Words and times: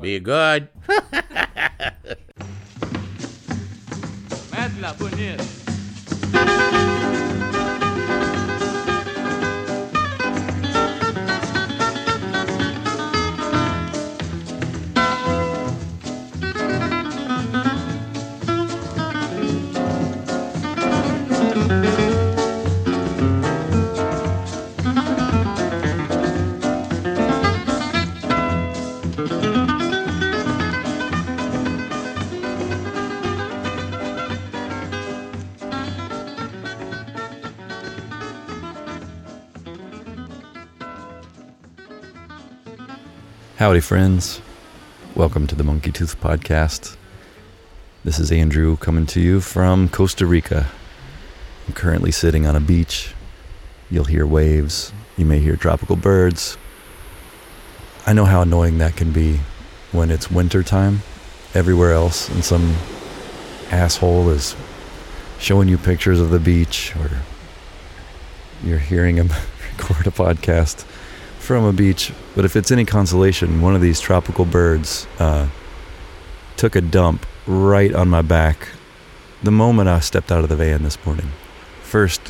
Be 0.00 0.18
good. 0.18 0.68
Howdy, 43.60 43.80
friends. 43.80 44.40
Welcome 45.14 45.46
to 45.48 45.54
the 45.54 45.62
Monkey 45.62 45.92
Tooth 45.92 46.18
Podcast. 46.18 46.96
This 48.04 48.18
is 48.18 48.32
Andrew 48.32 48.78
coming 48.78 49.04
to 49.08 49.20
you 49.20 49.42
from 49.42 49.90
Costa 49.90 50.24
Rica. 50.24 50.66
I'm 51.66 51.74
currently 51.74 52.10
sitting 52.10 52.46
on 52.46 52.56
a 52.56 52.60
beach. 52.60 53.12
You'll 53.90 54.06
hear 54.06 54.26
waves. 54.26 54.94
You 55.18 55.26
may 55.26 55.40
hear 55.40 55.56
tropical 55.56 55.96
birds. 55.96 56.56
I 58.06 58.14
know 58.14 58.24
how 58.24 58.40
annoying 58.40 58.78
that 58.78 58.96
can 58.96 59.12
be 59.12 59.40
when 59.92 60.10
it's 60.10 60.30
winter 60.30 60.62
time 60.62 61.02
everywhere 61.52 61.92
else 61.92 62.30
and 62.30 62.42
some 62.42 62.76
asshole 63.70 64.30
is 64.30 64.56
showing 65.38 65.68
you 65.68 65.76
pictures 65.76 66.18
of 66.18 66.30
the 66.30 66.40
beach 66.40 66.96
or 66.96 67.10
you're 68.64 68.78
hearing 68.78 69.16
him 69.16 69.28
record 69.78 70.06
a 70.06 70.10
podcast 70.10 70.86
from 71.50 71.64
a 71.64 71.72
beach, 71.72 72.12
but 72.36 72.44
if 72.44 72.54
it's 72.54 72.70
any 72.70 72.84
consolation, 72.84 73.60
one 73.60 73.74
of 73.74 73.80
these 73.80 73.98
tropical 73.98 74.44
birds 74.44 75.08
uh, 75.18 75.48
took 76.56 76.76
a 76.76 76.80
dump 76.80 77.26
right 77.44 77.92
on 77.92 78.08
my 78.08 78.22
back 78.22 78.68
the 79.42 79.50
moment 79.50 79.88
I 79.88 79.98
stepped 79.98 80.30
out 80.30 80.44
of 80.44 80.48
the 80.48 80.54
van 80.54 80.84
this 80.84 81.04
morning. 81.04 81.28
First, 81.82 82.20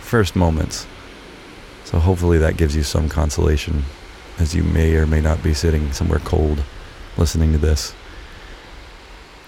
first 0.00 0.34
moments. 0.34 0.86
So 1.84 1.98
hopefully 1.98 2.38
that 2.38 2.56
gives 2.56 2.74
you 2.74 2.82
some 2.82 3.10
consolation, 3.10 3.84
as 4.38 4.54
you 4.54 4.62
may 4.62 4.96
or 4.96 5.06
may 5.06 5.20
not 5.20 5.42
be 5.42 5.52
sitting 5.52 5.92
somewhere 5.92 6.20
cold, 6.20 6.64
listening 7.18 7.52
to 7.52 7.58
this. 7.58 7.94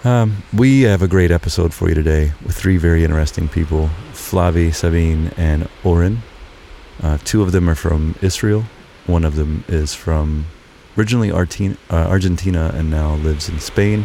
Um, 0.04 0.42
we 0.52 0.82
have 0.82 1.00
a 1.00 1.08
great 1.08 1.30
episode 1.30 1.72
for 1.72 1.88
you 1.88 1.94
today 1.94 2.32
with 2.44 2.56
three 2.56 2.76
very 2.76 3.04
interesting 3.04 3.48
people: 3.48 3.88
Flavi, 4.12 4.68
Sivan, 4.68 5.32
and 5.38 5.66
Oren. 5.82 6.20
Uh, 7.02 7.16
two 7.24 7.40
of 7.40 7.52
them 7.52 7.70
are 7.70 7.74
from 7.74 8.14
Israel, 8.20 8.64
one 9.08 9.24
of 9.24 9.36
them 9.36 9.64
is 9.68 9.94
from 9.94 10.46
originally 10.96 11.32
uh, 11.32 11.74
Argentina 11.90 12.70
and 12.74 12.90
now 12.90 13.14
lives 13.14 13.48
in 13.48 13.58
Spain. 13.58 14.04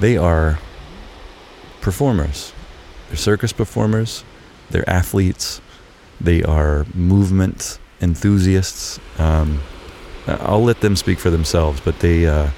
They 0.00 0.16
are 0.16 0.58
performers. 1.80 2.52
They're 3.08 3.16
circus 3.16 3.52
performers. 3.52 4.24
They're 4.70 4.88
athletes. 4.88 5.60
They 6.20 6.42
are 6.42 6.86
movement 6.94 7.78
enthusiasts. 8.00 9.00
Um, 9.18 9.60
I'll 10.26 10.64
let 10.64 10.80
them 10.80 10.96
speak 10.96 11.18
for 11.18 11.30
themselves, 11.30 11.80
but 11.80 12.00
they 12.00 12.26
uh, 12.26 12.50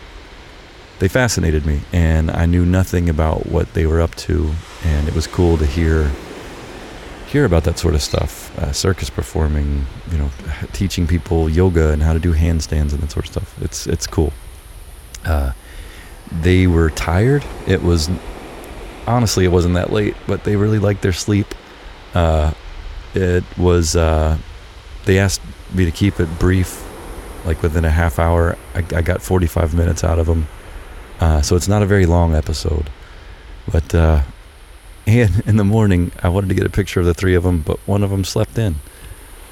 they 0.99 1.09
fascinated 1.09 1.65
me, 1.65 1.81
and 1.93 2.31
I 2.31 2.47
knew 2.47 2.65
nothing 2.65 3.09
about 3.09 3.47
what 3.47 3.75
they 3.75 3.87
were 3.87 4.01
up 4.01 4.15
to, 4.17 4.53
and 4.85 5.07
it 5.07 5.15
was 5.15 5.27
cool 5.27 5.57
to 5.59 5.67
hear 5.67 6.11
hear 7.27 7.45
about 7.45 7.65
that 7.65 7.79
sort 7.79 7.95
of 7.95 8.03
stuff. 8.03 8.48
Uh, 8.59 8.73
circus 8.73 9.09
performing, 9.09 9.87
you 10.11 10.19
know, 10.19 10.29
teaching 10.73 11.07
people 11.07 11.49
yoga 11.49 11.93
and 11.93 12.03
how 12.03 12.13
to 12.13 12.19
do 12.19 12.35
handstands 12.35 12.93
and 12.93 12.99
that 12.99 13.11
sort 13.13 13.25
of 13.27 13.31
stuff. 13.31 13.63
It's 13.63 13.87
it's 13.87 14.05
cool. 14.05 14.33
Uh, 15.25 15.53
they 16.33 16.67
were 16.67 16.91
tired. 16.91 17.45
It 17.69 17.85
was 17.85 18.11
honestly 19.07 19.45
it 19.45 19.53
wasn't 19.53 19.75
that 19.75 19.93
late, 19.93 20.17
but 20.27 20.43
they 20.43 20.57
really 20.57 20.81
liked 20.81 21.03
their 21.03 21.13
sleep. 21.13 21.55
Uh, 22.15 22.53
it 23.15 23.45
was. 23.57 23.95
Uh, 23.95 24.39
they 25.05 25.21
asked 25.21 25.41
me 25.73 25.85
to 25.85 25.93
keep 25.93 26.19
it 26.19 26.29
brief, 26.41 26.85
like 27.45 27.63
within 27.63 27.85
a 27.85 27.91
half 27.91 28.19
hour. 28.19 28.59
I, 28.75 28.79
I 28.79 29.03
got 29.03 29.23
45 29.23 29.73
minutes 29.73 30.03
out 30.03 30.19
of 30.19 30.27
them, 30.27 30.49
uh, 31.21 31.43
so 31.43 31.55
it's 31.55 31.69
not 31.69 31.83
a 31.83 31.87
very 31.87 32.07
long 32.07 32.35
episode. 32.35 32.91
But 33.71 33.95
uh, 33.95 34.23
and 35.23 35.41
in 35.47 35.57
the 35.57 35.65
morning, 35.65 36.13
I 36.23 36.29
wanted 36.29 36.49
to 36.49 36.55
get 36.55 36.67
a 36.67 36.71
picture 36.71 37.01
of 37.01 37.07
the 37.07 37.15
three 37.15 37.35
of 37.35 37.43
them, 37.43 37.63
but 37.63 37.79
one 37.89 38.03
of 38.03 38.11
them 38.11 38.25
slept 38.25 38.59
in. 38.59 38.77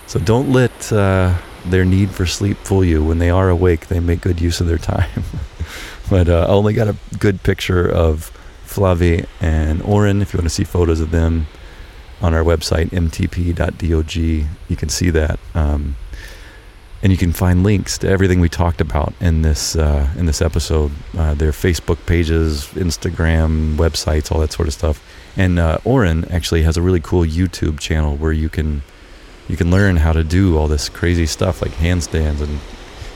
So 0.06 0.20
don't 0.20 0.52
let 0.52 0.92
uh, 0.92 1.38
their 1.64 1.84
need 1.84 2.10
for 2.10 2.26
sleep 2.26 2.58
fool 2.58 2.84
you. 2.84 3.02
When 3.02 3.18
they 3.18 3.30
are 3.30 3.48
awake, 3.48 3.86
they 3.86 3.98
make 3.98 4.20
good 4.20 4.38
use 4.38 4.60
of 4.60 4.66
their 4.66 4.76
time. 4.76 5.24
but 6.10 6.28
uh, 6.28 6.46
I 6.46 6.52
only 6.52 6.74
got 6.74 6.88
a 6.88 6.96
good 7.18 7.42
picture 7.42 7.88
of 7.88 8.30
Flavi 8.66 9.26
and 9.40 9.80
Oren. 9.80 10.20
If 10.20 10.34
you 10.34 10.38
want 10.38 10.44
to 10.44 10.54
see 10.54 10.64
photos 10.64 11.00
of 11.00 11.10
them 11.10 11.46
on 12.20 12.34
our 12.34 12.44
website, 12.44 12.90
mtp.dog, 12.90 14.14
you 14.14 14.76
can 14.76 14.88
see 14.90 15.08
that. 15.08 15.40
Um, 15.54 15.96
and 17.02 17.12
you 17.12 17.18
can 17.18 17.32
find 17.32 17.62
links 17.62 17.96
to 17.98 18.08
everything 18.08 18.40
we 18.40 18.50
talked 18.50 18.82
about 18.82 19.14
in 19.20 19.40
this 19.40 19.74
uh, 19.74 20.08
in 20.16 20.26
this 20.26 20.42
episode. 20.42 20.92
Uh, 21.16 21.32
their 21.32 21.52
Facebook 21.52 22.04
pages, 22.04 22.66
Instagram, 22.74 23.76
websites, 23.76 24.30
all 24.30 24.40
that 24.40 24.52
sort 24.52 24.68
of 24.68 24.74
stuff. 24.74 25.02
And 25.36 25.58
uh, 25.58 25.78
Oren 25.84 26.24
actually 26.26 26.62
has 26.62 26.76
a 26.76 26.82
really 26.82 27.00
cool 27.00 27.24
YouTube 27.24 27.78
channel 27.78 28.16
where 28.16 28.32
you 28.32 28.48
can 28.48 28.82
you 29.48 29.56
can 29.56 29.70
learn 29.70 29.96
how 29.96 30.12
to 30.12 30.24
do 30.24 30.56
all 30.58 30.66
this 30.66 30.88
crazy 30.88 31.26
stuff 31.26 31.62
like 31.62 31.72
handstands 31.72 32.40
and 32.40 32.58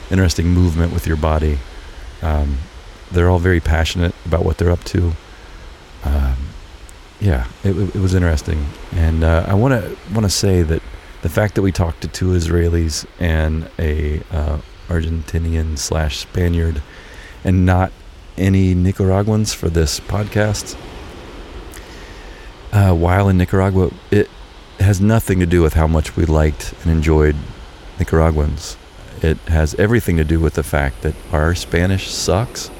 interesting 0.09 0.47
movement 0.47 0.93
with 0.93 1.05
your 1.05 1.17
body. 1.17 1.59
Um, 2.21 2.59
they're 3.11 3.29
all 3.29 3.39
very 3.39 3.59
passionate 3.59 4.13
about 4.25 4.45
what 4.45 4.57
they're 4.57 4.71
up 4.71 4.83
to. 4.85 5.11
Um, 6.03 6.37
yeah, 7.19 7.47
it, 7.63 7.77
it, 7.77 7.99
was 7.99 8.15
interesting, 8.15 8.65
and 8.93 9.23
uh, 9.23 9.45
I 9.47 9.53
want 9.53 9.73
to 9.73 9.97
want 10.13 10.23
to 10.23 10.29
say 10.29 10.63
that 10.63 10.81
the 11.21 11.29
fact 11.29 11.55
that 11.55 11.61
we 11.61 11.71
talked 11.71 12.01
to 12.01 12.07
two 12.07 12.29
Israelis 12.29 13.05
and 13.19 13.69
a 13.77 14.21
uh, 14.31 14.59
Argentinian 14.87 15.77
slash 15.77 16.17
Spaniard, 16.17 16.81
and 17.43 17.65
not 17.65 17.91
any 18.37 18.73
Nicaraguans 18.73 19.53
for 19.53 19.69
this 19.69 19.99
podcast 19.99 20.75
uh, 22.71 22.93
while 22.93 23.29
in 23.29 23.37
Nicaragua, 23.37 23.91
it 24.11 24.29
has 24.79 24.99
nothing 25.01 25.39
to 25.39 25.45
do 25.45 25.61
with 25.61 25.73
how 25.73 25.87
much 25.87 26.15
we 26.15 26.25
liked 26.25 26.73
and 26.81 26.91
enjoyed 26.91 27.35
Nicaraguans. 27.99 28.77
It 29.21 29.37
has 29.47 29.75
everything 29.75 30.17
to 30.17 30.23
do 30.23 30.39
with 30.39 30.55
the 30.55 30.63
fact 30.63 31.01
that 31.01 31.13
our 31.31 31.53
Spanish 31.53 32.09
sucks, 32.09 32.71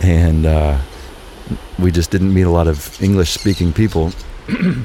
and 0.00 0.46
uh, 0.46 0.78
we 1.78 1.90
just 1.90 2.10
didn't 2.10 2.32
meet 2.32 2.42
a 2.42 2.50
lot 2.50 2.68
of 2.68 3.02
English-speaking 3.02 3.72
people. 3.72 4.12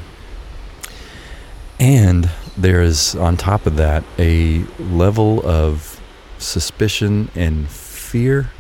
and 1.80 2.30
there 2.58 2.82
is, 2.82 3.16
on 3.16 3.38
top 3.38 3.66
of 3.66 3.78
that, 3.78 4.04
a 4.20 4.66
level 4.80 5.46
of 5.46 6.02
suspicion 6.38 7.30
and 7.36 7.70
fear 7.70 8.52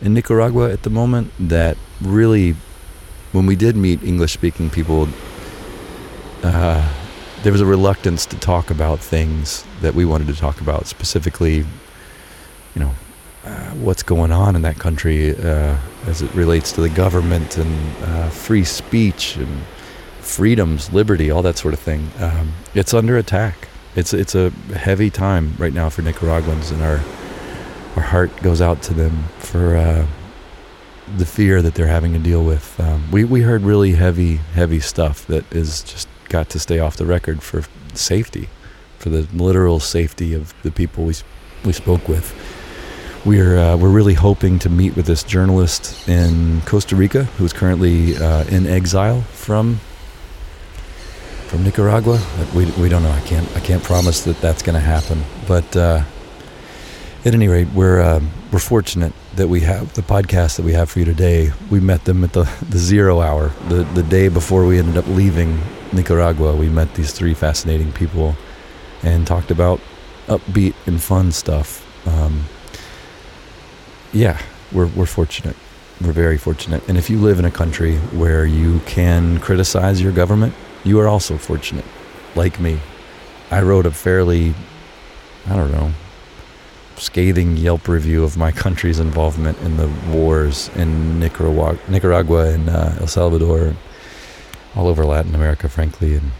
in 0.00 0.14
Nicaragua 0.14 0.72
at 0.72 0.82
the 0.82 0.90
moment 0.90 1.32
that 1.38 1.76
really 2.00 2.54
when 3.36 3.44
we 3.44 3.54
did 3.54 3.76
meet 3.76 4.02
English 4.02 4.32
speaking 4.32 4.70
people, 4.70 5.06
uh, 6.42 6.90
there 7.42 7.52
was 7.52 7.60
a 7.60 7.66
reluctance 7.66 8.24
to 8.24 8.36
talk 8.38 8.70
about 8.70 8.98
things 8.98 9.62
that 9.82 9.94
we 9.94 10.06
wanted 10.06 10.26
to 10.28 10.34
talk 10.34 10.62
about, 10.62 10.86
specifically, 10.86 11.56
you 11.56 12.80
know, 12.80 12.94
uh, 13.44 13.70
what's 13.72 14.02
going 14.02 14.32
on 14.32 14.56
in 14.56 14.62
that 14.62 14.78
country 14.78 15.36
uh, 15.36 15.76
as 16.06 16.22
it 16.22 16.34
relates 16.34 16.72
to 16.72 16.80
the 16.80 16.88
government 16.88 17.58
and 17.58 18.04
uh, 18.04 18.30
free 18.30 18.64
speech 18.64 19.36
and 19.36 19.62
freedoms, 20.20 20.90
liberty, 20.94 21.30
all 21.30 21.42
that 21.42 21.58
sort 21.58 21.74
of 21.74 21.80
thing. 21.80 22.10
Um, 22.18 22.54
it's 22.74 22.94
under 22.94 23.18
attack. 23.18 23.68
It's 23.94 24.14
it's 24.14 24.34
a 24.34 24.50
heavy 24.74 25.10
time 25.10 25.54
right 25.58 25.72
now 25.74 25.90
for 25.90 26.02
Nicaraguans, 26.02 26.70
and 26.70 26.82
our 26.82 27.00
our 27.96 28.02
heart 28.02 28.34
goes 28.42 28.60
out 28.60 28.82
to 28.82 28.94
them 28.94 29.24
for 29.38 29.76
uh, 29.76 30.06
the 31.16 31.26
fear 31.26 31.62
that 31.62 31.74
they're 31.74 31.86
having 31.86 32.12
to 32.12 32.18
deal 32.18 32.44
with. 32.44 32.78
Um, 32.80 33.10
we 33.10 33.24
we 33.24 33.42
heard 33.42 33.62
really 33.62 33.92
heavy 33.92 34.36
heavy 34.36 34.80
stuff 34.80 35.26
that 35.26 35.50
is 35.52 35.82
just 35.82 36.08
got 36.28 36.48
to 36.50 36.58
stay 36.58 36.78
off 36.78 36.96
the 36.96 37.06
record 37.06 37.42
for 37.42 37.64
safety, 37.94 38.48
for 38.98 39.10
the 39.10 39.22
literal 39.32 39.80
safety 39.80 40.34
of 40.34 40.54
the 40.62 40.70
people 40.70 41.04
we 41.04 41.14
we 41.64 41.72
spoke 41.72 42.08
with. 42.08 42.34
We're 43.24 43.58
uh, 43.58 43.76
we're 43.76 43.90
really 43.90 44.14
hoping 44.14 44.58
to 44.60 44.68
meet 44.68 44.96
with 44.96 45.06
this 45.06 45.22
journalist 45.22 46.08
in 46.08 46.60
Costa 46.62 46.96
Rica 46.96 47.24
who's 47.38 47.52
currently 47.52 48.16
uh, 48.16 48.44
in 48.44 48.66
exile 48.66 49.22
from 49.22 49.80
from 51.48 51.64
Nicaragua. 51.64 52.20
We 52.54 52.66
we 52.72 52.88
don't 52.88 53.02
know. 53.02 53.10
I 53.10 53.20
can't 53.20 53.56
I 53.56 53.60
can't 53.60 53.82
promise 53.82 54.22
that 54.24 54.40
that's 54.40 54.62
going 54.62 54.74
to 54.74 54.80
happen. 54.80 55.22
But 55.46 55.76
uh, 55.76 56.04
at 57.26 57.34
any 57.34 57.48
rate, 57.48 57.66
we're 57.74 58.00
uh, 58.00 58.20
we're 58.52 58.60
fortunate 58.60 59.12
that 59.34 59.48
we 59.48 59.60
have, 59.62 59.92
the 59.94 60.02
podcast 60.02 60.56
that 60.56 60.62
we 60.62 60.72
have 60.72 60.88
for 60.88 61.00
you 61.00 61.04
today, 61.04 61.52
we 61.70 61.80
met 61.80 62.04
them 62.04 62.22
at 62.22 62.32
the, 62.32 62.44
the 62.70 62.78
zero 62.78 63.20
hour, 63.20 63.48
the, 63.68 63.82
the 63.94 64.02
day 64.04 64.28
before 64.28 64.64
we 64.64 64.78
ended 64.78 64.96
up 64.96 65.06
leaving 65.08 65.60
Nicaragua. 65.92 66.54
We 66.54 66.68
met 66.68 66.94
these 66.94 67.12
three 67.12 67.34
fascinating 67.34 67.92
people 67.92 68.36
and 69.02 69.26
talked 69.26 69.50
about 69.50 69.80
upbeat 70.28 70.74
and 70.86 71.02
fun 71.02 71.32
stuff. 71.32 71.84
Um, 72.06 72.44
yeah, 74.12 74.40
we're, 74.72 74.86
we're 74.86 75.06
fortunate. 75.06 75.56
We're 76.00 76.12
very 76.12 76.38
fortunate. 76.38 76.88
And 76.88 76.96
if 76.96 77.10
you 77.10 77.18
live 77.18 77.40
in 77.40 77.44
a 77.44 77.50
country 77.50 77.96
where 77.96 78.46
you 78.46 78.80
can 78.86 79.40
criticize 79.40 80.00
your 80.00 80.12
government, 80.12 80.54
you 80.84 81.00
are 81.00 81.08
also 81.08 81.36
fortunate, 81.36 81.84
like 82.36 82.60
me. 82.60 82.78
I 83.50 83.62
wrote 83.62 83.84
a 83.84 83.90
fairly, 83.90 84.54
I 85.46 85.56
don't 85.56 85.72
know, 85.72 85.92
scathing 86.96 87.56
Yelp 87.56 87.88
review 87.88 88.24
of 88.24 88.36
my 88.36 88.52
country's 88.52 88.98
involvement 88.98 89.58
in 89.60 89.76
the 89.76 89.90
wars 90.10 90.70
in 90.76 91.20
Nicaragua, 91.20 91.78
Nicaragua 91.88 92.50
and 92.50 92.68
uh, 92.68 92.94
El 93.00 93.06
Salvador, 93.06 93.74
all 94.74 94.88
over 94.88 95.04
Latin 95.04 95.34
America, 95.34 95.68
frankly. 95.68 96.14
And 96.14 96.30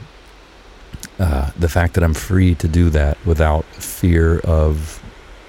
uh, 1.18 1.50
the 1.58 1.68
fact 1.68 1.94
that 1.94 2.04
I'm 2.04 2.14
free 2.14 2.54
to 2.56 2.68
do 2.68 2.90
that 2.90 3.18
without 3.24 3.64
fear 3.66 4.38
of 4.40 5.02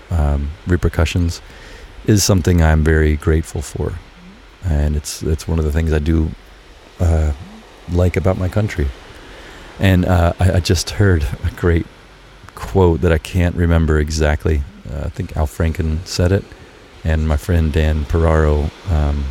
um, 0.10 0.52
repercussions 0.66 1.42
is 2.06 2.24
something 2.24 2.62
I'm 2.62 2.84
very 2.84 3.18
grateful 3.18 3.62
for, 3.62 3.94
and 4.64 4.96
it's 4.96 5.22
it's 5.24 5.48
one 5.48 5.60
of 5.60 5.66
the 5.66 5.72
things 5.74 5.92
I 5.92 6.00
do 6.00 6.32
uh, 7.00 7.34
like 7.92 8.16
about 8.16 8.38
my 8.38 8.48
country. 8.48 8.88
And 9.80 10.06
uh, 10.06 10.34
I, 10.40 10.54
I, 10.54 10.60
just 10.60 10.92
heard 10.92 11.24
a 11.44 11.52
great 11.56 11.86
quote 12.56 13.02
that 13.02 13.12
I 13.12 13.20
can't 13.20 13.56
remember 13.56 14.00
exactly. 14.00 14.64
Uh, 14.92 15.06
I 15.06 15.10
think 15.10 15.36
Al 15.36 15.48
Franken 15.48 16.06
said 16.06 16.32
it, 16.32 16.44
and 17.04 17.28
my 17.28 17.38
friend 17.38 17.72
Dan 17.72 18.06
Piraro 18.06 18.70
um, 18.92 19.26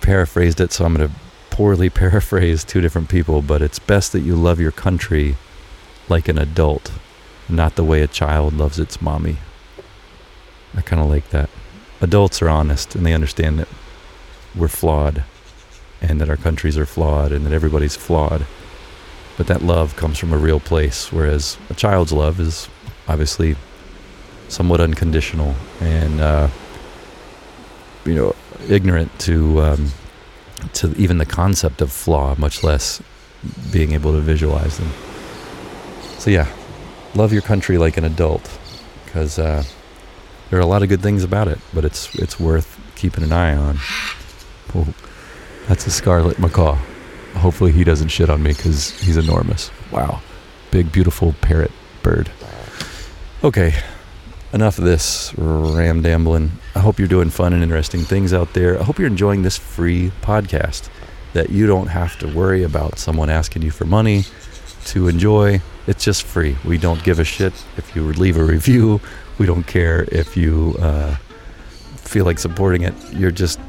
paraphrased 0.00 0.60
it. 0.60 0.72
So 0.72 0.84
I'm 0.84 0.94
going 0.94 1.08
to 1.08 1.14
poorly 1.50 1.90
paraphrase 2.04 2.64
two 2.64 2.80
different 2.80 3.08
people, 3.08 3.42
but 3.42 3.62
it's 3.62 3.78
best 3.78 4.12
that 4.12 4.20
you 4.20 4.34
love 4.34 4.60
your 4.60 4.72
country 4.72 5.36
like 6.08 6.28
an 6.28 6.38
adult, 6.38 6.92
not 7.48 7.76
the 7.76 7.84
way 7.84 8.02
a 8.02 8.06
child 8.06 8.54
loves 8.54 8.78
its 8.78 9.00
mommy. 9.00 9.36
I 10.76 10.80
kind 10.80 11.02
of 11.02 11.08
like 11.08 11.30
that. 11.30 11.50
Adults 12.00 12.40
are 12.40 12.48
honest 12.48 12.94
and 12.94 13.04
they 13.04 13.12
understand 13.12 13.58
that 13.58 13.68
we're 14.56 14.68
flawed 14.68 15.24
and 16.00 16.20
that 16.20 16.30
our 16.30 16.36
countries 16.36 16.78
are 16.78 16.86
flawed 16.86 17.32
and 17.32 17.44
that 17.44 17.52
everybody's 17.52 17.96
flawed. 17.96 18.46
But 19.36 19.46
that 19.46 19.62
love 19.62 19.96
comes 19.96 20.18
from 20.18 20.32
a 20.32 20.38
real 20.38 20.60
place, 20.60 21.12
whereas 21.12 21.56
a 21.68 21.74
child's 21.74 22.12
love 22.12 22.40
is 22.40 22.68
obviously 23.08 23.56
somewhat 24.50 24.80
unconditional 24.80 25.54
and, 25.80 26.20
uh, 26.20 26.48
you 28.04 28.14
know, 28.14 28.34
ignorant 28.68 29.18
to 29.20 29.60
um, 29.60 29.90
to 30.74 30.92
even 30.96 31.16
the 31.16 31.24
concept 31.24 31.80
of 31.80 31.90
flaw, 31.90 32.34
much 32.36 32.62
less 32.62 33.00
being 33.72 33.92
able 33.92 34.12
to 34.12 34.20
visualize 34.20 34.76
them. 34.76 34.90
So 36.18 36.30
yeah, 36.30 36.46
love 37.14 37.32
your 37.32 37.42
country 37.42 37.78
like 37.78 37.96
an 37.96 38.04
adult, 38.04 38.58
because 39.04 39.38
uh, 39.38 39.62
there 40.50 40.58
are 40.58 40.62
a 40.62 40.66
lot 40.66 40.82
of 40.82 40.90
good 40.90 41.00
things 41.00 41.24
about 41.24 41.48
it, 41.48 41.58
but 41.72 41.84
it's 41.84 42.14
it's 42.16 42.38
worth 42.38 42.78
keeping 42.96 43.24
an 43.24 43.32
eye 43.32 43.56
on. 43.56 43.78
Oh, 44.74 44.92
that's 45.68 45.86
a 45.86 45.90
scarlet 45.90 46.38
macaw. 46.38 46.76
Hopefully 47.34 47.72
he 47.72 47.84
doesn't 47.84 48.08
shit 48.08 48.28
on 48.28 48.42
me 48.42 48.52
because 48.52 48.90
he's 49.00 49.16
enormous. 49.16 49.70
Wow, 49.90 50.20
big 50.70 50.92
beautiful 50.92 51.34
parrot 51.40 51.70
bird. 52.02 52.30
Okay, 53.42 53.72
enough 54.52 54.78
of 54.78 54.84
this 54.84 55.32
ram 55.36 56.02
dambling. 56.02 56.50
I 56.74 56.80
hope 56.80 56.98
you're 56.98 57.08
doing 57.08 57.30
fun 57.30 57.52
and 57.52 57.62
interesting 57.62 58.00
things 58.00 58.32
out 58.32 58.52
there. 58.54 58.78
I 58.78 58.82
hope 58.82 58.98
you're 58.98 59.06
enjoying 59.08 59.42
this 59.42 59.56
free 59.56 60.12
podcast 60.22 60.88
that 61.32 61.50
you 61.50 61.66
don't 61.66 61.86
have 61.86 62.18
to 62.18 62.26
worry 62.26 62.64
about 62.64 62.98
someone 62.98 63.30
asking 63.30 63.62
you 63.62 63.70
for 63.70 63.84
money 63.84 64.24
to 64.86 65.08
enjoy. 65.08 65.60
It's 65.86 66.04
just 66.04 66.22
free. 66.22 66.56
We 66.64 66.78
don't 66.78 67.02
give 67.04 67.18
a 67.18 67.24
shit 67.24 67.52
if 67.76 67.94
you 67.94 68.04
leave 68.12 68.36
a 68.36 68.44
review. 68.44 69.00
We 69.38 69.46
don't 69.46 69.66
care 69.66 70.06
if 70.10 70.36
you 70.36 70.76
uh, 70.80 71.16
feel 71.96 72.24
like 72.24 72.38
supporting 72.38 72.82
it. 72.82 72.94
You're 73.12 73.30
just 73.30 73.60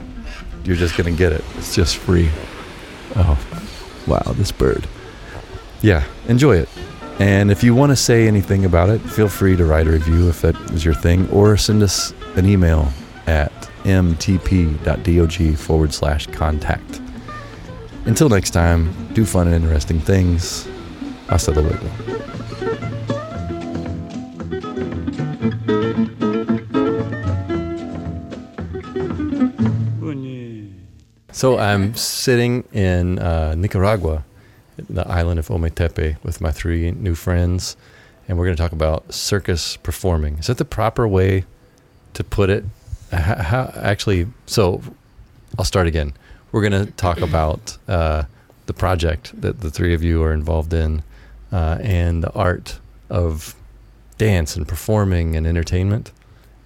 you're 0.64 0.76
just 0.76 0.98
gonna 0.98 1.12
get 1.12 1.32
it. 1.32 1.44
It's 1.58 1.76
just 1.76 1.98
free. 1.98 2.30
Oh, 3.16 3.38
wow, 4.08 4.34
this 4.34 4.52
bird. 4.52 4.88
Yeah, 5.82 6.04
enjoy 6.28 6.58
it. 6.58 6.70
And 7.20 7.52
if 7.52 7.64
you 7.64 7.76
want 7.76 7.92
to 7.92 7.96
say 7.96 8.28
anything 8.28 8.66
about 8.66 8.90
it, 8.90 9.00
feel 9.00 9.28
free 9.28 9.56
to 9.56 9.66
write 9.66 9.88
a 9.88 9.92
review 9.92 10.30
if 10.30 10.42
that 10.42 10.56
is 10.72 10.84
your 10.84 10.94
thing, 10.96 11.30
or 11.30 11.58
send 11.58 11.84
us 11.84 12.14
an 12.36 12.46
email 12.46 12.92
at 13.28 13.52
mtp.dog 13.84 15.58
forward 15.58 15.94
slash 15.94 16.28
contact. 16.28 17.02
Until 18.06 18.30
next 18.30 18.52
time, 18.52 18.92
do 19.14 19.26
fun 19.26 19.48
and 19.48 19.64
interesting 19.64 20.00
things. 20.00 20.68
Hasta 21.28 21.52
luego. 21.52 21.90
So 31.32 31.58
I'm 31.58 31.96
sitting 31.96 32.66
in 32.72 33.18
uh, 33.18 33.56
Nicaragua 33.56 34.24
the 34.90 35.08
island 35.08 35.40
of 35.40 35.48
Ometepe 35.48 36.24
with 36.24 36.42
my 36.42 36.52
three 36.52 36.92
new 36.92 37.16
friends, 37.16 37.76
and 38.28 38.38
we're 38.38 38.46
going 38.46 38.56
to 38.56 38.62
talk 38.62 38.72
about 38.72 39.14
circus 39.14 39.78
performing. 39.78 40.38
Is 40.38 40.48
that 40.48 40.58
the 40.58 40.66
proper 40.66 41.08
way 41.08 41.46
to 42.14 42.24
put 42.24 42.50
it? 42.50 42.66
How, 43.12 43.36
how 43.36 43.72
actually? 43.76 44.28
So 44.46 44.82
I'll 45.58 45.66
start 45.66 45.88
again. 45.88 46.14
We're 46.52 46.68
going 46.68 46.86
to 46.86 46.92
talk 46.94 47.22
about 47.30 47.78
uh, 47.88 48.24
the 48.66 48.74
project 48.74 49.40
that 49.42 49.62
the 49.62 49.72
three 49.72 49.94
of 49.94 50.04
you 50.04 50.24
are 50.24 50.34
involved 50.34 50.74
in, 50.74 51.04
uh, 51.52 51.78
and 51.82 52.24
the 52.24 52.32
art 52.34 52.80
of 53.10 53.56
dance 54.18 54.56
and 54.56 54.68
performing 54.68 55.36
and 55.36 55.48
entertainment 55.48 56.12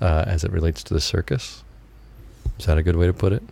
uh, 0.02 0.26
as 0.28 0.44
it 0.44 0.52
relates 0.52 0.84
to 0.84 0.94
the 0.94 1.02
circus. 1.02 1.64
Is 2.60 2.66
that 2.66 2.78
a 2.78 2.84
good 2.84 2.96
way 2.96 3.08
to 3.08 3.14
put 3.14 3.34
it? 3.34 3.44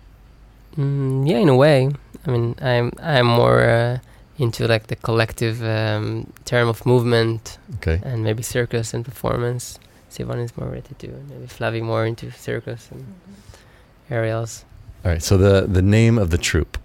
Mm, 0.77 1.27
yeah, 1.27 1.37
in 1.37 1.49
a 1.49 1.55
way. 1.55 1.89
I 2.25 2.31
mean, 2.31 2.55
I'm 2.61 2.91
I'm 3.01 3.25
more 3.25 3.63
uh, 3.63 3.99
into 4.43 4.67
like 4.67 4.87
the 4.87 4.95
collective 4.95 5.63
um, 5.63 6.31
term 6.45 6.67
of 6.67 6.85
movement 6.85 7.57
okay. 7.75 7.99
and 8.03 8.23
maybe 8.23 8.43
circus 8.43 8.93
and 8.93 9.03
performance. 9.05 9.79
Sivan 10.11 10.43
is 10.43 10.55
more 10.55 10.69
ready 10.69 10.93
to 10.99 11.07
maybe 11.29 11.47
Flavi 11.47 11.81
more 11.81 12.05
into 12.05 12.29
circus 12.31 12.89
and 12.91 13.01
mm-hmm. 13.01 14.13
aerials. 14.13 14.65
All 15.03 15.11
right. 15.11 15.23
So 15.23 15.37
the 15.37 15.65
the 15.67 15.81
name 15.81 16.17
of 16.19 16.29
the 16.29 16.37
troupe, 16.37 16.77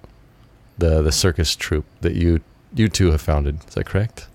the 0.78 1.02
the 1.02 1.12
circus 1.12 1.54
troupe 1.54 1.86
that 2.00 2.14
you 2.14 2.40
you 2.74 2.88
two 2.88 3.10
have 3.10 3.20
founded, 3.20 3.60
is 3.68 3.74
that 3.74 3.84
correct? 3.84 4.28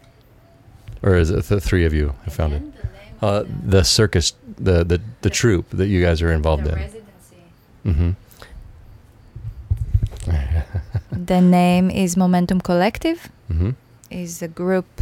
Or 1.01 1.15
is 1.17 1.29
it 1.31 1.45
the 1.45 1.59
three 1.59 1.86
of 1.86 1.93
you 1.93 2.13
have 2.25 2.33
founded? 2.33 2.71
The, 3.19 3.27
uh, 3.27 3.43
the 3.65 3.83
circus, 3.83 4.33
the 4.57 4.83
the 4.83 5.01
the 5.21 5.29
troupe 5.29 5.69
that 5.71 5.88
you 5.88 6.01
guys 6.01 6.21
are 6.21 6.31
involved 6.31 6.65
the 6.65 6.74
in. 6.74 6.75
Residency. 6.75 7.38
Mm-hmm. 7.86 8.12
the 11.13 11.41
name 11.41 11.89
is 11.89 12.17
Momentum 12.17 12.62
Collective. 12.62 13.29
Mm-hmm. 13.51 13.72
is 14.10 14.41
a 14.41 14.48
group 14.48 15.01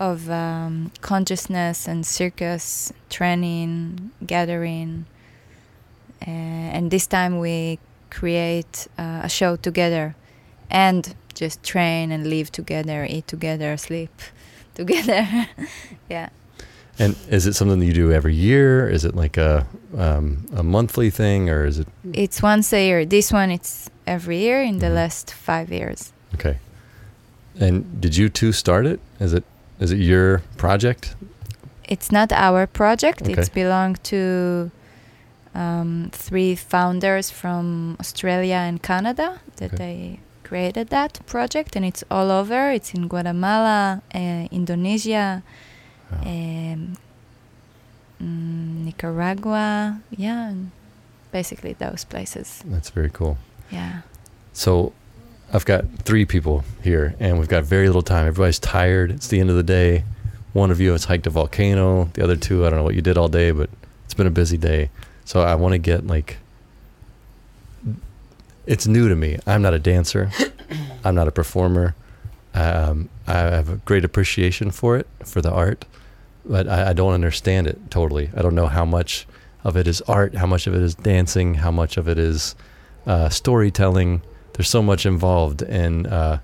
of 0.00 0.30
um, 0.30 0.90
consciousness 1.02 1.86
and 1.86 2.06
circus 2.06 2.92
training, 3.10 4.10
gathering. 4.26 5.06
Uh, 6.26 6.30
and 6.30 6.90
this 6.90 7.06
time 7.06 7.38
we 7.38 7.78
create 8.10 8.88
uh, 8.98 9.20
a 9.22 9.28
show 9.28 9.56
together 9.56 10.16
and 10.70 11.14
just 11.34 11.62
train 11.62 12.10
and 12.10 12.28
live 12.28 12.50
together, 12.50 13.06
eat 13.08 13.26
together, 13.26 13.76
sleep 13.76 14.10
together. 14.74 15.48
yeah. 16.08 16.30
And 16.98 17.16
is 17.30 17.46
it 17.46 17.54
something 17.54 17.78
that 17.78 17.86
you 17.86 17.94
do 17.94 18.12
every 18.12 18.34
year? 18.34 18.88
Is 18.88 19.04
it 19.04 19.14
like 19.14 19.36
a 19.36 19.66
um, 19.96 20.44
a 20.54 20.62
monthly 20.62 21.08
thing, 21.08 21.48
or 21.48 21.64
is 21.64 21.78
it? 21.78 21.88
It's 22.12 22.42
once 22.42 22.72
a 22.74 22.86
year. 22.86 23.06
This 23.06 23.32
one, 23.32 23.50
it's 23.50 23.88
every 24.10 24.38
year 24.38 24.60
in 24.60 24.80
the 24.80 24.86
mm-hmm. 24.86 24.96
last 24.96 25.32
five 25.32 25.70
years. 25.70 26.12
Okay. 26.34 26.58
And 27.58 28.00
did 28.00 28.16
you 28.16 28.28
two 28.28 28.52
start 28.52 28.84
it? 28.86 29.00
Is 29.20 29.32
it 29.32 29.44
is 29.78 29.92
it 29.92 30.00
your 30.12 30.42
project? 30.56 31.14
It's 31.84 32.10
not 32.12 32.32
our 32.32 32.66
project. 32.66 33.22
Okay. 33.22 33.32
It's 33.32 33.48
belonged 33.48 34.02
to 34.12 34.70
um, 35.54 36.10
three 36.12 36.54
founders 36.54 37.30
from 37.30 37.96
Australia 37.98 38.60
and 38.68 38.82
Canada 38.82 39.40
that 39.56 39.74
okay. 39.74 39.76
they 39.76 40.20
created 40.44 40.88
that 40.90 41.12
project, 41.26 41.76
and 41.76 41.84
it's 41.84 42.04
all 42.10 42.30
over. 42.30 42.70
It's 42.70 42.94
in 42.94 43.08
Guatemala, 43.08 44.02
uh, 44.14 44.46
Indonesia, 44.50 45.42
oh. 46.12 46.28
um, 46.28 46.96
Nicaragua, 48.20 50.00
yeah, 50.16 50.54
basically 51.32 51.72
those 51.72 52.04
places. 52.04 52.62
That's 52.66 52.90
very 52.90 53.10
cool. 53.10 53.38
Yeah. 53.70 54.02
So 54.52 54.92
I've 55.52 55.64
got 55.64 55.84
three 56.00 56.24
people 56.24 56.64
here, 56.82 57.14
and 57.18 57.38
we've 57.38 57.48
got 57.48 57.64
very 57.64 57.86
little 57.86 58.02
time. 58.02 58.26
Everybody's 58.26 58.58
tired. 58.58 59.10
It's 59.10 59.28
the 59.28 59.40
end 59.40 59.50
of 59.50 59.56
the 59.56 59.62
day. 59.62 60.04
One 60.52 60.70
of 60.70 60.80
you 60.80 60.92
has 60.92 61.04
hiked 61.04 61.26
a 61.26 61.30
volcano. 61.30 62.10
The 62.14 62.24
other 62.24 62.36
two, 62.36 62.66
I 62.66 62.70
don't 62.70 62.78
know 62.78 62.84
what 62.84 62.94
you 62.94 63.02
did 63.02 63.16
all 63.16 63.28
day, 63.28 63.50
but 63.50 63.70
it's 64.04 64.14
been 64.14 64.26
a 64.26 64.30
busy 64.30 64.56
day. 64.56 64.90
So 65.24 65.42
I 65.42 65.54
want 65.54 65.72
to 65.72 65.78
get 65.78 66.06
like 66.06 66.38
it's 68.66 68.86
new 68.86 69.08
to 69.08 69.16
me. 69.16 69.38
I'm 69.46 69.62
not 69.62 69.74
a 69.74 69.78
dancer. 69.78 70.30
I'm 71.04 71.14
not 71.14 71.28
a 71.28 71.32
performer. 71.32 71.94
Um, 72.54 73.08
I 73.26 73.34
have 73.34 73.68
a 73.68 73.76
great 73.76 74.04
appreciation 74.04 74.70
for 74.70 74.96
it, 74.96 75.06
for 75.24 75.40
the 75.40 75.50
art, 75.50 75.84
but 76.44 76.68
I, 76.68 76.90
I, 76.90 76.92
don't 76.92 77.12
understand 77.12 77.68
it 77.68 77.78
totally. 77.90 78.30
I 78.36 78.42
don't 78.42 78.56
know 78.56 78.66
how 78.66 78.84
much 78.84 79.26
of 79.62 79.76
it 79.76 79.86
is 79.86 80.00
art, 80.02 80.34
how 80.34 80.46
much 80.46 80.66
of 80.66 80.74
it 80.74 80.82
is 80.82 80.96
dancing, 80.96 81.54
how 81.54 81.70
much 81.70 81.96
of 81.96 82.08
it 82.08 82.18
is 82.18 82.56
uh, 83.06 83.28
storytelling. 83.28 84.22
There's 84.54 84.68
so 84.68 84.82
much 84.82 85.06
involved, 85.06 85.62
and 85.62 86.06
uh, 86.06 86.38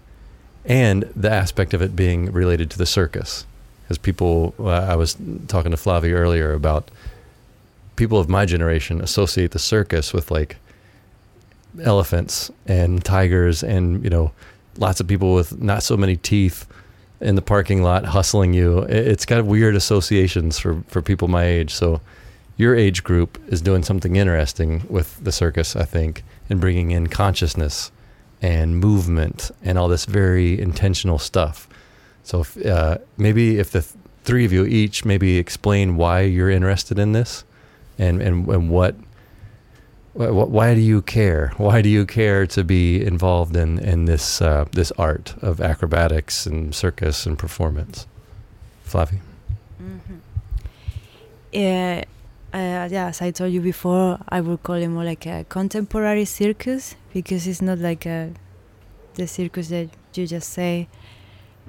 and 0.64 1.02
the 1.14 1.30
aspect 1.30 1.74
of 1.74 1.82
it 1.82 1.94
being 1.94 2.32
related 2.32 2.70
to 2.72 2.78
the 2.78 2.86
circus, 2.86 3.46
because 3.82 3.98
people. 3.98 4.54
Uh, 4.58 4.70
I 4.70 4.96
was 4.96 5.16
talking 5.48 5.70
to 5.70 5.76
Flavi 5.76 6.12
earlier 6.12 6.52
about 6.52 6.90
people 7.96 8.18
of 8.18 8.28
my 8.28 8.44
generation 8.44 9.00
associate 9.00 9.50
the 9.50 9.58
circus 9.58 10.12
with 10.12 10.30
like 10.30 10.56
elephants 11.82 12.50
and 12.66 13.04
tigers 13.04 13.62
and 13.62 14.02
you 14.04 14.10
know 14.10 14.30
lots 14.78 15.00
of 15.00 15.06
people 15.06 15.34
with 15.34 15.60
not 15.60 15.82
so 15.82 15.96
many 15.96 16.16
teeth 16.16 16.66
in 17.20 17.34
the 17.34 17.42
parking 17.42 17.82
lot 17.82 18.04
hustling 18.04 18.52
you 18.52 18.80
it's 18.82 19.26
got 19.26 19.44
weird 19.44 19.74
associations 19.74 20.58
for 20.58 20.82
for 20.88 21.02
people 21.02 21.28
my 21.28 21.44
age 21.44 21.74
so 21.74 22.00
your 22.56 22.74
age 22.74 23.02
group 23.02 23.38
is 23.48 23.60
doing 23.60 23.82
something 23.82 24.16
interesting 24.16 24.82
with 24.88 25.22
the 25.24 25.32
circus 25.32 25.76
i 25.76 25.84
think 25.84 26.22
and 26.48 26.60
bringing 26.60 26.90
in 26.90 27.06
consciousness 27.06 27.90
and 28.42 28.78
movement 28.78 29.50
and 29.62 29.78
all 29.78 29.88
this 29.88 30.04
very 30.04 30.60
intentional 30.60 31.18
stuff 31.18 31.68
so 32.22 32.40
if, 32.40 32.66
uh, 32.66 32.98
maybe 33.16 33.58
if 33.58 33.70
the 33.70 33.80
th- 33.80 33.94
three 34.24 34.44
of 34.44 34.52
you 34.52 34.64
each 34.64 35.04
maybe 35.04 35.38
explain 35.38 35.96
why 35.96 36.20
you're 36.20 36.50
interested 36.50 36.98
in 36.98 37.12
this 37.12 37.44
and 37.98 38.20
and, 38.20 38.46
and 38.48 38.70
what 38.70 38.96
why 40.16 40.74
do 40.74 40.80
you 40.80 41.02
care? 41.02 41.52
Why 41.58 41.82
do 41.82 41.90
you 41.90 42.06
care 42.06 42.46
to 42.46 42.64
be 42.64 43.04
involved 43.04 43.54
in 43.54 43.78
in 43.78 44.06
this 44.06 44.40
uh, 44.40 44.64
this 44.72 44.90
art 44.92 45.34
of 45.42 45.60
acrobatics 45.60 46.46
and 46.46 46.74
circus 46.74 47.26
and 47.26 47.38
performance, 47.38 48.06
Flavi? 48.86 49.20
Mm-hmm. 49.80 50.16
Yeah, 51.52 52.04
uh, 52.56 52.88
yeah. 52.90 53.08
As 53.08 53.20
I 53.20 53.30
told 53.30 53.52
you 53.52 53.60
before, 53.60 54.18
I 54.28 54.40
would 54.40 54.62
call 54.62 54.76
it 54.76 54.88
more 54.88 55.04
like 55.04 55.26
a 55.26 55.44
contemporary 55.48 56.24
circus 56.24 56.96
because 57.12 57.46
it's 57.46 57.60
not 57.60 57.78
like 57.78 58.06
a 58.06 58.32
the 59.14 59.26
circus 59.26 59.68
that 59.68 59.90
you 60.14 60.26
just 60.26 60.50
say. 60.50 60.88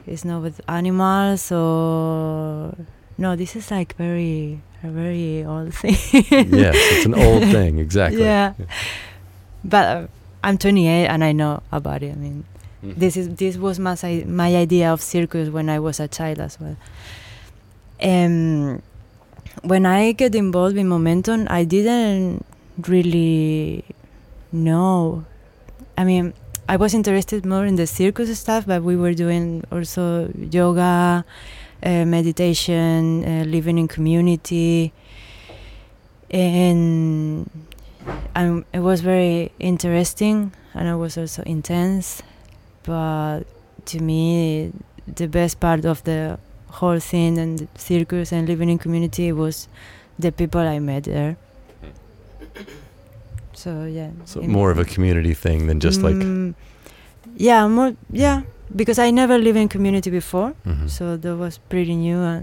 It's 0.06 0.24
not 0.24 0.42
with 0.42 0.62
animals 0.70 1.52
or 1.52 2.74
no. 3.18 3.36
This 3.36 3.56
is 3.58 3.70
like 3.70 3.96
very 3.98 4.62
a 4.84 4.88
very 4.88 5.44
old 5.44 5.74
thing. 5.82 5.96
yes, 6.14 6.76
it's 6.76 7.06
an 7.06 7.16
old 7.16 7.44
thing, 7.44 7.80
exactly. 7.80 8.22
Yeah, 8.22 8.54
yeah. 8.58 8.66
but 9.66 9.86
uh, 9.86 10.08
I'm 10.44 10.58
28 10.58 11.08
and 11.08 11.24
I 11.24 11.34
know 11.34 11.62
about 11.72 12.04
it. 12.04 12.14
I 12.14 12.16
mean, 12.16 12.46
mm-hmm. 12.82 12.98
this 12.98 13.18
is 13.18 13.36
this 13.36 13.58
was 13.58 13.80
my 13.80 13.98
my 14.26 14.56
idea 14.56 14.94
of 14.94 15.02
circus 15.02 15.50
when 15.50 15.70
I 15.70 15.80
was 15.80 16.00
a 16.00 16.08
child 16.08 16.40
as 16.40 16.58
well. 16.60 16.78
Um, 18.02 18.82
when 19.64 19.86
I 19.86 20.12
get 20.12 20.36
involved 20.36 20.78
in 20.78 20.88
Momentum, 20.88 21.48
I 21.50 21.64
didn't 21.64 22.46
really 22.88 23.84
know. 24.52 25.26
I 25.98 26.04
mean, 26.04 26.34
I 26.70 26.76
was 26.76 26.94
interested 26.94 27.46
more 27.46 27.66
in 27.66 27.76
the 27.76 27.88
circus 27.88 28.38
stuff, 28.40 28.66
but 28.66 28.84
we 28.84 28.96
were 28.96 29.14
doing 29.14 29.64
also 29.72 30.32
yoga 30.38 31.26
uh, 31.84 32.06
meditation, 32.06 33.24
uh, 33.24 33.44
living 33.46 33.78
in 33.78 33.88
community, 33.88 34.94
and 36.30 37.50
um, 38.36 38.66
it 38.74 38.80
was 38.80 39.02
very 39.02 39.52
interesting 39.60 40.52
and 40.74 40.88
it 40.88 40.96
was 40.96 41.18
also 41.18 41.44
intense. 41.44 42.22
But 42.84 43.42
to 43.86 44.00
me, 44.00 44.72
the 45.08 45.28
best 45.28 45.60
part 45.60 45.86
of 45.86 46.04
the 46.04 46.40
whole 46.70 47.00
thing 47.00 47.38
and 47.38 47.60
the 47.60 47.68
circus 47.76 48.32
and 48.32 48.48
living 48.48 48.70
in 48.70 48.78
community 48.78 49.32
was 49.32 49.68
the 50.20 50.32
people 50.32 50.62
I 50.62 50.80
met 50.80 51.04
there. 51.04 51.38
So 53.54 53.86
yeah. 53.86 54.12
So 54.26 54.42
more 54.42 54.72
of 54.72 54.80
a 54.80 54.86
community 54.86 55.34
thing 55.34 55.68
than 55.68 55.80
just 55.80 56.02
mm, 56.02 56.48
like. 56.48 56.56
Yeah, 57.36 57.68
more 57.68 57.96
yeah 58.12 58.42
because 58.76 59.00
I 59.00 59.12
never 59.12 59.38
lived 59.38 59.58
in 59.58 59.70
community 59.70 60.10
before, 60.10 60.54
mm-hmm. 60.66 60.88
so 60.88 61.18
that 61.18 61.36
was 61.36 61.58
pretty 61.58 61.96
new 61.96 62.18
uh, 62.18 62.42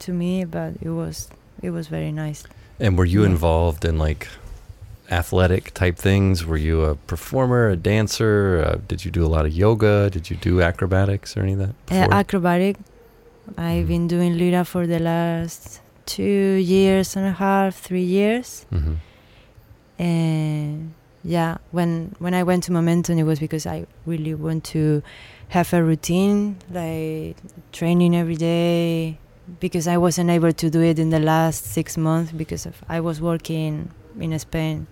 to 0.00 0.12
me. 0.12 0.44
But 0.44 0.74
it 0.80 0.90
was 0.90 1.28
it 1.62 1.70
was 1.70 1.88
very 1.88 2.12
nice. 2.12 2.44
And 2.78 2.98
were 2.98 3.04
you 3.04 3.20
yeah. 3.20 3.30
involved 3.30 3.84
in 3.84 3.98
like 3.98 4.28
athletic 5.10 5.74
type 5.74 5.96
things? 5.96 6.44
Were 6.44 6.56
you 6.56 6.82
a 6.82 6.94
performer, 6.94 7.68
a 7.68 7.76
dancer? 7.76 8.64
Uh, 8.66 8.80
did 8.88 9.04
you 9.04 9.10
do 9.10 9.24
a 9.24 9.28
lot 9.28 9.46
of 9.46 9.52
yoga? 9.52 10.10
Did 10.10 10.30
you 10.30 10.36
do 10.36 10.60
acrobatics 10.62 11.36
or 11.36 11.42
any 11.42 11.52
of 11.52 11.58
that? 11.58 11.74
Uh, 11.90 12.14
acrobatic. 12.14 12.76
I've 13.56 13.88
been 13.88 14.06
doing 14.08 14.38
Lyra 14.38 14.64
for 14.64 14.86
the 14.86 14.98
last 14.98 15.80
two 16.06 16.54
years 16.54 17.16
and 17.16 17.26
a 17.26 17.32
half, 17.32 17.76
three 17.76 18.02
years. 18.02 18.66
Mm-hmm. 18.72 18.94
And 19.98 20.94
yeah, 21.24 21.58
when 21.70 22.14
when 22.18 22.34
I 22.34 22.42
went 22.42 22.64
to 22.64 22.72
Momentum, 22.72 23.18
it 23.18 23.24
was 23.24 23.38
because 23.38 23.66
I 23.66 23.86
really 24.06 24.34
want 24.34 24.64
to 24.64 25.02
have 25.48 25.72
a 25.72 25.82
routine, 25.82 26.56
like 26.70 27.36
training 27.72 28.16
every 28.16 28.36
day, 28.36 29.18
because 29.60 29.86
I 29.86 29.96
wasn't 29.98 30.30
able 30.30 30.52
to 30.52 30.70
do 30.70 30.80
it 30.80 30.98
in 30.98 31.10
the 31.10 31.20
last 31.20 31.64
six 31.66 31.96
months 31.96 32.32
because 32.32 32.66
of, 32.66 32.82
I 32.88 33.00
was 33.00 33.20
working 33.20 33.90
in 34.18 34.38
Spain, 34.38 34.86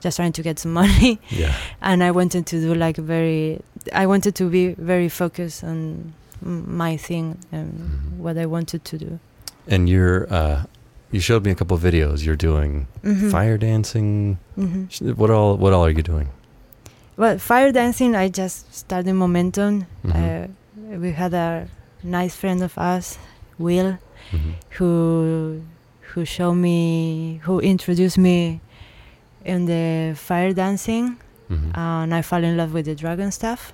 just 0.00 0.16
trying 0.16 0.32
to 0.32 0.42
get 0.42 0.58
some 0.58 0.72
money. 0.82 1.20
Yeah. 1.28 1.54
And 1.80 2.02
I 2.02 2.10
wanted 2.10 2.46
to 2.46 2.60
do 2.60 2.74
like 2.74 2.98
a 2.98 3.02
very, 3.02 3.62
I 3.92 4.06
wanted 4.06 4.34
to 4.36 4.50
be 4.50 4.74
very 4.74 5.08
focused 5.08 5.62
on 5.64 6.12
my 6.42 6.96
thing 6.96 7.38
and 7.52 7.72
mm-hmm. 7.74 8.22
what 8.22 8.38
I 8.38 8.46
wanted 8.46 8.84
to 8.84 8.98
do. 8.98 9.18
And 9.66 9.88
you're, 9.88 10.32
uh, 10.32 10.64
you 11.10 11.20
showed 11.20 11.44
me 11.44 11.50
a 11.50 11.54
couple 11.54 11.76
of 11.76 11.82
videos. 11.82 12.24
You're 12.24 12.36
doing 12.36 12.86
mm-hmm. 13.02 13.30
fire 13.30 13.58
dancing. 13.58 14.38
Mm-hmm. 14.56 15.10
What 15.12 15.30
all? 15.30 15.56
What 15.56 15.72
all 15.72 15.84
are 15.84 15.90
you 15.90 16.02
doing? 16.02 16.28
Well, 17.16 17.38
fire 17.38 17.72
dancing, 17.72 18.14
I 18.14 18.28
just 18.28 18.72
started 18.74 19.12
Momentum. 19.14 19.86
Mm-hmm. 20.04 20.94
Uh, 20.94 20.98
we 20.98 21.12
had 21.12 21.34
a 21.34 21.68
nice 22.02 22.34
friend 22.36 22.62
of 22.62 22.78
us, 22.78 23.18
Will, 23.58 23.98
mm-hmm. 24.30 24.52
who 24.70 25.62
who 26.00 26.24
showed 26.24 26.54
me, 26.54 27.40
who 27.44 27.60
introduced 27.60 28.18
me 28.18 28.60
in 29.44 29.66
the 29.66 30.14
fire 30.16 30.52
dancing, 30.52 31.18
mm-hmm. 31.50 31.70
and 31.74 32.14
I 32.14 32.22
fell 32.22 32.42
in 32.42 32.56
love 32.56 32.72
with 32.72 32.86
the 32.86 32.94
dragon 32.94 33.30
stuff. 33.30 33.72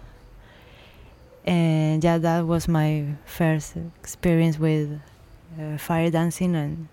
And 1.47 2.03
yeah, 2.03 2.19
that 2.19 2.47
was 2.47 2.67
my 2.67 3.05
first 3.25 3.77
experience 4.01 4.59
with 4.59 5.01
uh, 5.61 5.79
fire 5.79 6.11
dancing, 6.11 6.57
and 6.57 6.89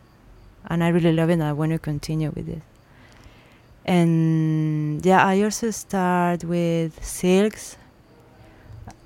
and 0.68 0.84
I 0.84 0.90
really 0.90 1.12
love 1.12 1.30
it. 1.30 1.34
And 1.34 1.44
I 1.44 1.54
want 1.54 1.72
to 1.72 1.80
continue 1.80 2.32
with 2.32 2.48
it 2.48 2.62
and 3.86 5.06
yeah 5.06 5.26
i 5.26 5.42
also 5.42 5.70
start 5.72 6.44
with 6.44 7.04
silks 7.04 7.78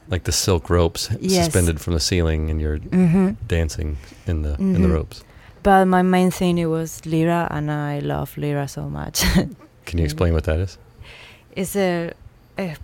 like 0.08 0.24
the 0.24 0.32
silk 0.32 0.70
ropes 0.70 1.10
yes. 1.20 1.46
suspended 1.46 1.82
from 1.82 1.94
the 1.94 2.00
ceiling 2.00 2.50
and 2.50 2.62
you're 2.62 2.77
mm-hmm. 2.80 3.32
dancing 3.48 3.98
in 4.27 4.44
the 4.44 4.50
mm-hmm. 4.50 4.75
in 4.75 4.82
the 4.82 4.88
mm-hmm. 4.88 4.94
ropes 4.94 5.24
but 5.63 5.86
my 5.86 6.01
main 6.01 6.30
thing 6.30 6.58
it 6.58 6.68
was 6.68 7.04
lyra 7.06 7.48
and 7.50 7.72
i 7.72 8.00
love 8.00 8.38
lyra 8.38 8.68
so 8.68 8.88
much 8.88 9.22
can 9.86 9.98
you 9.98 10.06
explain 10.06 10.34
what 10.34 10.44
that 10.44 10.60
is 10.60 10.77
it's 11.56 11.75
a 11.75 12.13
a, 12.60 12.75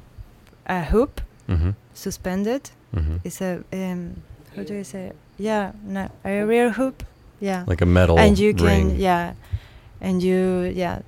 a 0.65 0.83
hoop 0.85 1.21
mm-hmm. 1.47 1.71
Suspended 1.93 2.71
mm-hmm. 2.95 3.17
it's 3.23 3.41
a 3.41 3.63
um, 3.73 4.21
how 4.55 4.63
do 4.63 4.73
you 4.73 4.83
say 4.83 5.07
it? 5.07 5.15
yeah 5.37 5.71
no, 5.83 6.09
a 6.25 6.43
real 6.43 6.69
hoop 6.71 7.03
yeah 7.39 7.63
like 7.67 7.81
a 7.81 7.85
metal 7.85 8.19
and 8.19 8.37
you 8.37 8.53
ring. 8.53 8.91
can 8.91 8.99
yeah 8.99 9.33
and 10.01 10.21
you 10.21 10.71
yeah 10.75 11.01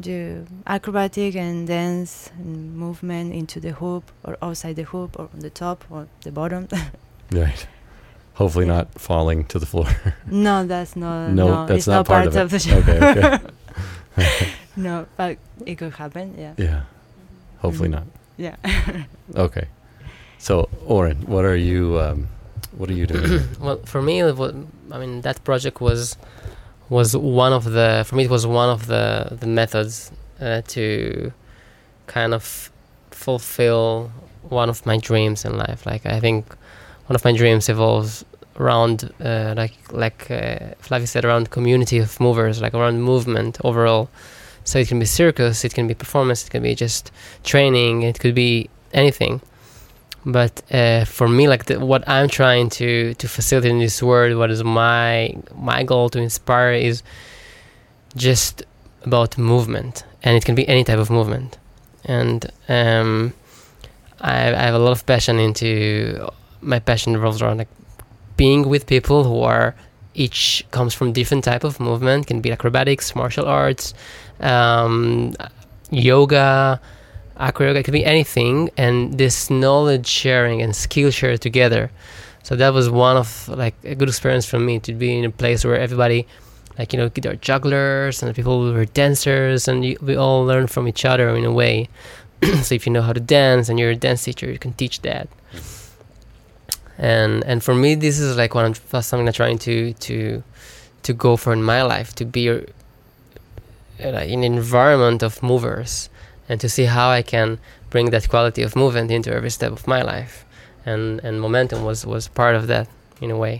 do 0.00 0.46
acrobatic 0.66 1.36
and 1.36 1.66
dance 1.66 2.30
and 2.38 2.76
movement 2.76 3.32
into 3.32 3.60
the 3.60 3.72
hoop 3.72 4.10
or 4.24 4.36
outside 4.42 4.76
the 4.76 4.82
hoop 4.82 5.18
or 5.18 5.28
on 5.32 5.40
the 5.40 5.50
top 5.50 5.84
or 5.90 6.08
the 6.22 6.32
bottom. 6.32 6.68
right. 7.32 7.66
Hopefully 8.34 8.66
yeah. 8.66 8.72
not 8.72 9.00
falling 9.00 9.44
to 9.46 9.58
the 9.58 9.66
floor. 9.66 9.86
no, 10.26 10.66
that's 10.66 10.96
not. 10.96 11.30
No, 11.30 11.48
no 11.48 11.66
that's 11.66 11.86
not, 11.86 11.94
not, 11.94 12.06
part, 12.06 12.24
part 12.24 12.36
of, 12.36 12.36
of, 12.36 12.50
the 12.50 12.58
show. 12.58 12.76
Okay, 12.78 13.40
okay. 14.18 14.52
no, 14.76 15.06
but 15.16 15.38
it 15.64 15.76
could 15.76 15.92
happen. 15.94 16.34
Yeah. 16.36 16.54
Yeah. 16.56 16.82
Hopefully 17.58 17.88
mm-hmm. 17.88 18.08
not. 18.36 18.56
Yeah. 18.66 19.04
okay. 19.36 19.68
So, 20.44 20.68
Oren, 20.84 21.18
what 21.34 21.44
are 21.46 21.56
you? 21.56 21.98
Um, 21.98 22.28
what 22.76 22.90
are 22.90 22.98
you 23.00 23.06
doing? 23.06 23.30
well, 23.60 23.78
for 23.92 24.02
me, 24.02 24.22
I 24.22 24.98
mean, 25.02 25.22
that 25.22 25.42
project 25.42 25.80
was 25.80 26.18
was 26.90 27.16
one 27.16 27.54
of 27.54 27.64
the 27.64 28.04
for 28.06 28.14
me 28.16 28.24
it 28.24 28.30
was 28.30 28.46
one 28.46 28.68
of 28.68 28.86
the 28.92 29.04
the 29.40 29.46
methods 29.46 30.12
uh, 30.40 30.60
to 30.74 31.32
kind 32.06 32.34
of 32.34 32.70
fulfill 33.10 34.12
one 34.60 34.68
of 34.68 34.84
my 34.84 34.98
dreams 34.98 35.46
in 35.46 35.56
life 35.56 35.86
like 35.86 36.04
i 36.04 36.20
think 36.20 36.44
one 37.06 37.16
of 37.16 37.24
my 37.24 37.32
dreams 37.32 37.70
evolves 37.70 38.22
around 38.60 39.10
uh, 39.24 39.54
like 39.56 39.74
like 39.92 40.30
uh, 40.30 40.74
Flavi 40.84 41.08
said 41.08 41.24
around 41.24 41.48
community 41.48 41.98
of 41.98 42.20
movers 42.20 42.60
like 42.60 42.74
around 42.74 43.00
movement 43.00 43.58
overall 43.64 44.10
So 44.64 44.78
it 44.78 44.88
can 44.88 44.98
be 44.98 45.04
circus, 45.06 45.64
it 45.64 45.74
can 45.74 45.86
be 45.86 45.94
performance, 45.94 46.46
it 46.46 46.50
can 46.50 46.62
be 46.62 46.74
just 46.74 47.12
training, 47.44 48.02
it 48.02 48.18
could 48.18 48.34
be 48.34 48.70
anything. 48.92 49.40
But 50.26 50.62
uh, 50.72 51.04
for 51.04 51.28
me, 51.28 51.48
like 51.48 51.66
the, 51.66 51.84
what 51.84 52.08
I'm 52.08 52.28
trying 52.28 52.70
to 52.70 53.14
to 53.14 53.28
facilitate 53.28 53.70
in 53.70 53.78
this 53.78 54.02
world, 54.02 54.36
what 54.38 54.50
is 54.50 54.64
my 54.64 55.34
my 55.54 55.82
goal 55.82 56.08
to 56.10 56.18
inspire 56.18 56.72
is 56.72 57.02
just 58.16 58.62
about 59.02 59.36
movement, 59.36 60.04
and 60.22 60.36
it 60.36 60.44
can 60.44 60.54
be 60.54 60.66
any 60.66 60.84
type 60.84 60.98
of 60.98 61.10
movement. 61.10 61.58
And 62.06 62.50
um, 62.68 63.34
I, 64.20 64.54
I 64.54 64.62
have 64.62 64.74
a 64.74 64.78
lot 64.78 64.92
of 64.92 65.04
passion 65.04 65.38
into 65.38 66.28
my 66.60 66.78
passion 66.78 67.12
revolves 67.14 67.42
around 67.42 67.58
like 67.58 67.68
being 68.36 68.68
with 68.68 68.86
people 68.86 69.24
who 69.24 69.40
are 69.40 69.74
each 70.14 70.64
comes 70.70 70.94
from 70.94 71.12
different 71.12 71.44
type 71.44 71.64
of 71.64 71.78
movement 71.80 72.26
can 72.26 72.40
be 72.40 72.50
acrobatics 72.52 73.14
martial 73.14 73.46
arts 73.46 73.94
um, 74.40 75.34
yoga 75.90 76.80
acro 77.38 77.66
yoga 77.66 77.80
it 77.80 77.82
could 77.84 77.92
be 77.92 78.04
anything 78.04 78.70
and 78.76 79.18
this 79.18 79.50
knowledge 79.50 80.06
sharing 80.06 80.62
and 80.62 80.74
skill 80.74 81.10
share 81.10 81.36
together. 81.36 81.90
So 82.42 82.56
that 82.56 82.74
was 82.74 82.90
one 82.90 83.16
of 83.16 83.48
like 83.48 83.74
a 83.84 83.94
good 83.94 84.08
experience 84.08 84.46
for 84.46 84.58
me 84.58 84.78
to 84.80 84.92
be 84.92 85.18
in 85.18 85.24
a 85.24 85.30
place 85.30 85.64
where 85.64 85.78
everybody 85.78 86.26
like 86.78 86.92
you 86.92 86.98
know 86.98 87.08
there 87.08 87.32
are 87.32 87.36
jugglers 87.36 88.22
and 88.22 88.34
people 88.34 88.62
who 88.62 88.76
are 88.76 88.84
dancers 88.84 89.68
and 89.68 89.84
you, 89.84 89.96
we 90.02 90.16
all 90.16 90.44
learn 90.44 90.66
from 90.66 90.86
each 90.86 91.04
other 91.04 91.28
in 91.30 91.44
a 91.44 91.52
way. 91.52 91.88
So 92.62 92.74
if 92.74 92.86
you 92.86 92.92
know 92.92 93.02
how 93.02 93.12
to 93.12 93.20
dance 93.20 93.68
and 93.68 93.78
you're 93.78 93.90
a 93.90 93.96
dance 93.96 94.24
teacher 94.24 94.50
you 94.50 94.58
can 94.58 94.72
teach 94.74 95.00
that. 95.02 95.28
And 96.98 97.42
and 97.44 97.64
for 97.64 97.74
me 97.74 97.94
this 97.94 98.18
is 98.18 98.36
like 98.36 98.54
one 98.54 98.66
of 98.66 99.04
something 99.04 99.26
i'm 99.26 99.32
trying 99.32 99.58
to 99.58 99.94
to 99.94 100.42
to 101.02 101.12
go 101.12 101.36
for 101.36 101.52
in 101.52 101.62
my 101.62 101.82
life 101.82 102.14
to 102.16 102.24
be 102.24 102.48
uh, 102.50 102.60
in 104.00 104.44
an 104.44 104.54
environment 104.54 105.22
of 105.22 105.42
movers 105.42 106.08
and 106.48 106.60
to 106.60 106.68
see 106.68 106.84
how 106.84 107.10
i 107.10 107.22
can 107.22 107.58
bring 107.94 108.10
that 108.10 108.28
quality 108.28 108.62
of 108.66 108.74
movement 108.74 109.08
into 109.10 109.30
every 109.32 109.50
step 109.58 109.72
of 109.78 109.86
my 109.86 110.02
life. 110.14 110.34
And 110.84 111.04
and 111.26 111.34
momentum 111.40 111.80
was 111.88 112.04
was 112.14 112.28
part 112.28 112.54
of 112.60 112.64
that 112.66 112.86
in 113.20 113.30
a 113.30 113.38
way. 113.44 113.56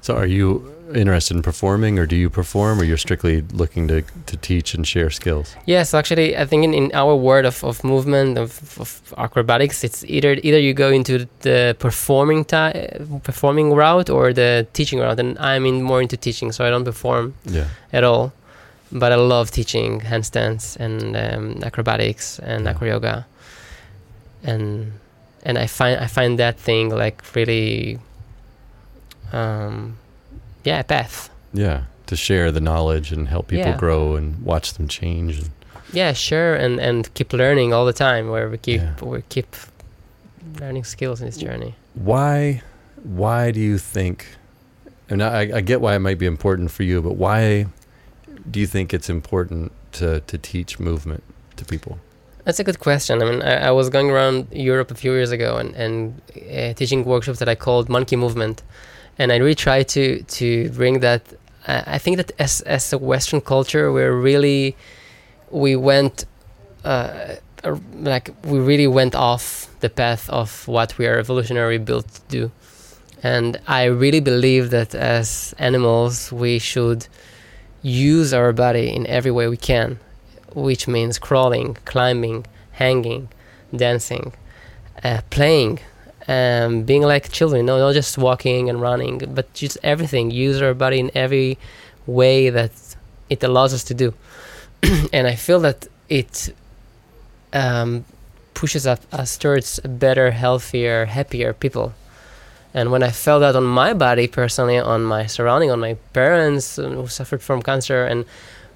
So 0.00 0.10
are 0.20 0.30
you 0.38 0.46
interested 0.94 1.36
in 1.36 1.42
performing 1.42 1.98
or 2.00 2.06
do 2.06 2.16
you 2.16 2.28
perform 2.40 2.80
or 2.80 2.84
you're 2.84 3.04
strictly 3.08 3.36
looking 3.60 3.88
to, 3.88 4.02
to 4.30 4.36
teach 4.48 4.74
and 4.76 4.84
share 4.92 5.10
skills? 5.10 5.46
Yes 5.74 5.94
actually 5.94 6.28
i 6.42 6.44
think 6.50 6.64
in, 6.64 6.72
in 6.80 6.86
our 7.02 7.14
world 7.26 7.46
of, 7.46 7.64
of 7.64 7.84
movement 7.84 8.36
of, 8.44 8.50
of 8.84 8.88
acrobatics 9.16 9.84
it's 9.84 10.00
either 10.16 10.32
either 10.46 10.60
you 10.66 10.74
go 10.74 10.90
into 10.98 11.14
the 11.46 11.58
performing 11.86 12.44
ti- 12.52 12.88
performing 13.22 13.68
route 13.82 14.10
or 14.16 14.24
the 14.32 14.66
teaching 14.78 14.98
route 15.04 15.20
and 15.22 15.30
i'm 15.38 15.64
in 15.70 15.76
more 15.90 16.02
into 16.02 16.16
teaching 16.16 16.52
so 16.52 16.60
i 16.66 16.70
don't 16.72 16.84
perform 16.92 17.24
yeah. 17.56 17.68
at 17.98 18.02
all 18.04 18.32
but 18.92 19.12
i 19.12 19.16
love 19.16 19.50
teaching 19.50 20.00
handstands 20.00 20.76
and 20.76 21.16
um, 21.16 21.62
acrobatics 21.64 22.38
and 22.40 22.64
yeah. 22.64 22.70
acro 22.70 22.86
yoga 22.86 23.26
and 24.42 24.92
and 25.42 25.58
i 25.58 25.66
find 25.66 25.98
i 26.00 26.06
find 26.06 26.38
that 26.38 26.58
thing 26.58 26.90
like 26.90 27.22
really 27.34 27.98
um, 29.32 29.96
yeah, 30.64 30.80
a 30.80 30.84
path. 30.84 31.30
Yeah, 31.52 31.84
to 32.06 32.16
share 32.16 32.52
the 32.52 32.60
knowledge 32.60 33.12
and 33.12 33.28
help 33.28 33.48
people 33.48 33.66
yeah. 33.66 33.76
grow 33.76 34.14
and 34.14 34.42
watch 34.42 34.74
them 34.74 34.88
change. 34.88 35.38
And 35.38 35.50
yeah, 35.92 36.12
sure, 36.12 36.54
and 36.54 36.78
and 36.78 37.12
keep 37.14 37.32
learning 37.32 37.72
all 37.72 37.84
the 37.84 37.92
time. 37.92 38.28
Where 38.28 38.48
we 38.48 38.58
keep 38.58 38.80
yeah. 38.80 39.04
we 39.04 39.22
keep 39.22 39.56
learning 40.60 40.84
skills 40.84 41.20
in 41.20 41.26
this 41.26 41.36
journey. 41.36 41.74
Why, 41.94 42.62
why 43.02 43.50
do 43.50 43.60
you 43.60 43.78
think? 43.78 44.26
And 45.08 45.22
I, 45.22 45.56
I 45.56 45.60
get 45.60 45.80
why 45.80 45.94
it 45.94 45.98
might 45.98 46.18
be 46.18 46.26
important 46.26 46.70
for 46.70 46.84
you, 46.84 47.02
but 47.02 47.16
why 47.16 47.66
do 48.50 48.60
you 48.60 48.66
think 48.66 48.92
it's 48.94 49.08
important 49.08 49.72
to 49.92 50.20
to 50.20 50.38
teach 50.38 50.78
movement 50.78 51.22
to 51.56 51.64
people? 51.64 51.98
That's 52.44 52.58
a 52.58 52.64
good 52.64 52.80
question. 52.80 53.22
I 53.22 53.24
mean, 53.30 53.40
I, 53.42 53.68
I, 53.68 53.70
was 53.70 53.88
going 53.88 54.10
around 54.10 54.48
Europe 54.50 54.90
a 54.90 54.96
few 54.96 55.12
years 55.12 55.30
ago 55.30 55.58
and, 55.58 55.76
and 55.76 56.20
uh, 56.34 56.74
teaching 56.74 57.04
workshops 57.04 57.38
that 57.38 57.48
I 57.48 57.54
called 57.54 57.88
Monkey 57.88 58.16
Movement 58.16 58.64
and 59.18 59.32
I 59.32 59.36
really 59.36 59.54
try 59.54 59.82
to 59.82 60.22
to 60.22 60.70
bring 60.70 61.00
that. 61.00 61.22
Uh, 61.66 61.82
I 61.86 61.98
think 61.98 62.16
that 62.16 62.32
as 62.38 62.60
as 62.62 62.92
a 62.92 62.98
Western 62.98 63.40
culture, 63.40 63.92
we're 63.92 64.12
really 64.12 64.76
we 65.50 65.76
went 65.76 66.24
uh, 66.84 67.36
like 67.94 68.34
we 68.44 68.58
really 68.58 68.86
went 68.86 69.14
off 69.14 69.68
the 69.80 69.90
path 69.90 70.28
of 70.30 70.66
what 70.66 70.98
we 70.98 71.06
are 71.06 71.18
evolutionary 71.18 71.78
built 71.78 72.08
to 72.08 72.20
do, 72.28 72.50
and 73.22 73.60
I 73.68 73.84
really 73.84 74.20
believe 74.20 74.70
that 74.70 74.94
as 74.94 75.54
animals 75.58 76.32
we 76.32 76.58
should 76.58 77.06
use 77.82 78.32
our 78.32 78.52
body 78.52 78.94
in 78.94 79.06
every 79.06 79.30
way 79.30 79.48
we 79.48 79.56
can, 79.56 79.98
which 80.54 80.88
means 80.88 81.18
crawling, 81.18 81.76
climbing, 81.84 82.46
hanging, 82.72 83.28
dancing, 83.74 84.32
uh, 85.04 85.20
playing 85.30 85.80
um, 86.28 86.84
being 86.84 87.02
like 87.02 87.32
children, 87.32 87.66
no, 87.66 87.78
not 87.78 87.94
just 87.94 88.16
walking 88.18 88.68
and 88.70 88.80
running, 88.80 89.18
but 89.34 89.52
just 89.54 89.78
everything. 89.82 90.30
Use 90.30 90.62
our 90.62 90.74
body 90.74 91.00
in 91.00 91.10
every 91.14 91.58
way 92.06 92.50
that 92.50 92.72
it 93.28 93.42
allows 93.42 93.74
us 93.74 93.84
to 93.84 93.94
do. 93.94 94.14
and 95.12 95.26
I 95.26 95.34
feel 95.34 95.60
that 95.60 95.86
it 96.08 96.54
um, 97.52 98.04
pushes 98.54 98.86
up, 98.86 99.00
us 99.12 99.36
towards 99.36 99.80
better, 99.80 100.30
healthier, 100.30 101.06
happier 101.06 101.52
people. 101.52 101.94
And 102.74 102.90
when 102.90 103.02
I 103.02 103.10
felt 103.10 103.40
that 103.40 103.54
on 103.54 103.64
my 103.64 103.92
body 103.92 104.26
personally, 104.26 104.78
on 104.78 105.02
my 105.02 105.26
surrounding, 105.26 105.70
on 105.70 105.80
my 105.80 105.94
parents 106.12 106.78
uh, 106.78 106.88
who 106.88 107.06
suffered 107.06 107.42
from 107.42 107.62
cancer, 107.62 108.04
and 108.04 108.24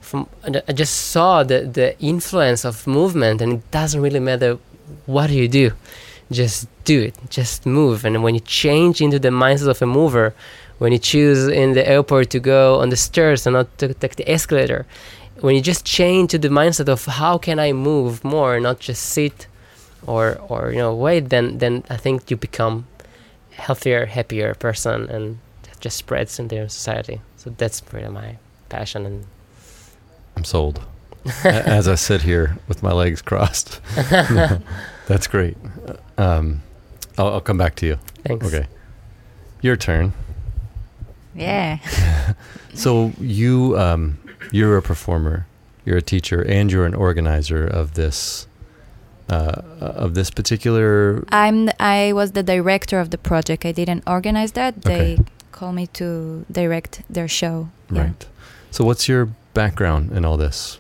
from 0.00 0.28
I 0.68 0.72
just 0.72 0.96
saw 1.12 1.42
the 1.42 1.60
the 1.60 1.98
influence 2.00 2.64
of 2.64 2.86
movement, 2.86 3.40
and 3.40 3.52
it 3.54 3.70
doesn't 3.70 4.00
really 4.00 4.20
matter 4.20 4.58
what 5.06 5.30
you 5.30 5.48
do 5.48 5.72
just 6.30 6.66
do 6.84 7.02
it 7.02 7.14
just 7.30 7.66
move. 7.66 8.04
And 8.04 8.22
when 8.22 8.34
you 8.34 8.40
change 8.40 9.00
into 9.00 9.18
the 9.18 9.28
mindset 9.28 9.68
of 9.68 9.80
a 9.80 9.86
mover 9.86 10.34
when 10.78 10.92
you 10.92 10.98
choose 10.98 11.48
in 11.48 11.72
the 11.72 11.88
airport 11.88 12.30
to 12.30 12.40
go 12.40 12.80
on 12.80 12.90
the 12.90 12.96
stairs 12.96 13.46
and 13.46 13.54
not 13.54 13.78
to 13.78 13.94
take 13.94 14.16
the 14.16 14.30
escalator 14.30 14.86
when 15.40 15.54
you 15.54 15.60
just 15.60 15.84
change 15.84 16.30
to 16.30 16.38
the 16.38 16.48
mindset 16.48 16.88
of 16.88 17.04
how 17.06 17.38
can 17.38 17.58
i 17.58 17.72
move 17.72 18.24
more 18.24 18.58
not 18.60 18.78
just 18.78 19.02
sit 19.02 19.46
or 20.06 20.38
or 20.48 20.70
you 20.70 20.78
know 20.78 20.94
wait 20.94 21.28
then 21.30 21.58
then 21.58 21.82
i 21.90 21.96
think 21.96 22.30
you 22.30 22.36
become 22.36 22.86
healthier 23.56 24.06
happier 24.06 24.54
person 24.54 25.08
and 25.08 25.38
that 25.62 25.80
just 25.80 25.96
spreads 25.96 26.38
in 26.38 26.48
their 26.48 26.68
society 26.68 27.20
so 27.36 27.50
that's 27.56 27.82
really 27.92 28.08
my 28.08 28.36
passion 28.68 29.06
and 29.06 29.26
i'm 30.36 30.44
sold 30.44 30.80
as 31.44 31.88
i 31.88 31.94
sit 31.94 32.22
here 32.22 32.56
with 32.68 32.82
my 32.82 32.92
legs 32.92 33.22
crossed 33.22 33.80
that's 35.06 35.26
great 35.26 35.56
um, 36.18 36.62
I'll, 37.18 37.28
I'll 37.28 37.40
come 37.40 37.58
back 37.58 37.74
to 37.76 37.86
you. 37.86 37.98
Thanks. 38.24 38.46
Okay. 38.46 38.66
Your 39.62 39.76
turn. 39.76 40.12
Yeah. 41.34 41.78
so 42.74 43.12
you 43.20 43.78
um, 43.78 44.18
you're 44.52 44.76
a 44.76 44.82
performer, 44.82 45.46
you're 45.84 45.98
a 45.98 46.02
teacher, 46.02 46.42
and 46.42 46.70
you're 46.70 46.86
an 46.86 46.94
organizer 46.94 47.66
of 47.66 47.94
this 47.94 48.46
uh, 49.28 49.62
of 49.80 50.14
this 50.14 50.30
particular. 50.30 51.24
I'm 51.30 51.70
I 51.80 52.12
was 52.12 52.32
the 52.32 52.42
director 52.42 53.00
of 53.00 53.10
the 53.10 53.18
project. 53.18 53.64
I 53.64 53.72
didn't 53.72 54.04
organize 54.06 54.52
that. 54.52 54.82
They 54.82 55.14
okay. 55.14 55.24
called 55.52 55.74
me 55.74 55.86
to 55.98 56.44
direct 56.50 57.02
their 57.08 57.28
show. 57.28 57.68
Yeah. 57.90 58.02
Right. 58.02 58.26
So 58.70 58.84
what's 58.84 59.08
your 59.08 59.30
background 59.54 60.12
in 60.12 60.24
all 60.24 60.36
this? 60.36 60.78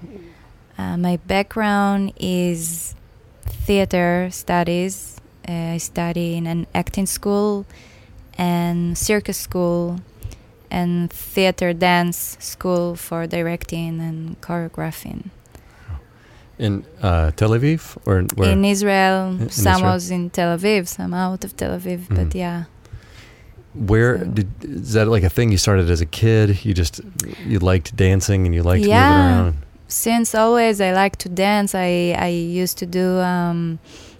Uh, 0.78 0.96
my 0.96 1.16
background 1.16 2.12
is 2.18 2.94
theater 3.46 4.28
studies 4.30 5.16
uh, 5.48 5.74
I 5.74 5.78
study 5.78 6.36
in 6.36 6.46
an 6.46 6.66
acting 6.74 7.06
school 7.06 7.66
and 8.36 8.98
circus 8.98 9.38
school 9.38 10.00
and 10.70 11.10
theater 11.10 11.72
dance 11.72 12.36
school 12.40 12.96
for 12.96 13.26
directing 13.26 14.00
and 14.00 14.40
choreographing. 14.40 15.30
In 16.58 16.86
uh, 17.02 17.32
Tel 17.32 17.50
Aviv 17.50 17.98
or 18.06 18.22
where? 18.34 18.50
In 18.50 18.64
Israel. 18.64 19.28
In, 19.28 19.42
in 19.42 19.50
some 19.50 19.74
Israel? 19.74 19.92
was 19.92 20.10
in 20.10 20.30
Tel 20.30 20.56
Aviv, 20.56 20.88
some 20.88 21.12
out 21.12 21.44
of 21.44 21.56
Tel 21.56 21.78
Aviv, 21.78 22.06
mm. 22.06 22.16
but 22.16 22.34
yeah. 22.34 22.64
Where 23.74 24.18
so. 24.18 24.24
did 24.24 24.48
is 24.64 24.94
that 24.94 25.06
like 25.06 25.22
a 25.22 25.28
thing 25.28 25.52
you 25.52 25.58
started 25.58 25.90
as 25.90 26.00
a 26.00 26.06
kid? 26.06 26.64
You 26.64 26.72
just 26.72 27.00
you 27.44 27.58
liked 27.58 27.94
dancing 27.94 28.46
and 28.46 28.54
you 28.54 28.62
liked 28.62 28.86
yeah. 28.86 29.10
moving 29.10 29.22
around. 29.22 29.56
Since 29.88 30.34
always 30.34 30.80
I 30.80 30.92
like 30.92 31.16
to 31.16 31.28
dance. 31.28 31.74
I 31.74 32.16
I 32.18 32.28
used 32.28 32.78
to 32.78 32.86
do 32.86 33.18
um, 33.18 33.78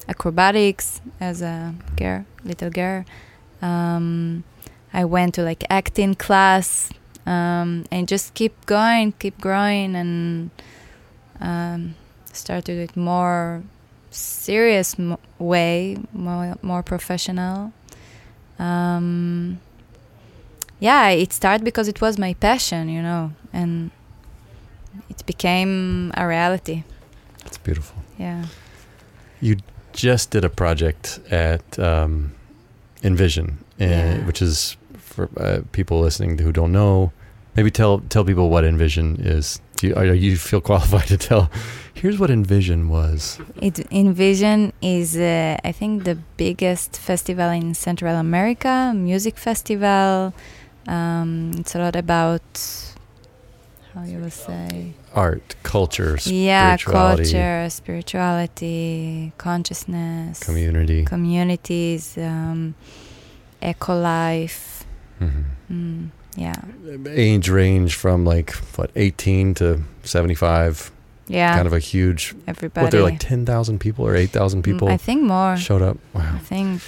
acrobatics 0.09 1.01
as 1.21 1.41
a 1.41 1.75
girl, 1.97 2.27
little 2.45 2.71
girl. 2.71 3.05
Um, 3.63 4.45
I 4.93 5.05
went 5.05 5.35
to 5.35 5.43
like 5.43 5.65
acting 5.71 6.15
class 6.15 6.91
um, 7.27 7.85
and 7.91 8.07
just 8.07 8.35
keep 8.35 8.67
going, 8.67 9.13
keep 9.13 9.41
growing, 9.41 9.97
and 9.97 10.51
um, 11.41 11.95
started 12.37 12.79
it 12.79 12.97
more 12.97 13.63
serious 14.11 14.99
m- 14.99 15.19
way, 15.39 15.97
more 16.13 16.57
more 16.63 16.83
professional. 16.83 17.73
Um, 18.59 19.59
yeah, 20.81 21.09
it 21.09 21.33
started 21.33 21.65
because 21.65 21.89
it 21.89 22.01
was 22.01 22.19
my 22.19 22.35
passion, 22.35 22.89
you 22.89 23.03
know, 23.03 23.33
and 23.53 23.91
it 25.09 25.25
became 25.27 26.13
a 26.17 26.27
reality. 26.27 26.85
That's 27.45 27.59
beautiful. 27.59 27.97
Yeah. 28.19 28.47
You 29.41 29.57
just 29.93 30.31
did 30.31 30.45
a 30.45 30.49
project 30.51 31.21
at 31.31 31.79
um, 31.79 32.33
Envision, 33.03 33.59
uh, 33.81 33.85
Yeah. 33.85 34.27
which 34.27 34.43
is 34.43 34.77
for 34.99 35.29
uh, 35.37 35.61
people 35.73 36.01
listening 36.01 36.39
who 36.39 36.53
don't 36.53 36.73
know. 36.73 37.13
Maybe 37.57 37.71
tell 37.71 38.01
tell 38.09 38.25
people 38.25 38.51
what 38.51 38.65
Envision 38.65 39.17
is. 39.21 39.61
Do 39.77 39.87
you, 39.89 39.95
are 39.95 40.05
you 40.15 40.37
feel 40.37 40.61
qualified 40.61 41.07
to 41.15 41.17
tell? 41.17 41.51
Here's 41.97 42.19
what 42.19 42.31
Envision 42.31 42.89
was. 42.91 43.39
It 43.63 43.79
Envision 43.91 44.75
is, 44.83 45.17
uh, 45.17 45.57
I 45.65 45.73
think, 45.73 46.05
the 46.05 46.17
biggest 46.37 46.99
festival 46.99 47.49
in 47.49 47.73
Central 47.73 48.17
America, 48.17 48.93
music 48.95 49.39
festival. 49.39 50.35
Um, 50.87 51.53
it's 51.57 51.75
a 51.75 51.79
lot 51.79 51.97
about 51.97 52.43
how 53.95 54.05
you 54.05 54.19
will 54.19 54.31
say, 54.31 54.93
Art, 55.15 55.57
culture, 55.63 56.19
yeah, 56.27 56.77
spirituality, 56.77 57.33
culture, 57.33 57.71
spirituality, 57.71 59.33
consciousness, 59.39 60.41
community. 60.41 61.05
communities, 61.07 62.19
um, 62.19 62.75
eco 63.63 63.99
life. 63.99 64.85
Mhm. 65.19 65.45
Mm, 65.73 66.11
yeah, 66.37 66.61
Age 67.09 67.49
range 67.49 67.95
from 67.95 68.27
like 68.27 68.53
what 68.77 68.91
18 68.97 69.55
to 69.55 69.81
75. 70.05 70.93
Yeah. 71.29 71.55
Kind 71.55 71.67
of 71.67 71.73
a 71.73 71.79
huge. 71.79 72.35
everybody. 72.47 72.85
What 72.85 72.91
they're 72.93 73.03
like 73.03 73.19
10,000 73.21 73.79
people 73.79 74.07
or 74.07 74.15
8,000 74.17 74.61
Mm, 74.61 74.65
people 74.65 74.89
I 74.89 74.97
think 74.97 75.23
more. 75.23 75.57
showed 75.57 75.83
up. 75.83 75.99
Wow. 76.15 76.33
I 76.35 76.39
think 76.39 76.83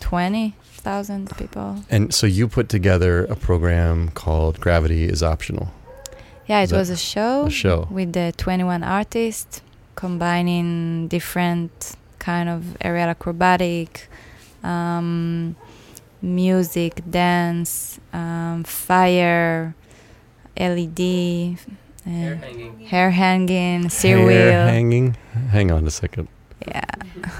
twenty 0.00 0.54
thousand 0.84 1.30
people. 1.36 1.76
And 1.90 2.12
so 2.12 2.26
you 2.26 2.48
put 2.48 2.68
together 2.68 3.24
a 3.26 3.36
program 3.36 4.08
called 4.10 4.58
Gravity 4.60 5.04
is 5.04 5.22
Optional. 5.22 5.68
Yeah, 6.46 6.62
Is 6.62 6.72
it 6.72 6.76
was 6.76 6.90
a 6.90 6.96
show, 6.96 7.46
A 7.46 7.50
show. 7.50 7.86
with 7.88 8.12
the 8.14 8.34
21 8.36 8.82
artists 8.82 9.62
combining 9.94 11.06
different 11.06 11.94
kind 12.18 12.48
of 12.48 12.76
aerial 12.80 13.08
acrobatic, 13.10 14.08
um, 14.64 15.54
music, 16.20 17.00
dance, 17.08 18.00
um, 18.12 18.64
fire, 18.64 19.74
LED, 20.56 21.58
uh, 22.06 22.10
hanging. 22.10 22.80
hair 22.80 23.10
hanging, 23.10 23.88
steer 23.90 24.18
Hair 24.30 24.66
hanging. 24.68 25.16
Hang 25.50 25.70
on 25.70 25.86
a 25.86 25.90
second. 25.90 26.28
yeah, 26.66 26.84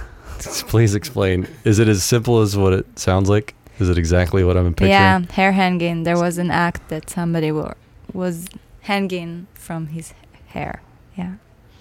Please 0.68 0.94
explain. 0.94 1.46
Is 1.64 1.78
it 1.78 1.88
as 1.88 2.02
simple 2.02 2.40
as 2.40 2.56
what 2.56 2.72
it 2.72 2.98
sounds 2.98 3.28
like? 3.28 3.54
Is 3.78 3.88
it 3.88 3.98
exactly 3.98 4.44
what 4.44 4.56
I'm 4.56 4.72
picturing? 4.74 4.90
yeah, 4.90 5.20
hair 5.32 5.52
hanging. 5.52 6.02
There 6.04 6.18
was 6.18 6.38
an 6.38 6.50
act 6.50 6.88
that 6.88 7.08
somebody 7.10 7.50
were, 7.52 7.76
was 8.12 8.46
hanging 8.82 9.46
from 9.54 9.86
his 9.88 10.14
hair. 10.48 10.82
Yeah. 11.16 11.34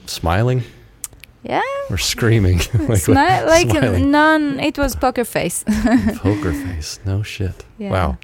Smiling 0.05 0.63
Yeah, 1.43 1.61
or 1.89 1.97
screaming? 1.97 2.57
like 2.73 3.01
Smi- 3.01 3.45
like 3.47 3.69
smiling. 3.69 4.11
none. 4.11 4.59
It 4.59 4.77
was 4.77 4.95
poker 4.95 5.25
face. 5.25 5.63
poker 6.17 6.53
face. 6.53 6.99
No 7.05 7.23
shit. 7.23 7.65
Yeah. 7.79 7.91
Wow. 7.91 8.17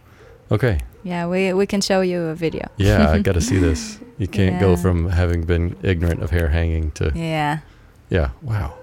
Okay. 0.52 0.80
Yeah, 1.04 1.28
we 1.28 1.54
we 1.54 1.66
can 1.66 1.82
show 1.82 2.02
you 2.02 2.20
a 2.30 2.36
video. 2.36 2.68
Yeah, 2.78 3.10
I 3.12 3.20
got 3.20 3.34
to 3.34 3.42
see 3.42 3.58
this. 3.60 4.00
You 4.18 4.28
can't 4.28 4.60
go 4.60 4.76
from 4.76 5.10
having 5.10 5.44
been 5.46 5.76
ignorant 5.84 6.24
of 6.24 6.32
hair 6.32 6.48
hanging 6.50 6.92
to 6.92 7.12
Yeah. 7.16 7.60
yeah. 8.10 8.30
Wow. 8.42 8.74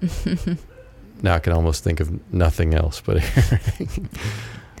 now 1.22 1.34
I 1.34 1.38
can 1.40 1.52
almost 1.52 1.84
think 1.84 2.00
of 2.00 2.10
nothing 2.32 2.74
else 2.74 3.00
but 3.04 3.18
hair 3.22 3.58
hanging. 3.58 4.08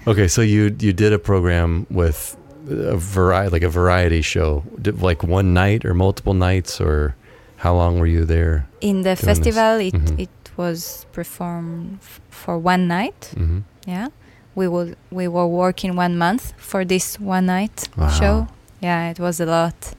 Okay, 0.06 0.28
so 0.28 0.40
you 0.40 0.74
you 0.78 0.92
did 0.92 1.12
a 1.12 1.18
program 1.18 1.86
with 1.90 2.36
a 2.70 2.96
variety 2.96 3.50
like 3.50 3.62
a 3.62 3.68
variety 3.68 4.22
show, 4.22 4.62
Did, 4.80 5.02
like 5.02 5.22
one 5.22 5.52
night 5.54 5.84
or 5.84 5.94
multiple 5.94 6.34
nights 6.34 6.80
or 6.80 7.14
how 7.56 7.74
long 7.74 7.98
were 7.98 8.06
you 8.06 8.24
there? 8.24 8.66
In 8.80 9.02
the 9.02 9.10
this. 9.14 9.20
festival, 9.20 9.80
it 9.80 9.94
Mhm. 9.94 10.18
it 10.20 10.30
was 10.56 11.06
performed 11.12 11.98
f- 12.02 12.20
for 12.30 12.56
one 12.58 12.86
night. 12.86 13.32
hmm 13.36 13.58
Yeah, 13.86 14.08
we 14.54 14.68
will 14.68 14.94
we 15.10 15.28
were 15.28 15.46
working 15.46 15.96
one 15.96 16.16
month 16.16 16.52
for 16.56 16.84
this 16.84 17.18
one 17.20 17.46
night 17.46 17.88
Wow. 17.96 18.08
show. 18.10 18.46
Yeah, 18.80 19.10
it 19.10 19.18
was 19.18 19.40
a 19.40 19.46
lot, 19.46 19.94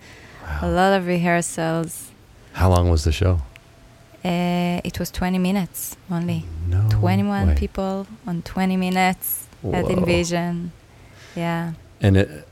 a 0.62 0.70
lot 0.70 0.94
of 0.94 1.08
rehearsals. 1.08 2.12
How 2.54 2.70
long 2.70 2.89
was 2.89 3.04
the 3.04 3.12
show? 3.12 3.42
Uh, 4.24 4.82
it 4.84 5.00
was 5.00 5.12
20 5.12 5.38
minutes 5.38 5.96
only. 6.12 6.46
No 6.68 6.88
21 6.92 7.48
way. 7.48 7.56
people 7.56 8.06
on 8.28 8.42
20 8.42 8.76
minutes 8.78 9.48
at 9.74 9.86
Whoa. 9.86 9.89
Envision. 9.92 10.72
Yeah. 11.36 11.74
And 12.02 12.18
it, 12.18 12.48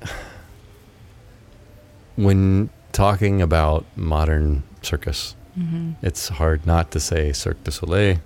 when 2.16 2.70
talking 2.92 3.42
about 3.42 3.86
modern 3.96 4.63
circus, 4.82 5.36
hmm 5.56 5.92
it's 6.02 6.30
hard 6.30 6.66
not 6.68 6.92
to 6.92 7.00
say 7.00 7.34
Cirque 7.34 7.63
du 7.63 7.72
Soleil. 7.72 8.18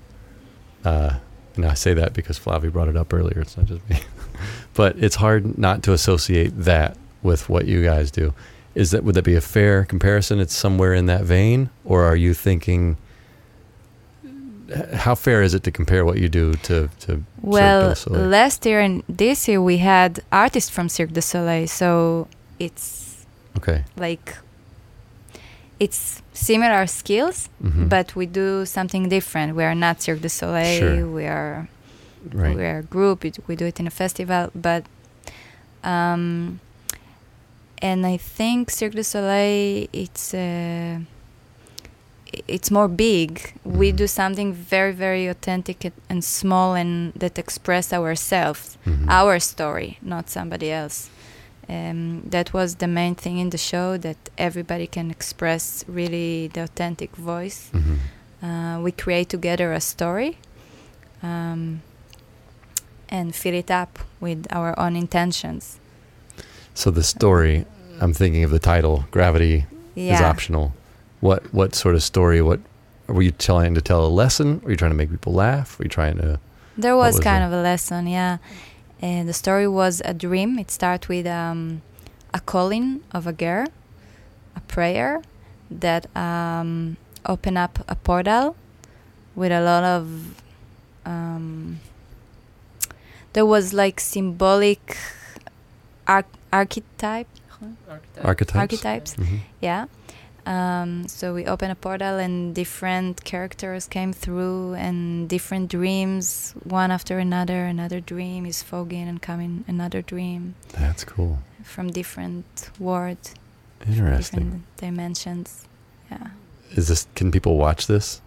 Uh, 0.83 1.15
and 1.55 1.65
I 1.65 1.73
say 1.75 1.93
that 1.93 2.13
because 2.13 2.37
Flavi 2.39 2.71
brought 2.71 2.87
it 2.89 2.97
up 2.97 3.13
earlier. 3.13 3.39
It's 3.41 3.55
not 3.57 3.67
just 3.67 3.87
me. 3.89 3.99
but 4.73 4.97
it's 4.97 5.15
hard 5.15 5.57
not 5.57 5.83
to 5.83 5.93
associate 5.93 6.51
that 6.63 6.97
with 7.23 7.49
what 7.49 7.65
you 7.67 7.83
guys 7.83 8.11
do. 8.11 8.33
Is 8.75 8.91
that 8.91 9.03
would 9.03 9.15
that 9.15 9.23
be 9.25 9.35
a 9.35 9.41
fair 9.41 9.83
comparison? 9.85 10.39
It's 10.39 10.55
somewhere 10.55 10.93
in 10.93 11.05
that 11.07 11.23
vein, 11.23 11.69
or 11.85 12.03
are 12.03 12.15
you 12.15 12.33
thinking? 12.33 12.97
How 14.93 15.15
fair 15.15 15.41
is 15.41 15.53
it 15.53 15.63
to 15.63 15.71
compare 15.71 16.05
what 16.05 16.17
you 16.17 16.29
do 16.29 16.53
to 16.63 16.87
to 17.01 17.23
Well, 17.41 17.93
Cirque 17.93 17.95
du 17.95 18.15
Soleil? 18.15 18.29
last 18.29 18.65
year 18.65 18.79
and 18.79 19.03
this 19.09 19.47
year 19.49 19.61
we 19.61 19.77
had 19.79 20.21
artists 20.31 20.69
from 20.69 20.87
Cirque 20.87 21.11
du 21.11 21.21
Soleil, 21.21 21.67
so 21.67 22.27
it's 22.57 23.25
okay? 23.57 23.83
like 23.97 24.37
it's 25.79 26.21
similar 26.33 26.87
skills, 26.87 27.49
Mhm. 27.61 27.89
but 27.89 28.15
we 28.15 28.25
do 28.25 28.65
something 28.65 29.09
different. 29.09 29.55
We 29.57 29.63
are 29.65 29.75
not 29.75 30.01
Cirque 30.01 30.21
du 30.21 30.29
Soleil. 30.29 30.79
Sure. 30.79 31.07
We 31.07 31.25
are 31.25 31.67
right. 32.33 32.55
we 32.55 32.63
are 32.63 32.77
a 32.79 32.83
group. 32.83 33.25
It, 33.25 33.39
we 33.47 33.55
do 33.57 33.65
it 33.65 33.77
in 33.79 33.87
a 33.87 33.91
festival, 33.91 34.51
but 34.55 34.85
um, 35.83 36.59
and 37.81 38.05
I 38.05 38.17
think 38.17 38.69
Cirque 38.69 38.95
du 38.95 39.03
Soleil 39.03 39.87
it's 39.93 40.33
uh, 40.33 40.99
it's 42.47 42.71
more 42.71 42.87
big. 42.87 43.53
We 43.65 43.91
do 43.91 44.07
something 44.07 44.53
very 44.53 44.93
very 44.93 45.27
authentic 45.27 45.91
and- 46.09 46.23
small 46.23 46.75
and 46.75 47.13
that 47.15 47.37
express 47.37 47.91
ourselves, 47.93 48.77
Mhm. 48.85 49.09
our 49.09 49.39
story, 49.39 49.97
not 50.01 50.29
somebody 50.29 50.71
else. 50.71 51.09
Um, 51.69 52.23
that 52.29 52.53
was 52.53 52.75
the 52.75 52.87
main 52.87 53.15
thing 53.15 53.37
in 53.37 53.49
the 53.49 53.57
show 53.57 53.97
that 53.97 54.17
everybody 54.37 54.87
can 54.87 55.09
express 55.11 55.85
really 55.87 56.47
the 56.53 56.61
authentic 56.63 57.15
voice. 57.15 57.69
Mhm. 57.73 57.97
Uh, 58.43 58.81
we 58.81 58.91
create 58.91 59.29
together 59.29 59.71
a 59.73 59.79
story 59.79 60.37
um, 61.23 61.81
and 63.09 63.35
fill 63.35 63.53
it 63.53 63.69
up 63.69 63.99
with 64.19 64.47
our 64.51 64.73
own 64.79 64.95
intentions. 64.95 65.77
So 66.73 66.91
the 66.91 67.03
story, 67.03 67.65
I'm 67.99 68.13
thinking 68.13 68.43
of 68.43 68.51
the 68.51 68.59
title, 68.59 69.05
Gravity 69.11 69.65
Yeah. 69.95 70.15
is 70.15 70.21
optional. 70.21 70.73
What 71.19 71.53
what 71.53 71.75
sort 71.75 71.95
of 71.95 72.03
story? 72.03 72.41
What 72.41 72.59
were 73.07 73.21
you 73.21 73.31
trying 73.31 73.75
to 73.75 73.81
tell 73.81 74.05
a 74.05 74.09
lesson? 74.09 74.61
Were 74.63 74.71
you 74.71 74.77
trying 74.77 74.91
to 74.91 74.97
make 74.97 75.09
people 75.11 75.33
laugh? 75.33 75.77
Were 75.77 75.85
you 75.85 75.89
trying 75.89 76.17
to? 76.17 76.39
There 76.77 76.95
was, 76.95 77.15
was 77.15 77.23
kind 77.23 77.43
it? 77.43 77.47
of 77.47 77.53
a 77.53 77.61
lesson, 77.61 78.07
yeah. 78.07 78.37
And 79.01 79.27
the 79.27 79.33
story 79.33 79.67
was 79.67 80.01
a 80.05 80.13
dream. 80.13 80.57
It 80.57 80.71
started 80.71 81.07
with 81.09 81.27
um, 81.27 81.81
a 82.33 82.39
calling 82.39 83.03
of 83.11 83.27
a 83.27 83.33
girl, 83.33 83.67
a 84.55 84.61
prayer 84.61 85.21
that 85.69 86.05
um, 86.15 86.97
open 87.25 87.57
up 87.57 87.79
a 87.87 87.95
portal 87.95 88.55
with 89.35 89.51
a 89.51 89.61
lot 89.61 89.83
of. 89.83 90.39
Um, 91.05 91.79
there 93.33 93.45
was 93.45 93.73
like 93.73 93.99
symbolic 93.99 94.97
arch- 96.07 96.25
archetype 96.53 97.27
Archetypes. 98.23 98.55
archetypes 98.55 99.15
Mhm. 99.15 99.39
yeah 99.61 99.85
um, 100.47 101.07
so 101.07 101.35
we 101.35 101.45
opened 101.45 101.71
a 101.71 101.75
portal 101.75 102.17
and 102.17 102.55
different 102.55 103.23
characters 103.23 103.85
came 103.87 104.11
through 104.11 104.73
and 104.73 105.29
different 105.29 105.69
dreams 105.69 106.55
one 106.63 106.89
after 106.91 107.19
another 107.19 107.65
another 107.65 107.99
dream 107.99 108.45
is 108.47 108.63
fogging 108.63 109.07
and 109.07 109.21
coming 109.21 109.63
another 109.67 110.01
dream 110.01 110.55
That's 110.79 111.03
cool. 111.03 111.37
from 111.63 111.91
different 111.91 112.71
worlds 112.79 113.35
Interesting. 113.87 114.39
different 114.39 114.63
dimensions 114.77 115.65
yeah 116.11 116.27
Is 116.75 116.87
this? 116.87 117.05
Can 117.15 117.31
people 117.31 117.57
watch 117.57 117.85
this? 117.87 118.21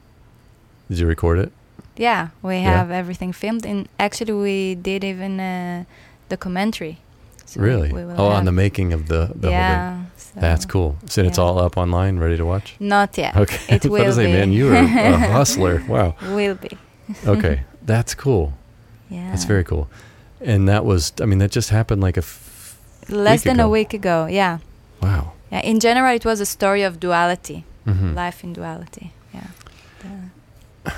Did 0.88 0.98
you 1.00 1.06
record 1.08 1.38
it? 1.44 1.50
yeah 1.96 2.28
we 2.42 2.54
Yeah. 2.58 2.76
have 2.78 2.90
everything 2.92 3.32
filmed 3.32 3.64
and 3.66 3.88
actually 3.98 4.32
we 4.34 4.74
did 4.76 5.02
even 5.04 5.40
a 5.40 5.87
documentary 6.28 6.98
So 7.54 7.60
really? 7.60 7.90
Oh, 8.16 8.26
on 8.28 8.44
the 8.44 8.52
making 8.52 8.92
of 8.92 9.06
the 9.08 9.30
the 9.34 9.48
whole 9.50 9.50
thing. 9.50 9.50
yeah 9.52 10.04
so 10.16 10.40
That's 10.40 10.66
cool. 10.66 10.96
So 11.06 11.22
it's 11.22 11.38
all 11.38 11.58
up 11.58 11.76
online, 11.76 12.18
ready 12.18 12.36
to 12.36 12.44
watch. 12.44 12.74
not 12.80 13.16
yet 13.18 13.36
Okay. 13.42 13.58
It 13.68 13.86
I 13.86 13.88
was 13.88 13.94
about 13.94 13.96
to 13.98 14.04
will 14.06 14.12
say, 14.14 14.26
be. 14.26 14.32
man, 14.32 14.52
you 14.52 14.68
are 14.72 14.74
a 14.74 15.18
hustler. 15.38 15.82
Wow. 15.88 16.14
will 16.34 16.56
be 16.56 16.70
Okay, 17.26 17.60
that's 17.86 18.14
cool. 18.14 18.52
yeah 19.10 19.30
That's 19.30 19.44
very 19.46 19.64
cool. 19.64 19.86
And 20.40 20.68
that 20.68 20.84
was, 20.84 21.12
I 21.22 21.24
mean, 21.26 21.38
that 21.38 21.52
just 21.54 21.70
happened 21.70 22.02
like 22.02 22.16
a. 22.16 22.24
F- 22.26 22.76
less 23.08 23.42
than 23.44 23.60
ago. 23.60 23.66
a 23.66 23.70
week 23.70 23.92
ago 23.94 24.26
yeah 24.30 24.58
wow. 25.02 25.32
yeah, 25.52 25.60
in 25.60 25.78
general, 25.78 26.14
it 26.16 26.24
was 26.24 26.40
a 26.40 26.46
story 26.46 26.82
of 26.82 26.98
duality, 26.98 27.64
mm-hmm. 27.86 28.14
life 28.14 28.42
in 28.44 28.52
duality. 28.54 29.12
Yeah. 29.34 29.48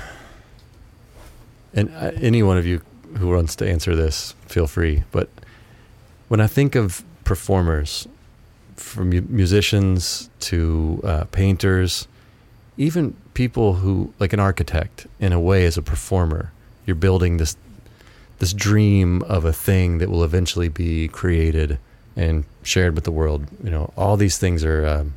And 1.73 1.89
uh, 1.95 2.11
any 2.21 2.41
one 2.43 2.57
of 2.57 2.65
you 2.65 2.81
who 3.19 3.27
wants 3.29 3.55
to 3.57 3.69
answer 3.69 3.95
this, 3.95 4.33
feel 4.47 4.67
free. 4.67 5.03
But 5.11 5.29
when 6.27 6.39
I 6.39 6.47
think 6.47 6.75
of 6.75 7.03
performers, 7.23 8.07
from 8.75 9.09
musicians 9.09 10.29
to 10.39 11.01
uh, 11.03 11.23
painters, 11.25 12.07
even 12.77 13.15
people 13.33 13.75
who, 13.75 14.13
like 14.19 14.33
an 14.33 14.39
architect, 14.39 15.07
in 15.19 15.33
a 15.33 15.39
way, 15.39 15.65
as 15.65 15.77
a 15.77 15.81
performer, 15.81 16.51
you're 16.85 16.95
building 16.95 17.37
this 17.37 17.57
this 18.39 18.53
dream 18.53 19.23
of 19.23 19.45
a 19.45 19.51
thing 19.51 19.97
that 19.97 20.11
will 20.11 20.23
eventually 20.23 20.69
be 20.69 21.07
created 21.07 21.79
and 22.15 22.45
shared 22.61 22.93
with 22.93 23.03
the 23.03 23.11
world. 23.11 23.47
You 23.63 23.71
know, 23.71 23.91
all 23.97 24.15
these 24.15 24.37
things 24.37 24.63
are. 24.63 24.85
Um, 24.85 25.13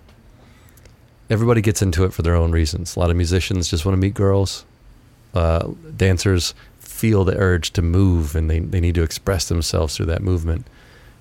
everybody 1.29 1.61
gets 1.61 1.81
into 1.81 2.05
it 2.05 2.12
for 2.12 2.23
their 2.23 2.35
own 2.35 2.51
reasons. 2.51 2.96
A 2.96 2.99
lot 2.99 3.11
of 3.11 3.16
musicians 3.16 3.68
just 3.68 3.85
want 3.85 3.94
to 3.94 4.01
meet 4.01 4.14
girls. 4.14 4.64
Uh, 5.33 5.70
dancers 5.96 6.55
feel 6.79 7.25
the 7.25 7.37
urge 7.37 7.70
to 7.70 7.83
move 7.83 8.35
and 8.35 8.51
they, 8.51 8.59
they 8.59 8.81
need 8.81 8.96
to 8.96 9.03
express 9.03 9.49
themselves 9.49 9.96
through 9.96 10.07
that 10.07 10.23
movement. 10.23 10.66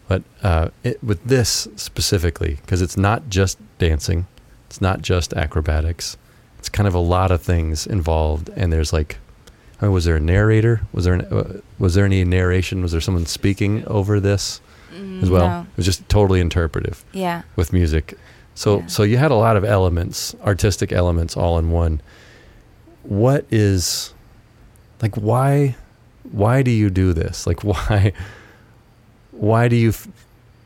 But 0.09 0.23
uh, 0.41 0.69
it, 0.83 1.01
with 1.03 1.23
this 1.23 1.67
specifically, 1.75 2.57
because 2.61 2.81
it's 2.81 2.97
not 2.97 3.29
just 3.29 3.59
dancing, 3.77 4.25
it's 4.65 4.81
not 4.81 5.03
just 5.03 5.33
acrobatics, 5.33 6.17
it's 6.57 6.67
kind 6.67 6.87
of 6.87 6.95
a 6.95 6.99
lot 6.99 7.31
of 7.31 7.43
things 7.43 7.85
involved. 7.85 8.49
And 8.55 8.73
there's 8.73 8.91
like, 8.91 9.19
I 9.79 9.85
mean, 9.85 9.93
was 9.93 10.05
there 10.05 10.15
a 10.15 10.19
narrator? 10.19 10.81
Was 10.91 11.05
there 11.05 11.13
an, 11.13 11.21
uh, 11.25 11.61
was 11.77 11.93
there 11.93 12.05
any 12.05 12.25
narration? 12.25 12.81
Was 12.81 12.91
there 12.91 12.99
someone 12.99 13.27
speaking 13.27 13.85
over 13.85 14.19
this 14.19 14.61
mm, 14.91 15.21
as 15.21 15.29
well? 15.29 15.47
No. 15.47 15.61
It 15.61 15.77
was 15.77 15.85
just 15.85 16.09
totally 16.09 16.41
interpretive. 16.41 17.05
Yeah. 17.13 17.43
With 17.55 17.71
music, 17.71 18.17
so 18.55 18.79
yeah. 18.79 18.87
so 18.87 19.03
you 19.03 19.17
had 19.17 19.29
a 19.29 19.35
lot 19.35 19.57
of 19.57 19.63
elements, 19.63 20.35
artistic 20.43 20.91
elements, 20.91 21.37
all 21.37 21.59
in 21.59 21.69
one. 21.69 22.01
What 23.03 23.45
is, 23.51 24.13
like, 25.03 25.15
why, 25.15 25.75
why 26.31 26.63
do 26.63 26.71
you 26.71 26.89
do 26.89 27.13
this? 27.13 27.45
Like, 27.45 27.63
why? 27.63 28.11
Why 29.39 29.67
do 29.67 29.75
you 29.75 29.89
f- 29.89 30.07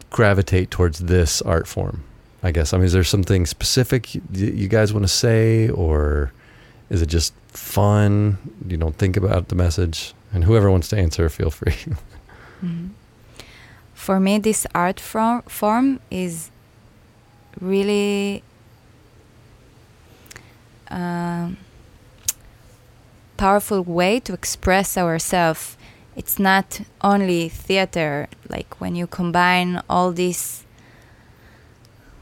gravitate 0.09 0.71
towards 0.71 0.99
this 0.99 1.41
art 1.43 1.67
form? 1.67 2.03
I 2.41 2.51
guess. 2.51 2.73
I 2.73 2.77
mean, 2.77 2.86
is 2.86 2.93
there 2.93 3.03
something 3.03 3.45
specific 3.45 4.15
you, 4.33 4.67
guys 4.67 4.91
want 4.91 5.03
to 5.05 5.12
say, 5.12 5.69
or 5.69 6.33
is 6.89 7.01
it 7.01 7.05
just 7.05 7.33
fun? 7.47 8.38
You 8.67 8.75
don't 8.75 8.97
think 8.97 9.15
about 9.15 9.47
the 9.47 9.55
message, 9.55 10.13
and 10.33 10.43
whoever 10.43 10.69
wants 10.69 10.89
to 10.89 10.97
answer, 10.97 11.29
feel 11.29 11.49
free. 11.49 11.71
mm-hmm. 12.62 12.88
For 13.93 14.19
me, 14.19 14.39
this 14.39 14.67
art 14.75 14.99
form 14.99 15.43
form 15.43 16.01
is 16.12 16.51
really 17.62 18.43
uh, 20.91 21.51
powerful 23.38 23.83
way 23.83 24.19
to 24.19 24.33
express 24.33 24.97
ourselves 24.97 25.77
it's 26.15 26.39
not 26.39 26.82
only 27.02 27.49
theater 27.49 28.28
like 28.49 28.80
when 28.80 28.95
you 28.95 29.08
combine 29.08 29.82
all 29.89 30.12
these 30.12 30.65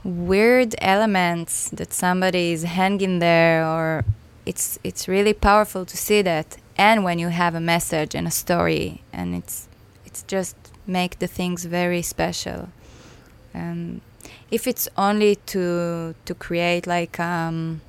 weird 0.04 0.76
elements 0.80 1.70
that 1.70 1.94
somebody 1.94 2.52
is 2.52 2.64
hanging 2.64 3.20
there 3.20 3.66
or 3.66 4.04
it's 4.46 4.80
it's 4.84 5.08
really 5.08 5.34
powerful 5.34 5.86
to 5.86 5.98
see 5.98 6.22
that. 6.22 6.58
And 6.78 7.04
when 7.04 7.20
you 7.20 7.30
have 7.30 7.54
a 7.54 7.60
message 7.60 8.16
and 8.16 8.28
a 8.28 8.32
story 8.32 9.02
and 9.14 9.36
it's 9.36 9.68
it's 10.06 10.24
just 10.24 10.56
make 10.88 11.20
the 11.20 11.28
things 11.28 11.66
very 11.66 12.02
special. 12.02 12.70
And 13.54 14.02
if 14.50 14.68
it's 14.68 14.90
only 14.98 15.36
to 15.48 16.16
to 16.26 16.34
create 16.34 16.88
like 16.88 17.20
um 17.20 17.82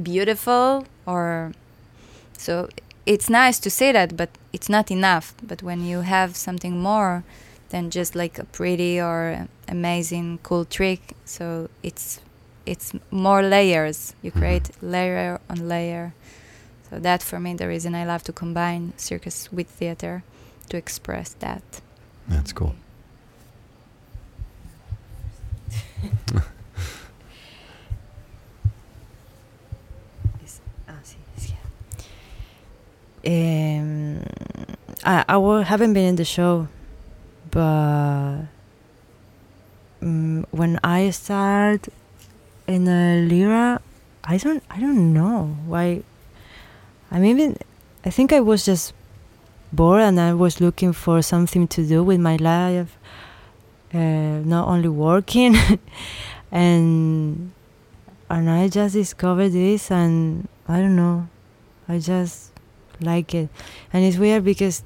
beautiful 0.00 0.86
or 1.06 1.52
so 2.38 2.68
it's 3.06 3.30
nice 3.30 3.58
to 3.60 3.70
say 3.70 3.92
that, 3.92 4.16
but 4.16 4.30
it's 4.52 4.68
not 4.68 4.90
enough. 4.90 5.34
But 5.42 5.62
when 5.62 5.84
you 5.84 6.00
have 6.00 6.36
something 6.36 6.78
more 6.78 7.24
than 7.70 7.90
just 7.90 8.14
like 8.14 8.38
a 8.38 8.44
pretty 8.44 9.00
or 9.00 9.48
amazing 9.68 10.40
cool 10.42 10.64
trick, 10.64 11.14
so 11.24 11.70
it's 11.82 12.20
it's 12.66 12.92
more 13.10 13.42
layers. 13.42 14.14
You 14.22 14.30
mm-hmm. 14.30 14.40
create 14.40 14.64
mm-hmm. 14.64 14.90
layer 14.90 15.40
on 15.48 15.68
layer. 15.68 16.14
So 16.90 16.98
that 16.98 17.22
for 17.22 17.40
me 17.40 17.54
the 17.54 17.68
reason 17.68 17.94
I 17.94 18.04
love 18.04 18.22
to 18.24 18.32
combine 18.32 18.92
circus 18.96 19.50
with 19.52 19.68
theater 19.68 20.22
to 20.68 20.76
express 20.76 21.32
that. 21.34 21.62
That's 22.28 22.52
cool. 22.52 22.74
Um, 33.26 34.22
I, 35.04 35.24
I 35.28 35.62
haven't 35.64 35.94
been 35.94 36.04
in 36.04 36.16
the 36.16 36.24
show, 36.24 36.68
but 37.50 38.42
um, 40.00 40.46
when 40.52 40.78
I 40.84 41.10
start 41.10 41.88
in 42.68 42.84
the 42.84 43.26
Lyra, 43.28 43.80
I 44.22 44.36
don't 44.36 44.62
I 44.70 44.78
don't 44.78 45.12
know 45.12 45.56
why. 45.66 46.02
I 47.10 47.18
mean, 47.18 47.56
I 48.04 48.10
think 48.10 48.32
I 48.32 48.40
was 48.40 48.64
just 48.64 48.94
bored 49.72 50.02
and 50.02 50.20
I 50.20 50.32
was 50.32 50.60
looking 50.60 50.92
for 50.92 51.20
something 51.22 51.66
to 51.68 51.86
do 51.86 52.04
with 52.04 52.20
my 52.20 52.36
life, 52.36 52.96
uh, 53.92 53.98
not 54.44 54.68
only 54.68 54.88
working, 54.88 55.56
and 56.52 57.50
and 58.30 58.50
I 58.50 58.68
just 58.68 58.94
discovered 58.94 59.50
this 59.50 59.90
and 59.90 60.48
I 60.68 60.78
don't 60.78 60.96
know, 60.96 61.28
I 61.88 61.98
just 61.98 62.55
like 63.00 63.34
it. 63.34 63.48
And 63.92 64.04
it's 64.04 64.16
weird 64.16 64.44
because 64.44 64.82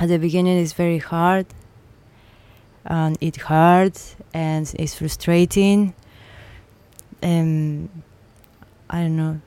at 0.00 0.08
the 0.08 0.18
beginning 0.18 0.58
it's 0.58 0.72
very 0.72 0.98
hard 0.98 1.46
and 2.84 3.16
it 3.20 3.36
hurts 3.36 4.16
and 4.32 4.72
it's 4.78 4.94
frustrating. 4.94 5.94
And 7.22 7.88
I 8.90 9.02
don't 9.02 9.16
know. 9.16 9.40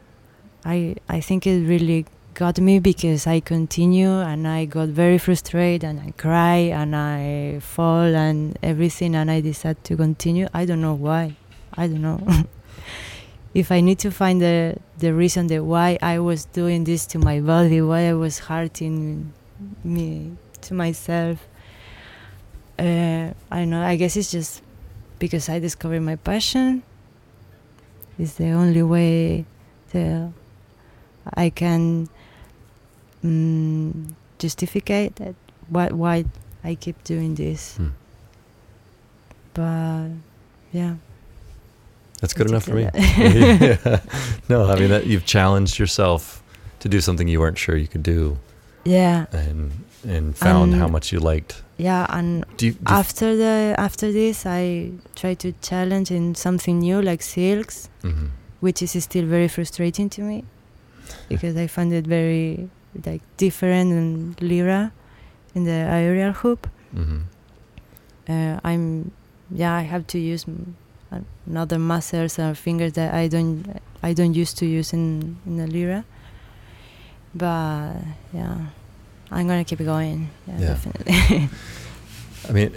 I 0.65 0.95
I 1.07 1.21
think 1.21 1.45
it 1.45 1.67
really 1.67 2.05
got 2.33 2.59
me 2.59 2.77
because 2.79 3.25
I 3.25 3.39
continue 3.39 4.11
and 4.11 4.47
I 4.47 4.65
got 4.65 4.89
very 4.89 5.17
frustrated 5.17 5.83
and 5.83 5.99
I 5.99 6.11
cry 6.11 6.57
and 6.69 6.95
I 6.95 7.59
fall 7.61 8.15
and 8.15 8.57
everything 8.61 9.15
and 9.15 9.31
I 9.31 9.41
decided 9.41 9.83
to 9.85 9.97
continue. 9.97 10.47
I 10.53 10.65
don't 10.65 10.81
know 10.81 10.93
why. 10.93 11.35
I 11.73 11.87
don't 11.87 12.01
know. 12.01 12.21
if 13.57 13.71
I 13.71 13.81
need 13.81 13.97
to 14.05 14.11
find 14.11 14.39
the 14.39 14.77
the 14.99 15.15
reason 15.15 15.47
that 15.47 15.65
why 15.65 15.97
I 15.99 16.19
was 16.19 16.45
doing 16.45 16.83
this 16.83 17.07
to 17.07 17.17
my 17.17 17.41
body, 17.41 17.81
why 17.81 18.07
I 18.07 18.13
was 18.13 18.37
hurting 18.37 19.33
me 19.83 20.37
to 20.61 20.75
myself, 20.75 21.41
uh, 22.77 23.33
I 23.49 23.65
know. 23.65 23.81
I 23.81 23.95
guess 23.95 24.15
it's 24.15 24.29
just 24.29 24.61
because 25.17 25.49
I 25.49 25.57
discovered 25.57 26.01
my 26.01 26.17
passion. 26.17 26.83
It's 28.19 28.33
the 28.37 28.51
only 28.51 28.83
way 28.83 29.45
that 29.89 30.29
I 31.33 31.49
can 31.49 32.09
um, 33.23 34.15
justify 34.37 35.09
that 35.17 35.33
why 35.67 35.89
why 35.89 36.25
I 36.63 36.75
keep 36.75 37.03
doing 37.03 37.33
this. 37.33 37.77
Hmm. 37.77 37.97
But 39.55 40.09
yeah. 40.71 41.01
That's 42.21 42.33
good 42.33 42.49
enough 42.49 42.63
for 42.63 42.73
me. 42.73 42.89
yeah. 42.93 43.99
No, 44.49 44.65
I 44.65 44.79
mean 44.79 44.89
that 44.89 45.05
you've 45.05 45.25
challenged 45.25 45.77
yourself 45.77 46.41
to 46.79 46.89
do 46.89 47.01
something 47.01 47.27
you 47.27 47.39
weren't 47.39 47.57
sure 47.57 47.75
you 47.75 47.87
could 47.87 48.03
do. 48.03 48.37
Yeah. 48.83 49.25
And 49.31 49.71
and 50.07 50.35
found 50.35 50.75
how 50.75 50.87
much 50.87 51.11
you 51.11 51.19
liked. 51.19 51.63
Yeah, 51.77 52.05
and 52.09 52.45
do 52.57 52.67
you, 52.67 52.71
do 52.73 52.79
after 52.87 53.35
the 53.35 53.75
after 53.77 54.11
this, 54.11 54.45
I 54.45 54.91
try 55.15 55.35
to 55.35 55.51
challenge 55.61 56.11
in 56.11 56.33
something 56.35 56.79
new 56.79 57.01
like 57.01 57.21
silks, 57.21 57.89
mm-hmm. 58.03 58.27
which 58.61 58.81
is 58.81 58.91
still 59.03 59.25
very 59.25 59.47
frustrating 59.47 60.09
to 60.09 60.21
me 60.21 60.45
because 61.29 61.55
I 61.55 61.67
find 61.67 61.93
it 61.93 62.07
very 62.07 62.69
like 63.05 63.21
different 63.37 63.91
than 63.91 64.35
lyra 64.41 64.91
in 65.53 65.65
the 65.65 65.71
aerial 65.71 66.33
hoop. 66.33 66.67
Mm-hmm. 66.95 67.19
Uh, 68.29 68.59
I'm 68.63 69.11
yeah, 69.51 69.73
I 69.73 69.81
have 69.81 70.07
to 70.07 70.19
use 70.19 70.45
another 71.45 71.79
muscles 71.79 72.39
or 72.39 72.53
fingers 72.55 72.93
that 72.93 73.13
I 73.13 73.27
don't 73.27 73.79
I 74.03 74.13
don't 74.13 74.33
used 74.33 74.57
to 74.59 74.65
use 74.65 74.93
in 74.93 75.37
in 75.45 75.57
the 75.57 75.67
lyra. 75.67 76.05
But 77.33 77.95
yeah, 78.33 78.57
I'm 79.31 79.47
gonna 79.47 79.63
keep 79.63 79.79
going. 79.79 80.29
Yeah, 80.47 80.59
yeah. 80.59 80.67
definitely. 80.67 81.49
I 82.49 82.51
mean, 82.51 82.75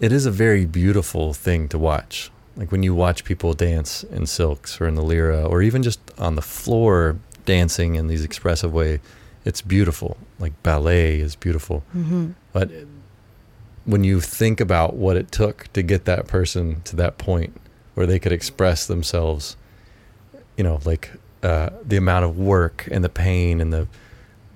it 0.00 0.12
is 0.12 0.26
a 0.26 0.30
very 0.30 0.64
beautiful 0.64 1.34
thing 1.34 1.68
to 1.68 1.78
watch. 1.78 2.30
Like 2.56 2.72
when 2.72 2.82
you 2.82 2.94
watch 2.94 3.24
people 3.24 3.52
dance 3.54 4.04
in 4.04 4.26
silks 4.26 4.80
or 4.80 4.86
in 4.86 4.94
the 4.94 5.02
lyra, 5.02 5.44
or 5.44 5.62
even 5.62 5.82
just 5.82 6.00
on 6.18 6.34
the 6.36 6.42
floor 6.42 7.16
dancing 7.46 7.94
in 7.94 8.08
these 8.08 8.24
expressive 8.24 8.72
way, 8.72 9.00
it's 9.44 9.62
beautiful. 9.62 10.16
Like 10.38 10.60
ballet 10.62 11.20
is 11.20 11.36
beautiful, 11.36 11.82
mm-hmm. 11.94 12.32
but 12.52 12.70
when 13.84 14.04
you 14.04 14.20
think 14.20 14.60
about 14.60 14.94
what 14.94 15.16
it 15.16 15.32
took 15.32 15.72
to 15.72 15.82
get 15.82 16.04
that 16.04 16.26
person 16.26 16.82
to 16.82 16.96
that 16.96 17.18
point, 17.18 17.58
where 17.94 18.06
they 18.06 18.18
could 18.18 18.32
express 18.32 18.86
themselves. 18.86 19.56
You 20.56 20.64
know, 20.64 20.80
like 20.84 21.10
uh, 21.42 21.70
the 21.82 21.96
amount 21.96 22.24
of 22.24 22.38
work 22.38 22.86
and 22.90 23.02
the 23.02 23.08
pain 23.08 23.60
and 23.60 23.72
the 23.72 23.88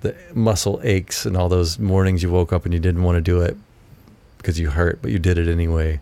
the 0.01 0.15
muscle 0.35 0.79
aches 0.83 1.25
and 1.25 1.35
all 1.35 1.49
those 1.49 1.79
mornings 1.79 2.21
you 2.21 2.29
woke 2.29 2.53
up 2.53 2.63
and 2.65 2.73
you 2.73 2.79
didn't 2.79 3.01
want 3.01 3.15
to 3.15 3.21
do 3.21 3.41
it 3.41 3.57
because 4.37 4.59
you 4.59 4.69
hurt, 4.69 5.01
but 5.01 5.09
you 5.09 5.17
did 5.17 5.39
it 5.39 5.47
anyway. 5.47 5.99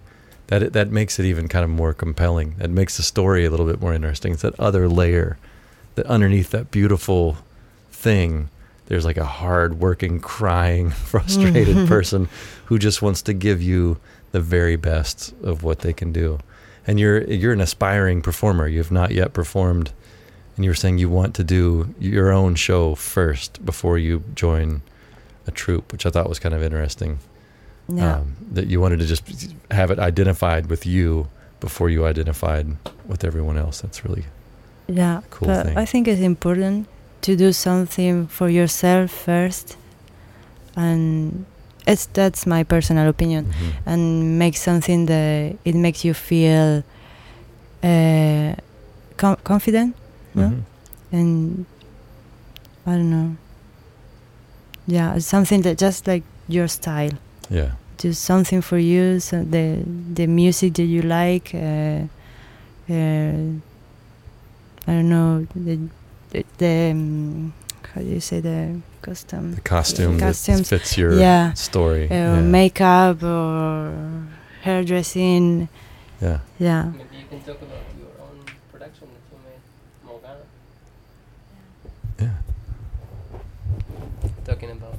That 0.48 0.74
that 0.74 0.92
makes 0.92 1.20
it 1.20 1.26
even 1.26 1.48
kind 1.48 1.64
of 1.64 1.70
more 1.70 1.94
compelling. 1.94 2.56
That 2.58 2.70
makes 2.70 2.98
the 2.98 3.04
story 3.04 3.46
a 3.46 3.50
little 3.50 3.66
bit 3.66 3.80
more 3.80 3.94
interesting. 3.94 4.34
It's 4.34 4.42
that 4.42 4.60
other 4.60 4.90
layer, 4.90 5.38
that 5.96 6.06
underneath 6.08 6.50
that 6.50 6.70
beautiful 6.70 7.38
thing, 7.90 8.50
there's 8.88 9.06
like 9.06 9.18
a 9.18 9.26
hard 9.26 9.80
working, 9.80 10.20
crying, 10.20 10.90
frustrated 11.12 11.88
person 11.88 12.30
who 12.66 12.78
just 12.78 13.02
wants 13.02 13.22
to 13.24 13.34
give 13.34 13.62
you 13.62 14.00
the 14.32 14.42
very 14.42 14.76
best 14.76 15.34
of 15.44 15.64
what 15.64 15.80
they 15.80 15.94
can 15.94 16.12
do. 16.12 16.40
And 16.86 17.00
you're 17.00 17.24
you're 17.24 17.54
an 17.54 17.62
aspiring 17.62 18.22
performer. 18.22 18.68
You 18.68 18.80
have 18.80 18.92
not 18.92 19.12
yet 19.12 19.34
performed 19.34 19.94
and 20.56 20.66
you 20.66 20.70
were 20.70 20.76
saying 20.76 20.98
you 20.98 21.10
want 21.10 21.36
to 21.36 21.44
do 21.44 21.94
your 22.00 22.32
own 22.32 22.56
show 22.56 22.96
first 22.96 23.66
before 23.66 23.98
you 23.98 24.24
join 24.36 24.82
a 25.48 25.52
troupe, 25.52 25.92
which 25.92 26.06
I 26.06 26.10
thought 26.10 26.30
was 26.30 26.40
kind 26.40 26.54
of 26.54 26.62
interesting. 26.62 27.20
Yeah. 27.90 28.18
Um, 28.18 28.38
that 28.52 28.68
you 28.68 28.80
wanted 28.80 29.00
to 29.00 29.06
just 29.06 29.54
have 29.72 29.92
it 29.92 30.00
identified 30.00 30.68
with 30.68 30.86
you 30.86 31.30
before 31.60 31.90
you 31.90 32.06
identified 32.06 32.78
with 33.06 33.24
everyone 33.24 33.58
else. 33.58 33.82
That's 33.82 34.06
really 34.06 34.26
yeah. 34.88 35.22
cool 35.32 35.48
but 35.48 35.66
thing. 35.66 35.78
I 35.78 35.86
think 35.86 36.08
it's 36.08 36.22
important 36.22 36.88
to 37.24 37.36
do 37.36 37.52
something 37.52 38.28
for 38.28 38.50
yourself 38.50 39.12
first, 39.12 39.78
and 40.76 41.46
it's 41.88 42.06
that's 42.14 42.46
my 42.46 42.64
personal 42.64 43.08
opinion, 43.10 43.46
Mhm. 43.46 43.72
and 43.86 44.38
make 44.40 44.58
something 44.58 45.06
that 45.08 45.56
it 45.66 45.76
makes 45.76 46.04
you 46.06 46.14
feel 46.14 46.84
uh, 47.84 48.54
com- 49.18 49.38
confident 49.44 49.94
no? 50.36 50.48
Mhm. 50.50 50.62
and 51.12 51.66
I 52.86 52.92
don't 52.92 53.10
know. 53.10 53.36
Yeah, 54.88 55.18
something 55.20 55.62
that 55.64 55.78
just 55.78 56.08
like 56.08 56.24
your 56.48 56.68
style. 56.68 57.12
Yeah. 57.50 57.72
Do 57.98 58.12
something 58.14 58.62
for 58.62 58.78
you, 58.78 59.20
so 59.20 59.44
the 59.44 59.80
the 60.14 60.28
music 60.28 60.74
that 60.76 60.84
you 60.88 61.02
like. 61.02 61.52
Uh, 61.54 62.08
uh, 62.90 63.36
I 64.88 64.92
don't 64.92 65.08
know 65.10 65.46
the 65.56 65.80
the, 66.34 66.46
the 66.58 66.92
um, 66.92 67.54
how 67.94 68.02
do 68.02 68.08
you 68.08 68.20
say 68.20 68.40
the 68.42 68.82
costume? 69.02 69.54
The 69.56 69.62
costume 69.62 70.18
that 70.18 70.26
Costumes. 70.34 70.68
fits 70.70 70.98
your 70.98 71.14
Yeah. 71.14 71.54
story. 71.54 72.10
uh, 72.10 72.14
yeah. 72.14 72.42
makeup 72.42 73.22
or 73.24 73.94
hairdressing. 74.64 75.70
yeah. 76.22 76.40
Yeah, 76.60 76.84
Maybe 76.92 77.18
you 77.22 77.26
can 77.30 77.40
talk 77.42 77.62
about 77.62 77.86
your 78.00 78.10
own 78.20 78.40
production 78.72 79.08
that 79.14 79.24
you 79.32 79.38
made, 79.46 79.62
Morgana. 80.10 80.44
Yeah. 82.20 82.38
Talking 84.46 84.72
about 84.72 84.98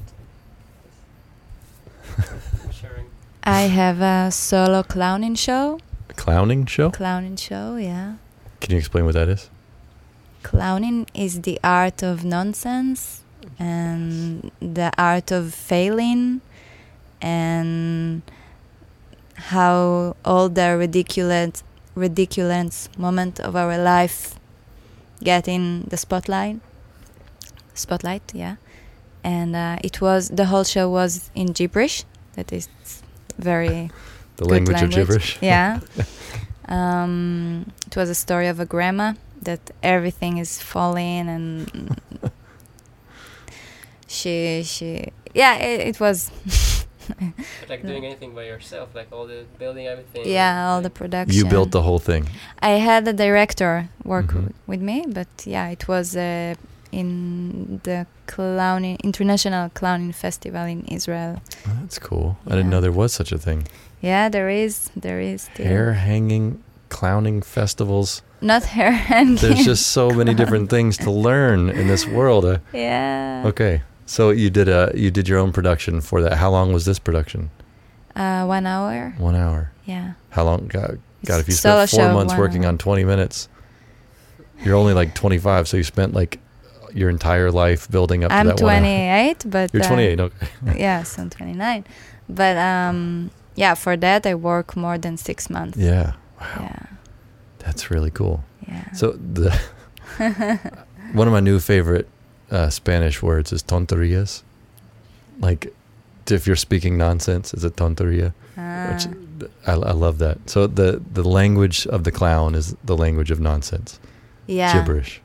sharing. 2.72 3.06
I 3.42 3.62
have 3.62 4.00
a 4.00 4.30
solo 4.30 4.82
clowning 4.82 5.34
show. 5.34 5.80
A 6.10 6.14
clowning 6.14 6.66
show? 6.66 6.90
Clowning 6.90 7.36
show, 7.36 7.76
yeah. 7.76 8.14
Can 8.60 8.72
you 8.72 8.78
explain 8.78 9.04
what 9.04 9.14
that 9.14 9.28
is? 9.28 9.50
Clowning 10.44 11.06
is 11.14 11.40
the 11.40 11.58
art 11.64 12.02
of 12.02 12.24
nonsense 12.24 13.24
and 13.58 14.50
the 14.60 14.92
art 14.96 15.32
of 15.32 15.52
failing 15.52 16.40
and 17.20 18.22
how 19.50 20.14
all 20.24 20.48
the 20.48 20.76
ridiculous 20.76 21.64
ridiculous 21.96 22.88
moment 22.96 23.40
of 23.40 23.56
our 23.56 23.76
life 23.78 24.38
get 25.22 25.48
in 25.48 25.84
the 25.88 25.96
spotlight 25.96 26.60
spotlight 27.74 28.22
yeah 28.34 28.56
and 29.22 29.54
uh, 29.56 29.76
it 29.82 30.00
was 30.00 30.28
the 30.28 30.46
whole 30.46 30.64
show 30.64 30.88
was 30.88 31.30
in 31.34 31.46
gibberish 31.52 32.04
that 32.34 32.52
is 32.52 32.68
very 33.38 33.90
The 34.36 34.44
Good 34.46 34.50
language, 34.50 34.82
of 34.82 34.90
gibberish? 34.90 35.38
yeah. 35.40 35.78
um, 36.68 37.70
it 37.86 37.96
was 37.96 38.10
a 38.10 38.14
story 38.14 38.48
of 38.48 38.58
a 38.58 38.66
grandma 38.66 39.14
that 39.44 39.60
everything 39.82 40.38
is 40.38 40.60
falling 40.60 41.28
and 41.28 41.98
she 44.06 44.62
she 44.64 45.08
yeah 45.34 45.54
it, 45.56 45.80
it 45.88 46.00
was 46.00 46.30
like 47.68 47.82
doing 47.82 48.04
anything 48.06 48.34
by 48.34 48.44
yourself, 48.44 48.94
like 48.94 49.08
all 49.12 49.26
the 49.26 49.44
building 49.58 49.86
everything. 49.86 50.22
yeah 50.26 50.68
all 50.70 50.80
the 50.80 50.84
like- 50.88 50.94
production. 50.94 51.36
You 51.36 51.44
built 51.44 51.70
the 51.70 51.82
whole 51.82 51.98
thing. 51.98 52.28
I 52.62 52.70
had 52.80 53.06
a 53.06 53.12
director 53.12 53.88
work 54.04 54.26
Mhm. 54.28 54.34
w- 54.34 54.54
with 54.66 54.80
me, 54.80 55.04
but 55.08 55.28
yeah, 55.44 55.68
it 55.68 55.86
was 55.86 56.16
uh, 56.16 56.54
in 56.92 57.80
the 57.84 58.06
clowning 58.26 58.96
international 59.04 59.68
clowning 59.74 60.12
festival 60.12 60.64
in 60.64 60.84
Israel. 60.86 61.42
Oh, 61.68 61.76
that's 61.82 61.98
cool. 61.98 62.38
I 62.46 62.50
didn't 62.56 62.70
know 62.70 62.80
there 62.80 62.98
was 63.02 63.12
such 63.12 63.32
a 63.32 63.38
thing. 63.38 63.66
Yeah, 64.00 64.30
there 64.30 64.48
is 64.48 64.90
there 64.96 65.20
is 65.20 65.42
still. 65.42 65.66
Hair 65.66 65.92
hanging, 66.08 66.63
clowning 66.94 67.42
festivals. 67.42 68.22
not 68.40 68.62
hair. 68.62 68.94
There's 69.34 69.64
just 69.64 69.86
so 69.98 70.10
many 70.10 70.32
different 70.32 70.70
things 70.70 70.96
to 70.98 71.10
learn 71.10 71.68
in 71.68 71.88
this 71.88 72.06
world. 72.06 72.44
Uh, 72.44 72.58
yeah. 72.72 73.42
okay, 73.46 73.82
so 74.06 74.30
you 74.30 74.48
did 74.48 74.68
a 74.68 74.92
you 74.94 75.10
did 75.10 75.28
your 75.28 75.40
own 75.40 75.52
production 75.52 76.00
for 76.00 76.22
that. 76.22 76.34
How 76.38 76.50
long 76.50 76.72
was 76.72 76.84
this 76.84 77.00
production? 77.00 77.50
Uh, 78.14 78.44
one 78.46 78.64
hour. 78.64 79.14
One 79.18 79.34
hour. 79.34 79.72
Yeah. 79.86 80.14
How 80.30 80.44
long? 80.44 80.68
God, 80.68 81.00
God 81.26 81.40
if 81.40 81.48
you 81.48 81.54
spent 81.54 81.90
four 81.90 82.12
months 82.12 82.34
working 82.36 82.64
hour. 82.64 82.70
on 82.70 82.78
20 82.78 83.04
minutes, 83.04 83.48
you're 84.62 84.76
only 84.76 84.94
like 84.94 85.14
25. 85.14 85.66
So 85.66 85.76
you 85.76 85.82
spent 85.82 86.14
like 86.14 86.38
your 86.92 87.10
entire 87.10 87.50
life 87.50 87.90
building 87.90 88.22
up 88.22 88.30
I'm 88.30 88.46
to 88.46 88.54
that 88.54 88.58
28, 88.58 89.44
but 89.50 89.74
You're 89.74 89.82
uh, 89.82 89.88
28. 89.88 90.20
Okay. 90.20 90.46
yes, 90.78 91.18
I'm 91.18 91.28
29. 91.28 91.84
But 92.28 92.56
um, 92.56 93.30
yeah, 93.56 93.74
for 93.74 93.96
that 93.96 94.26
I 94.26 94.34
work 94.36 94.76
more 94.76 94.96
than 94.96 95.16
six 95.16 95.50
months. 95.50 95.76
Yeah. 95.76 96.14
Wow. 96.40 96.46
Yeah. 96.60 96.86
That's 97.58 97.90
really 97.90 98.10
cool. 98.10 98.44
Yeah. 98.66 98.90
So 98.92 99.12
the 99.12 99.50
one 101.12 101.26
of 101.26 101.32
my 101.32 101.40
new 101.40 101.58
favorite 101.60 102.08
uh, 102.50 102.70
Spanish 102.70 103.22
words 103.22 103.52
is 103.52 103.62
tonterías. 103.62 104.42
Like, 105.40 105.72
if 106.30 106.46
you're 106.46 106.56
speaking 106.56 106.96
nonsense, 106.96 107.52
is 107.54 107.64
a 107.64 107.70
tontería. 107.70 108.32
Which 108.56 109.06
Ah, 109.66 109.72
I, 109.72 109.72
I 109.72 109.92
love 109.92 110.18
that. 110.18 110.38
So 110.48 110.66
the 110.66 111.02
the 111.12 111.24
language 111.24 111.86
of 111.88 112.04
the 112.04 112.12
clown 112.12 112.54
is 112.54 112.76
the 112.84 112.96
language 112.96 113.30
of 113.32 113.40
nonsense, 113.40 113.98
yeah. 114.46 114.72
gibberish. 114.72 115.20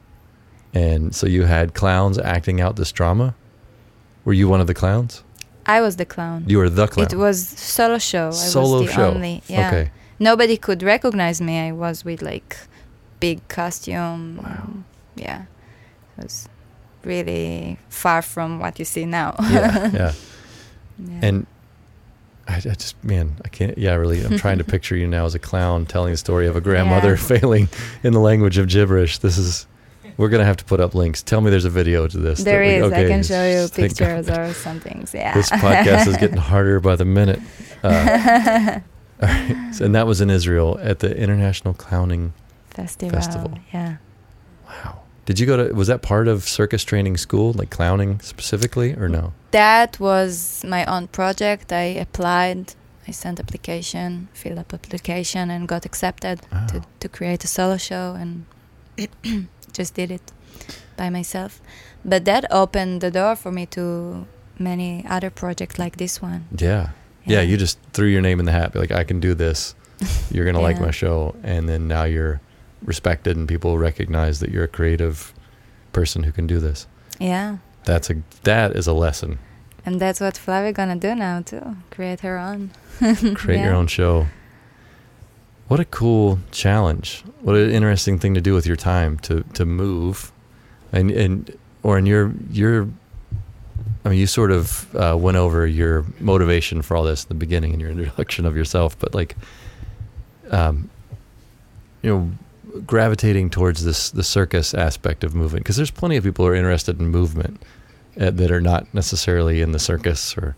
And 0.73 1.13
so 1.15 1.27
you 1.27 1.43
had 1.43 1.73
clowns 1.73 2.17
acting 2.17 2.61
out 2.61 2.75
this 2.75 2.91
drama. 2.91 3.35
Were 4.25 4.33
you 4.33 4.47
one 4.47 4.61
of 4.61 4.67
the 4.67 4.73
clowns? 4.73 5.23
I 5.65 5.81
was 5.81 5.95
the 5.97 6.05
clown. 6.05 6.45
You 6.47 6.57
were 6.57 6.69
the 6.69 6.87
clown. 6.87 7.07
It 7.07 7.15
was 7.15 7.47
solo 7.47 7.97
show. 7.99 8.27
I 8.29 8.31
Solo 8.31 8.79
was 8.79 8.87
the 8.87 8.93
show. 8.95 9.09
only. 9.11 9.43
Yeah. 9.47 9.67
Okay. 9.67 9.91
Nobody 10.19 10.57
could 10.57 10.83
recognize 10.83 11.41
me. 11.41 11.59
I 11.59 11.71
was 11.71 12.03
with 12.05 12.21
like 12.21 12.57
big 13.19 13.45
costume. 13.47 14.37
Wow. 14.43 14.69
Yeah. 15.15 15.43
It 16.17 16.23
was 16.23 16.49
really 17.03 17.77
far 17.89 18.21
from 18.21 18.59
what 18.59 18.77
you 18.79 18.85
see 18.85 19.05
now. 19.05 19.35
Yeah. 19.49 19.89
yeah. 19.93 20.11
Yeah. 21.01 21.19
And 21.21 21.47
I, 22.45 22.55
I 22.57 22.59
just, 22.59 23.01
man, 23.05 23.37
I 23.45 23.47
can't. 23.47 23.77
Yeah, 23.77 23.93
really. 23.95 24.21
I'm 24.21 24.37
trying 24.37 24.57
to 24.57 24.63
picture 24.75 24.97
you 24.97 25.07
now 25.07 25.23
as 25.23 25.33
a 25.33 25.39
clown 25.39 25.85
telling 25.85 26.11
the 26.11 26.17
story 26.17 26.45
of 26.45 26.57
a 26.57 26.61
grandmother 26.61 27.11
Yeah. 27.11 27.15
failing 27.39 27.69
in 28.03 28.11
the 28.11 28.19
language 28.19 28.57
of 28.57 28.67
gibberish. 28.67 29.19
This 29.19 29.37
is. 29.37 29.65
We're 30.17 30.27
gonna 30.27 30.43
have 30.43 30.57
to 30.57 30.65
put 30.65 30.81
up 30.81 30.93
links. 30.95 31.23
Tell 31.23 31.39
me 31.39 31.49
there's 31.51 31.63
a 31.63 31.69
video 31.69 32.05
to 32.05 32.17
this. 32.17 32.43
There 32.43 32.59
we- 32.59 32.67
is. 32.71 32.83
okay, 32.83 33.05
I 33.05 33.07
can 33.07 33.23
show 33.23 33.45
you 33.49 33.69
pictures 33.69 34.29
or 34.29 34.51
some 34.53 34.81
things. 34.81 35.13
Yeah. 35.13 35.33
This 35.33 35.49
podcast 35.49 36.07
is 36.07 36.17
getting 36.17 36.35
harder 36.35 36.81
by 36.81 36.97
the 36.97 37.05
minute. 37.05 37.39
Uh, 37.81 38.79
all 39.21 39.27
right. 39.27 39.71
So- 39.75 39.85
and 39.85 39.93
that 39.95 40.07
was 40.07 40.21
in 40.21 40.29
Israel 40.29 40.79
at 40.81 40.99
the 40.99 41.15
International 41.15 41.73
Clowning. 41.73 42.33
festival. 42.69 43.15
Festival. 43.19 43.51
Yeah. 43.73 43.97
Wow. 44.67 45.01
Did 45.25 45.39
you 45.39 45.45
go 45.45 45.55
to? 45.67 45.73
Was 45.75 45.87
that 45.87 46.01
part 46.01 46.27
of 46.27 46.43
circus 46.47 46.83
training 46.83 47.17
school, 47.17 47.53
like 47.53 47.69
clowning 47.69 48.19
specifically, 48.21 48.93
or 48.95 49.07
no? 49.09 49.33
That 49.51 49.99
was 49.99 50.63
my 50.65 50.85
own 50.85 51.07
project. 51.07 51.71
I 51.71 51.85
applied. 52.05 52.73
I 53.07 53.11
sent 53.11 53.39
application, 53.39 54.27
filled 54.33 54.59
up 54.59 54.73
application, 54.73 55.49
and 55.49 55.67
got 55.67 55.83
accepted 55.85 56.41
Wow. 56.51 56.67
to, 56.67 56.81
to 56.99 57.07
create 57.09 57.43
a 57.43 57.47
solo 57.47 57.77
show, 57.77 58.15
and 58.21 58.45
just 59.73 59.93
did 59.95 60.11
it 60.11 60.31
by 60.97 61.09
myself. 61.09 61.61
But 62.05 62.25
that 62.25 62.45
opened 62.51 63.01
the 63.01 63.11
door 63.11 63.35
for 63.35 63.51
me 63.51 63.65
to 63.67 64.25
many 64.59 65.05
other 65.09 65.29
projects 65.29 65.77
like 65.79 65.97
this 65.97 66.21
one. 66.21 66.47
Yeah. 66.57 66.89
Yeah. 67.29 67.41
You 67.41 67.57
just 67.57 67.79
threw 67.93 68.07
your 68.07 68.21
name 68.21 68.39
in 68.39 68.45
the 68.45 68.51
hat. 68.51 68.73
be 68.73 68.79
Like 68.79 68.91
I 68.91 69.03
can 69.03 69.19
do 69.19 69.33
this. 69.33 69.75
You're 70.31 70.45
gonna 70.45 70.61
like 70.61 70.79
my 70.79 70.91
show, 70.91 71.35
and 71.43 71.67
then 71.67 71.87
now 71.87 72.03
you're 72.05 72.39
respected, 72.83 73.35
and 73.35 73.47
people 73.49 73.77
recognize 73.77 74.39
that 74.39 74.49
you're 74.49 74.63
a 74.63 74.67
creative 74.69 75.33
person 75.91 76.23
who 76.23 76.31
can 76.31 76.47
do 76.47 76.59
this. 76.59 76.87
yeah. 77.19 77.57
That's 77.85 78.09
a 78.09 78.15
that 78.43 78.75
is 78.75 78.87
a 78.87 78.93
lesson. 78.93 79.39
And 79.85 79.99
that's 79.99 80.19
what 80.21 80.37
Flavia 80.37 80.71
gonna 80.73 80.95
do 80.95 81.15
now 81.15 81.41
too. 81.41 81.77
Create 81.91 82.19
her 82.21 82.37
own. 82.37 82.71
Create 83.35 83.61
your 83.63 83.73
own 83.73 83.87
show. 83.87 84.27
What 85.67 85.79
a 85.79 85.85
cool 85.85 86.39
challenge! 86.51 87.23
What 87.41 87.55
an 87.55 87.71
interesting 87.71 88.19
thing 88.19 88.33
to 88.35 88.41
do 88.41 88.53
with 88.53 88.65
your 88.67 88.75
time 88.75 89.17
to 89.19 89.43
to 89.53 89.65
move, 89.65 90.31
and 90.91 91.11
and 91.11 91.57
or 91.83 91.97
in 91.97 92.05
your 92.05 92.33
your. 92.51 92.87
I 94.05 94.09
mean, 94.09 94.19
you 94.19 94.27
sort 94.27 94.51
of 94.51 94.95
uh, 94.95 95.17
went 95.19 95.37
over 95.37 95.67
your 95.67 96.05
motivation 96.19 96.81
for 96.81 96.95
all 96.95 97.03
this 97.03 97.23
in 97.23 97.29
the 97.29 97.35
beginning 97.35 97.73
in 97.73 97.79
your 97.79 97.89
introduction 97.89 98.45
of 98.45 98.55
yourself, 98.55 98.97
but 98.97 99.13
like, 99.13 99.35
um, 100.51 100.89
you 102.01 102.09
know, 102.09 102.31
gravitating 102.85 103.49
towards 103.49 103.83
this 103.83 104.11
the 104.11 104.23
circus 104.23 104.73
aspect 104.73 105.23
of 105.23 105.33
movement 105.35 105.63
because 105.63 105.75
there's 105.75 105.91
plenty 105.91 106.15
of 106.15 106.23
people 106.23 106.45
who 106.45 106.51
are 106.51 106.55
interested 106.55 106.99
in 106.99 107.07
movement 107.07 107.61
uh, 108.19 108.29
that 108.29 108.51
are 108.51 108.61
not 108.61 108.91
necessarily 108.93 109.61
in 109.61 109.71
the 109.71 109.79
circus 109.79 110.37
or 110.37 110.55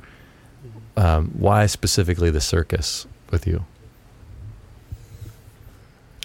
um, 0.97 1.31
why 1.37 1.65
specifically 1.65 2.29
the 2.29 2.41
circus 2.41 3.07
with 3.31 3.47
you? 3.47 3.65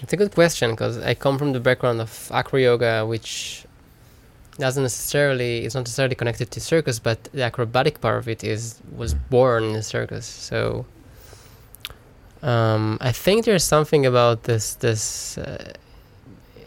It's 0.03 0.13
a 0.13 0.17
good 0.17 0.31
question 0.31 0.71
because 0.71 0.99
i 0.99 1.15
come 1.15 1.39
from 1.39 1.53
the 1.53 1.59
background 1.59 2.01
of 2.01 2.29
acro 2.31 2.59
yoga 2.59 3.05
which 3.05 3.65
doesn't 4.59 4.83
necessarily 4.83 5.65
it's 5.65 5.75
not 5.75 5.81
necessarily 5.81 6.15
connected 6.15 6.49
to 6.51 6.59
circus 6.59 6.99
but 6.99 7.23
the 7.25 7.43
acrobatic 7.43 8.01
part 8.01 8.17
of 8.17 8.27
it 8.27 8.43
is 8.43 8.79
was 8.95 9.13
born 9.13 9.63
in 9.63 9.73
the 9.73 9.83
circus. 9.83 10.25
So 10.25 10.85
um, 12.41 12.97
I 13.01 13.11
think 13.11 13.45
there's 13.45 13.63
something 13.63 14.05
about 14.05 14.43
this 14.43 14.75
this 14.75 15.37
uh, 15.37 15.73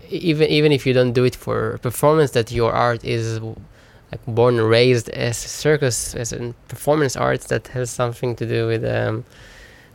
even 0.09 0.49
even 0.49 0.73
if 0.73 0.87
you 0.87 0.93
don't 0.93 1.13
do 1.13 1.25
it 1.25 1.37
for 1.37 1.79
performance 1.79 2.33
that 2.33 2.51
your 2.51 2.73
art 2.73 3.05
is 3.05 3.41
like 3.41 4.25
born 4.27 4.59
and 4.59 4.69
raised 4.69 5.09
as 5.11 5.37
circus 5.37 6.15
as 6.15 6.33
a 6.33 6.55
performance 6.69 7.17
art 7.17 7.43
that 7.43 7.69
has 7.69 7.91
something 7.91 8.35
to 8.37 8.47
do 8.47 8.67
with 8.67 8.85
um, 8.85 9.25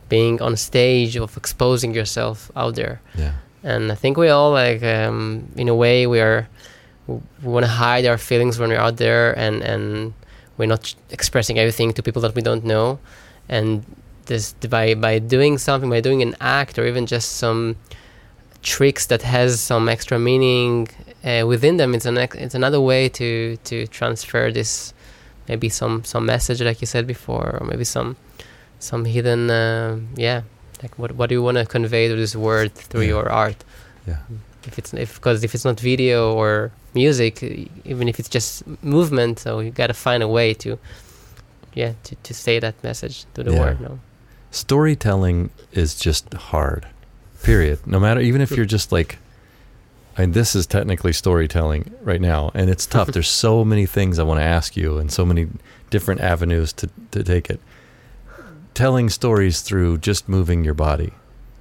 being 0.08 0.40
on 0.40 0.56
stage 0.56 1.16
of 1.16 1.36
exposing 1.36 1.94
yourself 1.94 2.50
out 2.56 2.74
there. 2.74 3.00
Yeah. 3.14 3.32
And 3.62 3.90
i 3.90 3.94
think 3.96 4.16
we 4.16 4.28
all 4.28 4.52
like 4.52 4.82
um, 4.82 5.48
in 5.56 5.68
a 5.68 5.74
way 5.74 6.06
we 6.06 6.20
are 6.20 6.48
we 7.06 7.20
want 7.42 7.64
to 7.64 7.70
hide 7.70 8.06
our 8.06 8.18
feelings 8.18 8.58
when 8.58 8.70
we're 8.70 8.78
out 8.78 8.96
there 8.96 9.36
and 9.38 9.62
and 9.62 10.14
we're 10.56 10.66
not 10.66 10.94
expressing 11.10 11.58
everything 11.58 11.92
to 11.92 12.02
people 12.02 12.22
that 12.22 12.34
we 12.34 12.42
don't 12.42 12.64
know 12.64 12.98
and 13.48 13.84
this 14.26 14.52
by 14.70 14.94
by 14.94 15.18
doing 15.18 15.58
something 15.58 15.90
by 15.90 16.00
doing 16.00 16.22
an 16.22 16.34
act 16.40 16.78
or 16.78 16.86
even 16.86 17.06
just 17.06 17.36
some 17.36 17.76
tricks 18.62 19.06
that 19.06 19.22
has 19.22 19.60
some 19.60 19.88
extra 19.88 20.18
meaning 20.18 20.88
uh, 21.24 21.44
within 21.46 21.76
them. 21.76 21.94
It's 21.94 22.06
an 22.06 22.18
it's 22.18 22.54
another 22.54 22.80
way 22.80 23.08
to 23.10 23.56
to 23.56 23.86
transfer 23.86 24.50
this 24.50 24.92
maybe 25.48 25.68
some 25.68 26.04
some 26.04 26.26
message 26.26 26.60
like 26.60 26.80
you 26.80 26.86
said 26.86 27.06
before, 27.06 27.58
or 27.60 27.66
maybe 27.66 27.84
some 27.84 28.16
some 28.78 29.04
hidden 29.04 29.50
uh, 29.50 29.98
yeah 30.16 30.42
like 30.82 30.98
what 30.98 31.12
what 31.12 31.28
do 31.28 31.34
you 31.34 31.42
want 31.42 31.56
to 31.56 31.64
convey 31.64 32.08
to 32.08 32.16
this 32.16 32.34
word 32.36 32.74
through 32.74 33.02
yeah. 33.02 33.14
your 33.14 33.28
art? 33.30 33.64
Yeah. 34.06 34.18
If 34.66 34.78
it's 34.78 34.92
if 34.94 35.16
because 35.16 35.44
if 35.44 35.54
it's 35.54 35.64
not 35.64 35.78
video 35.80 36.34
or 36.34 36.72
music, 36.94 37.42
even 37.84 38.08
if 38.08 38.18
it's 38.18 38.28
just 38.28 38.66
movement, 38.82 39.38
so 39.38 39.60
you 39.60 39.70
got 39.70 39.88
to 39.88 39.94
find 39.94 40.22
a 40.22 40.28
way 40.28 40.54
to 40.54 40.78
yeah 41.74 41.92
to 42.04 42.14
to 42.14 42.34
say 42.34 42.58
that 42.58 42.74
message 42.82 43.24
to 43.34 43.42
the 43.42 43.52
yeah. 43.52 43.60
world. 43.60 43.80
No. 43.80 43.98
Storytelling 44.50 45.50
is 45.72 45.94
just 45.94 46.32
hard 46.34 46.86
Period. 47.42 47.86
No 47.86 48.00
matter, 48.00 48.20
even 48.20 48.40
if 48.40 48.50
you're 48.50 48.66
just 48.66 48.90
like, 48.92 49.18
I 50.16 50.22
mean, 50.22 50.32
this 50.32 50.56
is 50.56 50.66
technically 50.66 51.12
storytelling 51.12 51.94
right 52.02 52.20
now, 52.20 52.50
and 52.54 52.70
it's 52.70 52.86
tough. 52.86 53.08
There's 53.08 53.28
so 53.28 53.64
many 53.64 53.86
things 53.86 54.18
I 54.18 54.22
want 54.24 54.40
to 54.40 54.44
ask 54.44 54.76
you, 54.76 54.98
and 54.98 55.12
so 55.12 55.24
many 55.24 55.46
different 55.90 56.22
avenues 56.22 56.72
to 56.74 56.90
to 57.12 57.22
take 57.22 57.50
it. 57.50 57.60
Telling 58.74 59.10
stories 59.10 59.60
through 59.60 59.98
just 59.98 60.28
moving 60.28 60.64
your 60.64 60.74
body, 60.74 61.12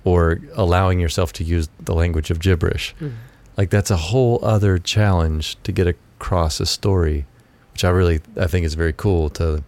or 0.05 0.39
allowing 0.53 1.01
yourself 1.01 1.33
to 1.33 1.43
use 1.43 1.67
the 1.79 1.93
language 1.93 2.31
of 2.31 2.39
gibberish, 2.39 2.95
mm. 3.01 3.13
like 3.57 3.69
that's 3.69 3.91
a 3.91 3.97
whole 3.97 4.39
other 4.41 4.77
challenge 4.77 5.61
to 5.63 5.73
get 5.73 5.87
across 5.87 6.61
a 6.61 6.65
story, 6.65 7.25
which 7.73 7.83
I 7.83 7.89
really 7.89 8.21
I 8.39 8.47
think 8.47 8.65
is 8.65 8.75
very 8.75 8.93
cool. 8.93 9.29
To 9.31 9.63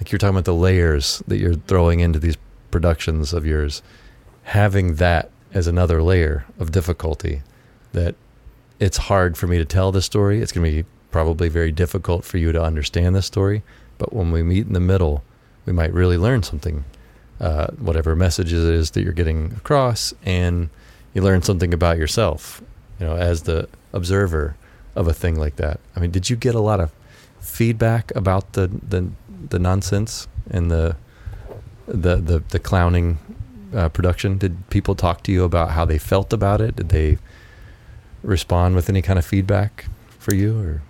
like 0.00 0.10
you're 0.10 0.18
talking 0.18 0.36
about 0.36 0.46
the 0.46 0.54
layers 0.54 1.22
that 1.28 1.36
you're 1.36 1.54
throwing 1.54 2.00
into 2.00 2.18
these 2.18 2.38
productions 2.70 3.34
of 3.34 3.44
yours 3.44 3.82
having 4.44 4.96
that 4.96 5.30
as 5.54 5.66
another 5.66 6.02
layer 6.02 6.44
of 6.58 6.72
difficulty 6.72 7.42
that 7.92 8.14
it's 8.80 8.96
hard 8.96 9.36
for 9.36 9.46
me 9.46 9.58
to 9.58 9.64
tell 9.64 9.92
the 9.92 10.02
story. 10.02 10.40
It's 10.40 10.52
going 10.52 10.64
to 10.64 10.82
be 10.82 10.88
probably 11.10 11.48
very 11.48 11.70
difficult 11.70 12.24
for 12.24 12.38
you 12.38 12.52
to 12.52 12.62
understand 12.62 13.14
the 13.14 13.22
story. 13.22 13.62
But 13.98 14.12
when 14.12 14.32
we 14.32 14.42
meet 14.42 14.66
in 14.66 14.72
the 14.72 14.80
middle, 14.80 15.22
we 15.66 15.72
might 15.72 15.92
really 15.92 16.16
learn 16.16 16.42
something, 16.42 16.84
uh, 17.40 17.68
whatever 17.78 18.14
message 18.14 18.52
it 18.52 18.58
is 18.58 18.92
that 18.92 19.02
you're 19.02 19.12
getting 19.12 19.52
across, 19.54 20.14
and 20.24 20.70
you 21.14 21.22
learn 21.22 21.42
something 21.42 21.74
about 21.74 21.98
yourself, 21.98 22.62
you 22.98 23.06
know, 23.06 23.16
as 23.16 23.42
the 23.42 23.68
observer 23.92 24.56
of 24.94 25.08
a 25.08 25.12
thing 25.12 25.36
like 25.36 25.56
that. 25.56 25.80
I 25.96 26.00
mean, 26.00 26.10
did 26.10 26.30
you 26.30 26.36
get 26.36 26.54
a 26.54 26.60
lot 26.60 26.80
of 26.80 26.92
feedback 27.40 28.14
about 28.14 28.52
the 28.52 28.68
the, 28.68 29.10
the 29.48 29.58
nonsense 29.58 30.28
and 30.50 30.70
the 30.70 30.96
the 31.86 32.16
the, 32.16 32.42
the 32.48 32.58
clowning 32.58 33.18
uh, 33.74 33.88
production? 33.88 34.38
Did 34.38 34.68
people 34.70 34.94
talk 34.94 35.22
to 35.24 35.32
you 35.32 35.44
about 35.44 35.70
how 35.70 35.84
they 35.84 35.98
felt 35.98 36.32
about 36.32 36.60
it? 36.60 36.76
Did 36.76 36.88
they 36.90 37.18
respond 38.22 38.74
with 38.74 38.88
any 38.88 39.02
kind 39.02 39.18
of 39.18 39.24
feedback 39.24 39.86
for 40.18 40.34
you, 40.34 40.58
or? 40.58 40.82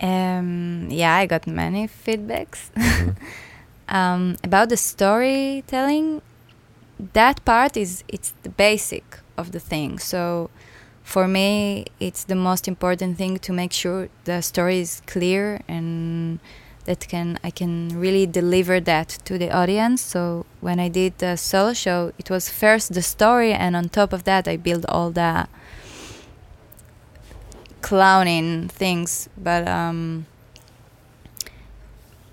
Um, 0.00 0.86
yeah, 0.90 1.16
I 1.16 1.26
got 1.26 1.46
many 1.48 1.88
feedbacks 1.88 2.70
mm-hmm. 2.76 3.10
um, 3.88 4.36
about 4.44 4.68
the 4.68 4.76
storytelling. 4.76 6.22
That 7.12 7.44
part 7.44 7.76
is 7.76 8.04
it's 8.08 8.32
the 8.42 8.48
basic 8.48 9.18
of 9.36 9.52
the 9.52 9.60
thing. 9.60 9.98
So 9.98 10.50
for 11.02 11.28
me, 11.28 11.86
it's 12.00 12.24
the 12.24 12.34
most 12.34 12.68
important 12.68 13.16
thing 13.16 13.38
to 13.38 13.52
make 13.52 13.72
sure 13.72 14.08
the 14.24 14.42
story 14.42 14.80
is 14.80 15.00
clear 15.06 15.62
and 15.68 16.40
that 16.88 17.06
can 17.06 17.38
I 17.44 17.50
can 17.50 18.00
really 18.00 18.26
deliver 18.26 18.80
that 18.80 19.08
to 19.26 19.36
the 19.36 19.50
audience. 19.50 20.00
So 20.00 20.46
when 20.60 20.80
I 20.80 20.88
did 20.88 21.18
the 21.18 21.36
solo 21.36 21.74
show, 21.74 22.12
it 22.18 22.30
was 22.30 22.48
first 22.48 22.94
the 22.94 23.02
story, 23.02 23.52
and 23.52 23.76
on 23.76 23.90
top 23.90 24.12
of 24.14 24.24
that, 24.24 24.48
I 24.48 24.56
built 24.56 24.86
all 24.88 25.10
the 25.10 25.48
clowning 27.82 28.68
things. 28.68 29.28
But 29.36 29.68
um, 29.68 30.26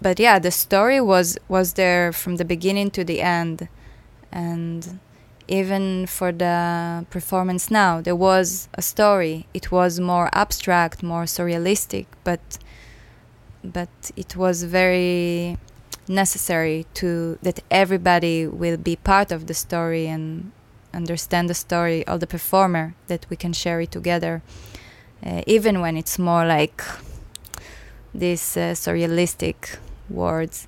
but 0.06 0.20
yeah, 0.20 0.38
the 0.38 0.52
story 0.52 1.02
was 1.02 1.36
was 1.48 1.74
there 1.74 2.14
from 2.14 2.36
the 2.36 2.46
beginning 2.46 2.92
to 2.92 3.04
the 3.04 3.24
end, 3.24 3.68
and 4.32 5.00
even 5.48 6.06
for 6.06 6.32
the 6.32 7.08
performance 7.10 7.72
now, 7.72 8.02
there 8.02 8.16
was 8.16 8.70
a 8.76 8.84
story. 8.84 9.48
It 9.52 9.72
was 9.72 10.00
more 10.00 10.30
abstract, 10.32 11.02
more 11.02 11.26
surrealistic, 11.26 12.06
but 12.24 12.60
but 13.64 14.12
it 14.16 14.36
was 14.36 14.64
very 14.66 15.58
necessary 16.08 16.86
to 17.00 17.40
that 17.42 17.62
everybody 17.72 18.46
will 18.46 18.78
be 18.78 18.96
part 18.98 19.32
of 19.32 19.48
the 19.48 19.56
story 19.56 20.06
and 20.06 20.52
understand 20.94 21.50
the 21.50 21.56
story 21.56 22.06
of 22.06 22.20
the 22.20 22.28
performer 22.28 22.94
that 23.08 23.26
we 23.32 23.36
can 23.36 23.54
share 23.54 23.82
it 23.82 23.90
together 23.90 24.44
uh, 25.26 25.42
even 25.48 25.82
when 25.82 25.98
it's 25.98 26.20
more 26.20 26.46
like 26.46 26.84
this 28.14 28.56
uh, 28.56 28.76
surrealistic 28.76 29.80
words 30.10 30.68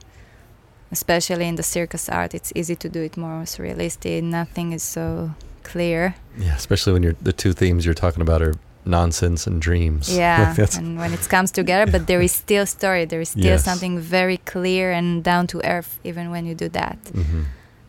especially 0.92 1.48
in 1.48 1.56
the 1.56 1.64
circus 1.64 2.10
art 2.10 2.34
it's 2.34 2.52
easy 2.56 2.76
to 2.76 2.90
do 2.90 3.02
it 3.02 3.18
more 3.18 3.44
surrealistic 3.44 4.24
nothing 4.24 4.72
is 4.72 4.84
so 4.84 5.32
clear 5.64 6.16
yeah 6.38 6.56
especially 6.56 6.94
when 6.94 7.04
you're 7.04 7.16
the 7.22 7.34
two 7.34 7.54
themes 7.54 7.86
you're 7.86 7.94
talking 7.94 8.22
about 8.22 8.42
are 8.42 8.54
nonsense 8.88 9.46
and 9.46 9.62
dreams. 9.62 10.08
Yeah, 10.18 10.56
and 10.78 10.98
when 10.98 11.14
it 11.14 11.30
comes 11.30 11.52
together, 11.52 11.92
but 11.92 12.08
there 12.08 12.22
is 12.22 12.32
still 12.32 12.66
story. 12.66 13.06
There 13.06 13.22
is 13.22 13.30
still 13.30 13.58
yes. 13.58 13.64
something 13.64 14.00
very 14.00 14.38
clear 14.38 14.92
and 14.92 15.24
down 15.24 15.46
to 15.48 15.64
earth, 15.64 16.00
even 16.04 16.32
when 16.32 16.46
you 16.46 16.56
do 16.56 16.70
that. 16.70 16.98
Mm-hmm. 17.04 17.44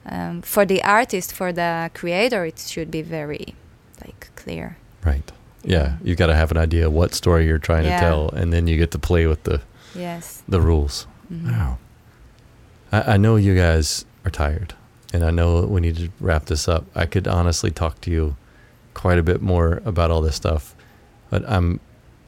Um, 0.07 0.42
for 0.42 0.66
the 0.66 0.82
artist, 0.82 1.32
for 1.32 1.53
the 1.53 1.90
creator, 1.94 2.44
it 2.44 2.59
should 2.59 2.90
be 2.90 3.03
very 3.03 3.55
like 4.05 4.30
clear. 4.36 4.76
Right. 5.05 5.32
Yeah, 5.62 5.96
you 6.03 6.14
got 6.14 6.26
to 6.26 6.34
have 6.34 6.51
an 6.51 6.57
idea 6.57 6.90
what 6.90 7.14
story 7.14 7.46
you're 7.46 7.59
trying 7.59 7.84
yeah. 7.84 7.99
to 7.99 8.07
tell, 8.07 8.28
and 8.30 8.53
then 8.53 8.66
you 8.66 8.76
get 8.76 8.90
to 8.92 8.99
play 8.99 9.26
with 9.26 9.44
the 9.44 9.61
yes 9.94 10.42
the 10.49 10.61
rules. 10.61 11.07
Mm-hmm. 11.33 11.51
Wow. 11.51 11.79
I, 12.93 13.14
I 13.14 13.16
know 13.16 13.37
you 13.37 13.55
guys 13.55 14.05
are 14.24 14.31
tired, 14.31 14.74
and 15.12 15.24
I 15.24 15.31
know 15.31 15.62
we 15.62 15.81
need 15.81 15.97
to 15.97 16.11
wrap 16.20 16.47
this 16.47 16.68
up. 16.68 16.87
I 16.95 17.07
could 17.07 17.29
honestly 17.29 17.70
talk 17.70 18.01
to 18.03 18.11
you 18.11 18.37
quite 18.95 19.18
a 19.18 19.22
bit 19.22 19.41
more 19.41 19.81
about 19.85 20.11
all 20.11 20.20
this 20.20 20.35
stuff 20.37 20.74
but 21.31 21.49
I'm, 21.49 21.81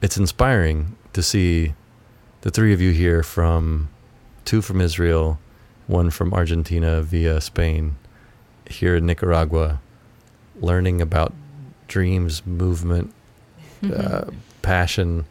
it's 0.03 0.17
inspiring 0.17 0.97
to 1.13 1.23
see 1.23 1.75
the 2.43 2.51
three 2.51 2.73
of 2.73 2.81
you 2.81 2.93
here 2.93 3.23
from 3.23 3.89
two 4.45 4.63
from 4.63 4.81
Israel, 4.81 5.39
one 5.87 6.11
from 6.11 6.33
Argentina 6.33 7.03
via 7.03 7.41
Spain, 7.41 7.97
here 8.67 8.97
in 8.97 9.07
Nicaragua, 9.07 9.81
learning 10.61 11.01
about 11.01 11.33
dreams, 11.89 12.45
movement, 12.47 13.13
uh, 13.95 14.27
passion, 14.63 15.25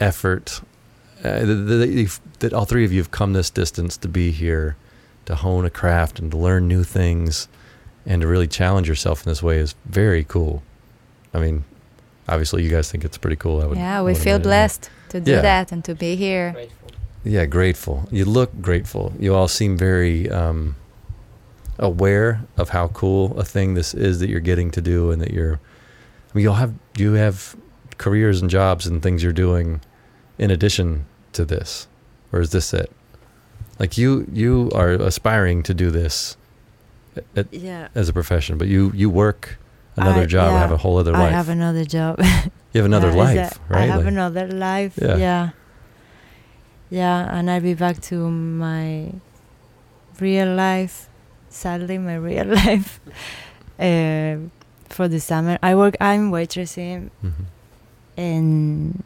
effort. 0.00 0.60
Uh, 1.24 1.44
that 2.40 2.52
all 2.52 2.66
three 2.66 2.84
of 2.84 2.92
you 2.92 2.98
have 2.98 3.10
come 3.10 3.32
this 3.32 3.50
distance 3.50 3.96
to 3.96 4.08
be 4.08 4.30
here, 4.30 4.76
to 5.24 5.34
hone 5.34 5.64
a 5.64 5.70
craft 5.70 6.18
and 6.18 6.30
to 6.30 6.36
learn 6.36 6.68
new 6.68 6.84
things, 6.84 7.48
and 8.04 8.22
to 8.22 8.28
really 8.28 8.46
challenge 8.46 8.88
yourself 8.88 9.24
in 9.24 9.30
this 9.30 9.42
way 9.42 9.58
is 9.58 9.74
very 9.86 10.24
cool. 10.24 10.62
I 11.32 11.40
mean, 11.40 11.64
obviously, 12.28 12.62
you 12.62 12.70
guys 12.70 12.90
think 12.90 13.04
it's 13.04 13.18
pretty 13.18 13.36
cool. 13.36 13.62
I 13.62 13.66
would. 13.66 13.78
Yeah, 13.78 14.02
we 14.02 14.14
feel 14.14 14.38
blessed 14.38 14.90
to 15.10 15.20
do 15.20 15.32
yeah. 15.32 15.40
that 15.40 15.72
and 15.72 15.84
to 15.84 15.94
be 15.94 16.16
here. 16.16 16.52
Grateful. 16.52 16.90
Yeah, 17.24 17.44
grateful. 17.46 18.08
You 18.12 18.24
look 18.24 18.60
grateful. 18.60 19.12
You 19.18 19.34
all 19.34 19.48
seem 19.48 19.76
very 19.76 20.30
um, 20.30 20.76
aware 21.78 22.42
of 22.56 22.68
how 22.68 22.88
cool 22.88 23.36
a 23.38 23.44
thing 23.44 23.74
this 23.74 23.94
is 23.94 24.20
that 24.20 24.28
you're 24.28 24.40
getting 24.40 24.70
to 24.72 24.80
do, 24.80 25.10
and 25.10 25.20
that 25.22 25.32
you're. 25.32 25.54
I 25.54 26.30
mean, 26.34 26.42
you'll 26.44 26.54
have 26.54 26.74
you 26.96 27.14
have 27.14 27.56
careers 27.98 28.42
and 28.42 28.50
jobs 28.50 28.86
and 28.86 29.02
things 29.02 29.22
you're 29.22 29.32
doing 29.32 29.80
in 30.38 30.50
addition 30.50 31.06
to 31.32 31.44
this, 31.44 31.88
or 32.32 32.40
is 32.40 32.50
this 32.50 32.72
it? 32.74 32.90
Like 33.78 33.98
you, 33.98 34.26
you 34.32 34.70
are 34.74 34.90
aspiring 34.90 35.62
to 35.64 35.74
do 35.74 35.90
this 35.90 36.36
at, 37.34 37.52
yeah. 37.52 37.88
as 37.94 38.08
a 38.08 38.12
profession, 38.12 38.58
but 38.58 38.68
you 38.68 38.90
you 38.94 39.10
work 39.10 39.58
another 39.96 40.22
I, 40.22 40.26
job, 40.26 40.52
yeah, 40.52 40.58
have 40.58 40.72
a 40.72 40.76
whole 40.76 40.98
other 40.98 41.12
life. 41.12 41.22
I 41.22 41.30
have 41.30 41.48
another 41.48 41.84
job. 41.84 42.18
you 42.72 42.80
have 42.80 42.86
another 42.86 43.10
yeah, 43.10 43.22
life, 43.22 43.60
right? 43.68 43.82
I 43.82 43.86
have 43.86 44.04
like, 44.04 44.08
another 44.08 44.48
life. 44.48 44.98
Yeah. 45.00 45.16
yeah. 45.16 45.50
Yeah, 46.88 47.36
and 47.36 47.50
I'll 47.50 47.60
be 47.60 47.74
back 47.74 48.00
to 48.02 48.30
my 48.30 49.12
real 50.20 50.54
life. 50.54 51.08
Sadly, 51.48 51.98
my 51.98 52.14
real 52.14 52.46
life. 52.64 53.00
Uh, 53.78 54.36
for 54.88 55.08
the 55.08 55.18
summer, 55.18 55.58
I 55.62 55.74
work. 55.74 55.96
I'm 56.00 56.30
waitressing, 56.30 57.10
mm-hmm. 57.24 57.42
and 58.16 59.02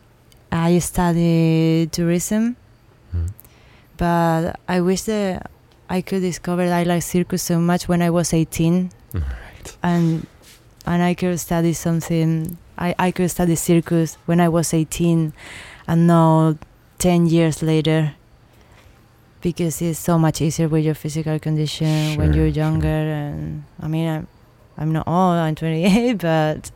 I 0.52 0.78
study 0.78 1.88
tourism. 1.90 2.56
Mm-hmm. 3.14 3.26
But 3.96 4.58
I 4.68 4.80
wish 4.80 5.02
that 5.02 5.50
I 5.88 6.00
could 6.00 6.20
discover 6.20 6.62
I 6.62 6.84
like 6.84 7.02
circus 7.02 7.42
so 7.42 7.58
much 7.58 7.88
when 7.88 8.00
I 8.02 8.10
was 8.10 8.32
18, 8.32 8.90
right. 9.12 9.76
and 9.82 10.26
and 10.86 11.02
I 11.02 11.14
could 11.14 11.38
study 11.40 11.72
something. 11.72 12.56
I 12.78 12.94
I 12.98 13.10
could 13.10 13.30
study 13.30 13.56
circus 13.56 14.16
when 14.26 14.40
I 14.40 14.48
was 14.48 14.72
18, 14.72 15.32
and 15.86 16.06
now 16.06 16.56
10 16.98 17.26
years 17.26 17.62
later, 17.62 18.14
because 19.40 19.82
it's 19.82 19.98
so 19.98 20.18
much 20.18 20.40
easier 20.40 20.68
with 20.68 20.84
your 20.84 20.94
physical 20.94 21.38
condition 21.38 22.14
sure, 22.14 22.18
when 22.18 22.32
you're 22.34 22.46
younger. 22.46 22.86
Sure. 22.86 23.12
And 23.12 23.64
I 23.80 23.88
mean, 23.88 24.08
I'm 24.08 24.28
I'm 24.78 24.92
not 24.92 25.06
old. 25.06 25.36
I'm 25.36 25.54
28, 25.54 26.14
but 26.18 26.70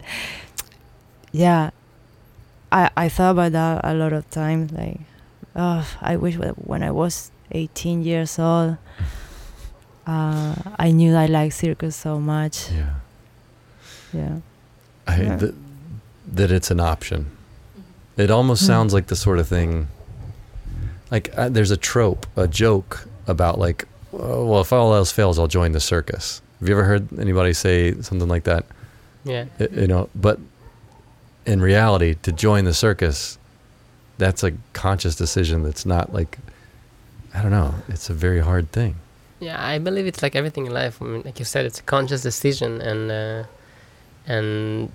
yeah, 1.32 1.70
I 2.74 2.90
I 2.96 3.08
thought 3.08 3.30
about 3.30 3.52
that 3.52 3.80
a 3.84 3.94
lot 3.94 4.12
of 4.12 4.28
times. 4.30 4.72
Like, 4.72 5.00
oh, 5.54 5.86
I 6.02 6.16
wish 6.16 6.34
when 6.34 6.82
I 6.82 6.90
was 6.90 7.30
18 7.52 8.02
years 8.02 8.38
old. 8.38 8.76
Uh, 10.06 10.54
I 10.78 10.90
knew 10.90 11.14
I 11.14 11.26
liked 11.26 11.54
circus 11.54 11.96
so 11.96 12.20
much. 12.20 12.70
Yeah. 12.70 12.94
Yeah. 14.12 14.38
I, 15.06 15.22
yeah. 15.22 15.36
Th- 15.38 15.54
that 16.32 16.50
it's 16.50 16.70
an 16.70 16.80
option. 16.80 17.30
It 18.16 18.30
almost 18.30 18.64
mm. 18.64 18.66
sounds 18.66 18.92
like 18.92 19.06
the 19.06 19.16
sort 19.16 19.38
of 19.38 19.48
thing. 19.48 19.88
Like 21.10 21.30
uh, 21.38 21.48
there's 21.48 21.70
a 21.70 21.76
trope, 21.76 22.26
a 22.36 22.48
joke 22.48 23.08
about 23.26 23.58
like, 23.58 23.86
oh, 24.12 24.46
well, 24.46 24.60
if 24.60 24.72
all 24.72 24.94
else 24.94 25.12
fails, 25.12 25.38
I'll 25.38 25.46
join 25.46 25.72
the 25.72 25.80
circus. 25.80 26.42
Have 26.58 26.68
you 26.68 26.74
ever 26.74 26.84
heard 26.84 27.18
anybody 27.18 27.52
say 27.52 27.94
something 28.02 28.28
like 28.28 28.44
that? 28.44 28.66
Yeah. 29.24 29.46
It, 29.58 29.72
you 29.72 29.86
know, 29.86 30.08
but 30.14 30.38
in 31.46 31.60
reality, 31.60 32.14
to 32.22 32.32
join 32.32 32.64
the 32.64 32.74
circus, 32.74 33.38
that's 34.18 34.42
a 34.42 34.52
conscious 34.72 35.16
decision. 35.16 35.62
That's 35.62 35.86
not 35.86 36.12
like 36.12 36.38
I 37.34 37.42
don't 37.42 37.50
know. 37.50 37.74
It's 37.88 38.08
a 38.10 38.14
very 38.14 38.40
hard 38.40 38.70
thing. 38.70 38.96
Yeah, 39.40 39.62
I 39.62 39.78
believe 39.78 40.06
it's 40.06 40.22
like 40.22 40.36
everything 40.36 40.66
in 40.66 40.72
life. 40.72 41.02
I 41.02 41.04
mean, 41.06 41.22
like 41.24 41.38
you 41.38 41.44
said, 41.44 41.66
it's 41.66 41.80
a 41.80 41.82
conscious 41.82 42.22
decision, 42.22 42.80
and 42.80 43.10
uh, 43.10 43.44
and 44.26 44.92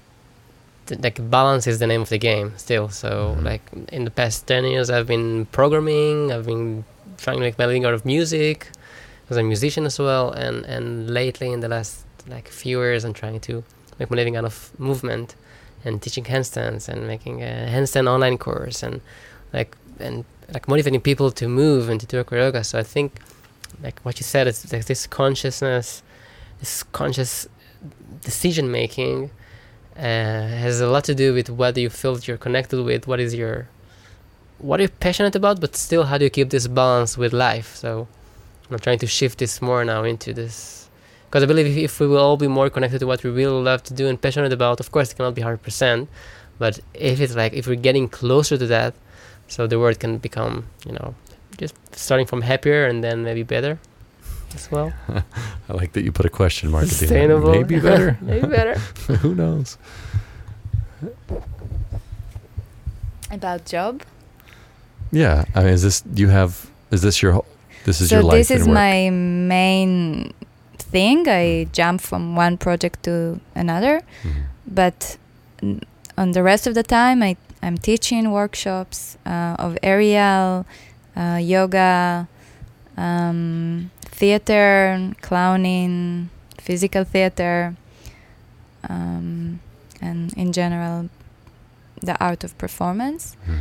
th- 0.88 1.02
like 1.02 1.30
balance 1.30 1.68
is 1.68 1.80
the 1.80 1.88
name 1.88 2.02
of 2.02 2.10
the 2.10 2.18
game 2.18 2.54
still. 2.58 2.90
So 2.90 3.36
mm-hmm. 3.36 3.46
like 3.46 3.62
in 3.92 4.06
the 4.06 4.12
past 4.12 4.48
ten 4.48 4.64
years, 4.64 4.90
I've 4.90 5.08
been 5.08 5.46
programming. 5.48 6.32
I've 6.32 6.46
been 6.46 6.86
trying 7.18 7.38
to 7.38 7.42
make 7.42 7.58
my 7.60 7.66
living 7.66 7.86
out 7.86 7.94
of 7.94 8.06
music 8.06 8.72
I'm 9.32 9.38
a 9.38 9.44
musician 9.44 9.86
as 9.86 10.00
well. 10.00 10.32
And 10.32 10.66
and 10.66 11.10
lately, 11.10 11.52
in 11.52 11.60
the 11.60 11.68
last 11.68 12.06
like 12.28 12.48
few 12.48 12.82
years, 12.82 13.04
I'm 13.06 13.14
trying 13.14 13.40
to 13.42 13.64
make 14.00 14.10
my 14.10 14.16
living 14.16 14.36
out 14.36 14.46
of 14.46 14.72
movement 14.80 15.36
and 15.86 16.02
teaching 16.02 16.26
handstands 16.26 16.90
and 16.90 17.08
making 17.08 17.42
a 17.42 17.68
handstand 17.70 18.08
online 18.10 18.38
course 18.38 18.84
and 18.84 19.02
like 19.54 19.76
and 20.00 20.26
like 20.54 20.68
motivating 20.68 21.02
people 21.02 21.32
to 21.32 21.48
move 21.48 21.90
and 21.90 22.00
to 22.00 22.06
do 22.06 22.20
acro 22.20 22.38
yoga. 22.40 22.64
So 22.64 22.80
I 22.80 22.84
think, 22.84 23.20
like 23.84 24.00
what 24.02 24.20
you 24.20 24.24
said, 24.24 24.48
it's 24.48 24.72
like 24.72 24.86
this 24.86 25.06
consciousness, 25.08 26.02
this 26.60 26.84
conscious 26.84 27.48
decision 28.22 28.72
making 28.72 29.32
uh, 29.96 30.02
has 30.02 30.82
a 30.82 30.88
lot 30.88 31.04
to 31.06 31.16
do 31.16 31.34
with 31.34 31.50
what 31.50 31.78
you 31.78 31.90
feel 31.90 32.18
you're 32.20 32.38
connected 32.38 32.84
with, 32.84 33.08
what 33.08 33.20
is 33.20 33.36
your, 33.36 33.68
what 34.58 34.80
are 34.80 34.84
you 34.84 34.90
passionate 34.90 35.36
about, 35.36 35.60
but 35.60 35.76
still 35.76 36.06
how 36.06 36.18
do 36.18 36.24
you 36.24 36.30
keep 36.30 36.50
this 36.50 36.68
balance 36.68 37.18
with 37.18 37.34
life? 37.34 37.76
So 37.76 38.08
I'm 38.72 38.80
trying 38.80 39.00
to 39.00 39.08
shift 39.08 39.40
this 39.40 39.62
more 39.62 39.84
now 39.84 40.04
into 40.04 40.34
this. 40.34 40.79
Because 41.30 41.44
I 41.44 41.46
believe 41.46 41.68
if, 41.68 41.78
if 41.78 42.00
we 42.00 42.08
will 42.08 42.18
all 42.18 42.38
be 42.38 42.48
more 42.48 42.70
connected 42.72 43.00
to 43.00 43.08
what 43.08 43.24
we 43.24 43.30
really 43.30 43.62
love 43.62 43.84
to 43.84 43.94
do 43.94 44.08
and 44.08 44.20
passionate 44.20 44.52
about, 44.52 44.80
of 44.80 44.92
course 44.92 45.12
it 45.12 45.16
cannot 45.16 45.36
be 45.36 45.44
100%, 45.44 46.08
but 46.58 46.80
if 46.96 47.22
it's 47.22 47.36
like, 47.36 47.54
if 47.54 47.68
we're 47.68 47.76
getting 47.76 48.10
closer 48.10 48.58
to 48.58 48.66
that, 48.66 48.96
so 49.48 49.68
the 49.68 49.80
world 49.80 50.00
can 50.00 50.18
become 50.20 50.68
you 50.86 50.94
know 50.94 51.16
just 51.58 51.76
starting 51.96 52.26
from 52.26 52.42
happier 52.42 52.86
and 52.86 53.04
then 53.04 53.24
maybe 53.24 53.44
better 53.44 53.80
as 54.56 54.72
well. 54.72 54.94
I 55.70 55.74
like 55.74 55.94
that 55.94 56.04
you 56.04 56.12
put 56.12 56.26
a 56.26 56.30
question 56.30 56.70
mark 56.70 56.86
sustainable 56.86 57.50
at 57.50 57.54
the 57.54 57.60
end. 57.60 57.70
maybe 57.70 57.80
better. 57.82 58.18
Maybe 58.22 58.48
better. 58.48 58.80
Who 59.22 59.36
knows? 59.36 59.78
About 63.32 63.66
job? 63.66 64.04
Yeah 65.12 65.46
i 65.56 65.64
mean 65.64 65.74
is 65.74 65.82
this 65.82 66.04
you 66.14 66.28
have 66.28 66.70
is 66.92 67.02
this 67.02 67.22
your 67.22 67.44
this 67.86 68.00
is 68.00 68.10
so 68.10 68.18
your 68.18 68.24
life 68.24 68.48
this 68.48 68.52
is 68.52 68.68
my 68.68 69.10
main 69.10 70.34
thing 70.92 71.28
i 71.28 71.68
jump 71.72 72.02
from 72.02 72.36
one 72.36 72.58
project 72.58 73.04
to 73.04 73.40
another 73.56 74.02
mm-hmm. 74.24 74.42
but 74.66 75.18
on 76.18 76.32
the 76.32 76.44
rest 76.44 76.68
of 76.68 76.74
the 76.74 76.84
time 76.84 77.22
i 77.24 77.36
I'm 77.62 77.78
teaching 77.78 78.32
workshops 78.32 79.18
uh, 79.26 79.56
of 79.60 79.78
aerial, 79.84 80.66
uh, 81.16 81.40
yoga, 81.42 82.28
um, 82.96 83.92
theater, 84.02 85.14
clowning, 85.22 86.30
physical 86.58 87.04
theater, 87.04 87.76
um, 88.88 89.60
and 90.02 90.34
in 90.38 90.54
general, 90.54 91.10
the 92.02 92.18
art 92.24 92.44
of 92.44 92.58
performance. 92.58 93.36
Mm. 93.46 93.60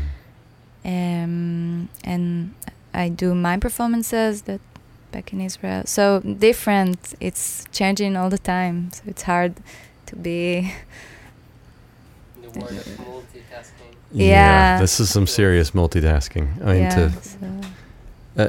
Um, 0.85 1.89
and 2.05 2.55
I 2.95 3.09
do 3.09 3.35
my 3.35 3.57
performances 3.57 4.43
that 4.43 4.61
back 5.13 5.33
in 5.33 5.41
Israel. 5.41 5.83
So 5.87 6.21
different. 6.21 7.15
It's 7.21 7.65
changing 7.73 8.17
all 8.17 8.31
the 8.31 8.39
time. 8.39 8.91
So 8.93 9.03
it's 9.07 9.23
hard 9.23 9.55
to 10.07 10.17
be. 10.17 10.73
The 12.43 12.61
word 12.61 12.71
of 12.71 12.85
multitasking. 12.85 13.95
Yeah. 14.13 14.27
yeah. 14.27 14.81
This 14.81 15.01
is 15.01 15.11
some 15.11 15.27
serious 15.27 15.73
multitasking. 15.73 16.63
I 16.63 16.73
mean, 16.73 16.83
yeah, 16.83 16.95
to 16.95 17.13
so. 17.23 17.61
uh, 18.37 18.49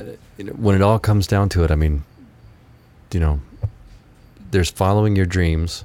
when 0.55 0.76
it 0.76 0.82
all 0.82 0.99
comes 0.99 1.28
down 1.28 1.49
to 1.49 1.64
it, 1.64 1.72
I 1.72 1.76
mean, 1.76 2.03
you 3.12 3.20
know, 3.20 3.41
there's 4.51 4.72
following 4.72 5.16
your 5.16 5.26
dreams, 5.26 5.84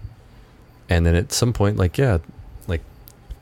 and 0.88 1.04
then 1.04 1.14
at 1.14 1.32
some 1.32 1.52
point, 1.52 1.76
like, 1.76 1.98
yeah, 1.98 2.18
like 2.66 2.82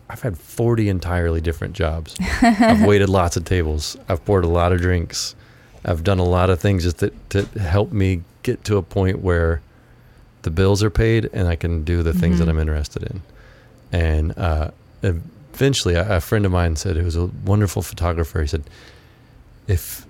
I've 0.09 0.23
had 0.23 0.39
40 0.39 0.89
entirely 0.89 1.41
different 1.41 1.75
jobs. 1.75 2.17
I've 2.43 2.85
waited 2.85 3.09
lots 3.09 3.37
of 3.37 3.45
tables. 3.45 3.97
I've 4.09 4.25
poured 4.25 4.45
a 4.45 4.49
lot 4.49 4.73
of 4.73 4.81
drinks. 4.81 5.35
I've 5.85 6.05
done 6.05 6.19
a 6.19 6.25
lot 6.25 6.51
of 6.51 6.61
things 6.61 6.85
just 6.85 6.99
to, 6.99 7.13
to 7.31 7.45
help 7.59 7.93
me 7.93 8.23
get 8.43 8.65
to 8.65 8.77
a 8.77 8.83
point 8.83 9.21
where 9.21 9.61
the 10.43 10.51
bills 10.51 10.83
are 10.83 10.91
paid 10.91 11.29
and 11.33 11.49
I 11.49 11.57
can 11.57 11.85
do 11.85 12.03
the 12.03 12.11
mm-hmm. 12.11 12.21
things 12.21 12.39
that 12.39 12.45
mm-hmm. 12.45 12.59
I'm 12.59 12.61
interested 12.61 13.03
in. 13.05 13.23
And 13.93 14.39
uh, 14.39 14.71
eventually, 15.03 15.95
a, 15.95 16.17
a 16.17 16.21
friend 16.21 16.47
of 16.47 16.53
mine 16.53 16.77
said, 16.77 16.97
it 16.97 17.05
was 17.05 17.17
a 17.17 17.27
wonderful 17.27 17.83
photographer. 17.83 18.41
He 18.41 18.47
said, 18.47 18.65
if 19.67 20.07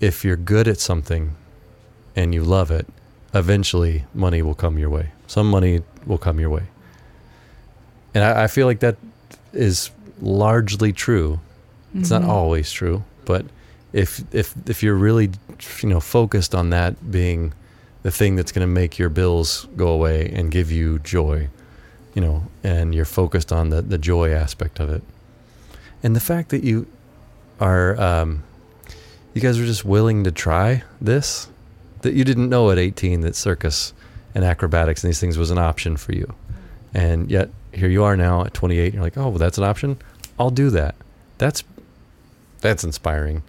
if 0.00 0.24
you're 0.24 0.36
good 0.36 0.68
at 0.68 0.78
something 0.78 1.34
and 2.16 2.34
you 2.34 2.42
love 2.42 2.70
it, 2.70 2.86
eventually 3.32 4.04
money 4.14 4.42
will 4.42 4.54
come 4.54 4.78
your 4.78 4.90
way. 4.90 5.10
Some 5.26 5.50
money 5.50 5.82
will 6.06 6.18
come 6.18 6.38
your 6.38 6.50
way. 6.50 6.64
And 8.14 8.22
I, 8.22 8.44
I 8.44 8.46
feel 8.46 8.66
like 8.66 8.80
that 8.80 8.96
is 9.52 9.90
largely 10.20 10.92
true. 10.92 11.40
It's 11.94 12.10
mm-hmm. 12.10 12.26
not 12.26 12.30
always 12.30 12.70
true, 12.70 13.04
but 13.24 13.46
if 13.94 14.22
if 14.34 14.54
if 14.68 14.82
you're 14.82 14.96
really 14.96 15.30
you 15.80 15.88
know 15.88 16.00
focused 16.00 16.54
on 16.54 16.70
that 16.70 17.10
being 17.10 17.54
the 18.02 18.10
thing 18.10 18.36
that's 18.36 18.52
going 18.52 18.66
to 18.66 18.72
make 18.72 18.98
your 18.98 19.08
bills 19.08 19.66
go 19.76 19.88
away 19.88 20.30
and 20.34 20.50
give 20.50 20.70
you 20.70 20.98
joy, 20.98 21.48
you 22.12 22.20
know, 22.20 22.42
and 22.62 22.94
you're 22.94 23.06
focused 23.06 23.50
on 23.50 23.70
the, 23.70 23.80
the 23.80 23.96
joy 23.96 24.30
aspect 24.30 24.78
of 24.78 24.90
it. 24.90 25.02
And 26.02 26.14
the 26.14 26.20
fact 26.20 26.50
that 26.50 26.62
you 26.62 26.86
are, 27.60 27.98
um, 27.98 28.42
you 29.32 29.40
guys 29.40 29.58
are 29.58 29.64
just 29.64 29.86
willing 29.86 30.22
to 30.24 30.30
try 30.30 30.82
this, 31.00 31.48
that 32.02 32.12
you 32.12 32.24
didn't 32.24 32.50
know 32.50 32.70
at 32.70 32.76
18 32.78 33.22
that 33.22 33.34
circus 33.34 33.94
and 34.34 34.44
acrobatics 34.44 35.02
and 35.02 35.08
these 35.08 35.18
things 35.20 35.38
was 35.38 35.50
an 35.50 35.58
option 35.58 35.96
for 35.96 36.12
you. 36.12 36.34
And 36.92 37.30
yet 37.30 37.48
here 37.72 37.88
you 37.88 38.04
are 38.04 38.18
now 38.18 38.44
at 38.44 38.52
28. 38.52 38.84
And 38.84 38.94
you're 38.94 39.02
like, 39.02 39.16
oh, 39.16 39.30
well, 39.30 39.38
that's 39.38 39.56
an 39.56 39.64
option. 39.64 39.96
I'll 40.38 40.50
do 40.50 40.68
that. 40.70 40.94
That's 41.38 41.64
that's 42.60 42.84
inspiring. 42.84 43.42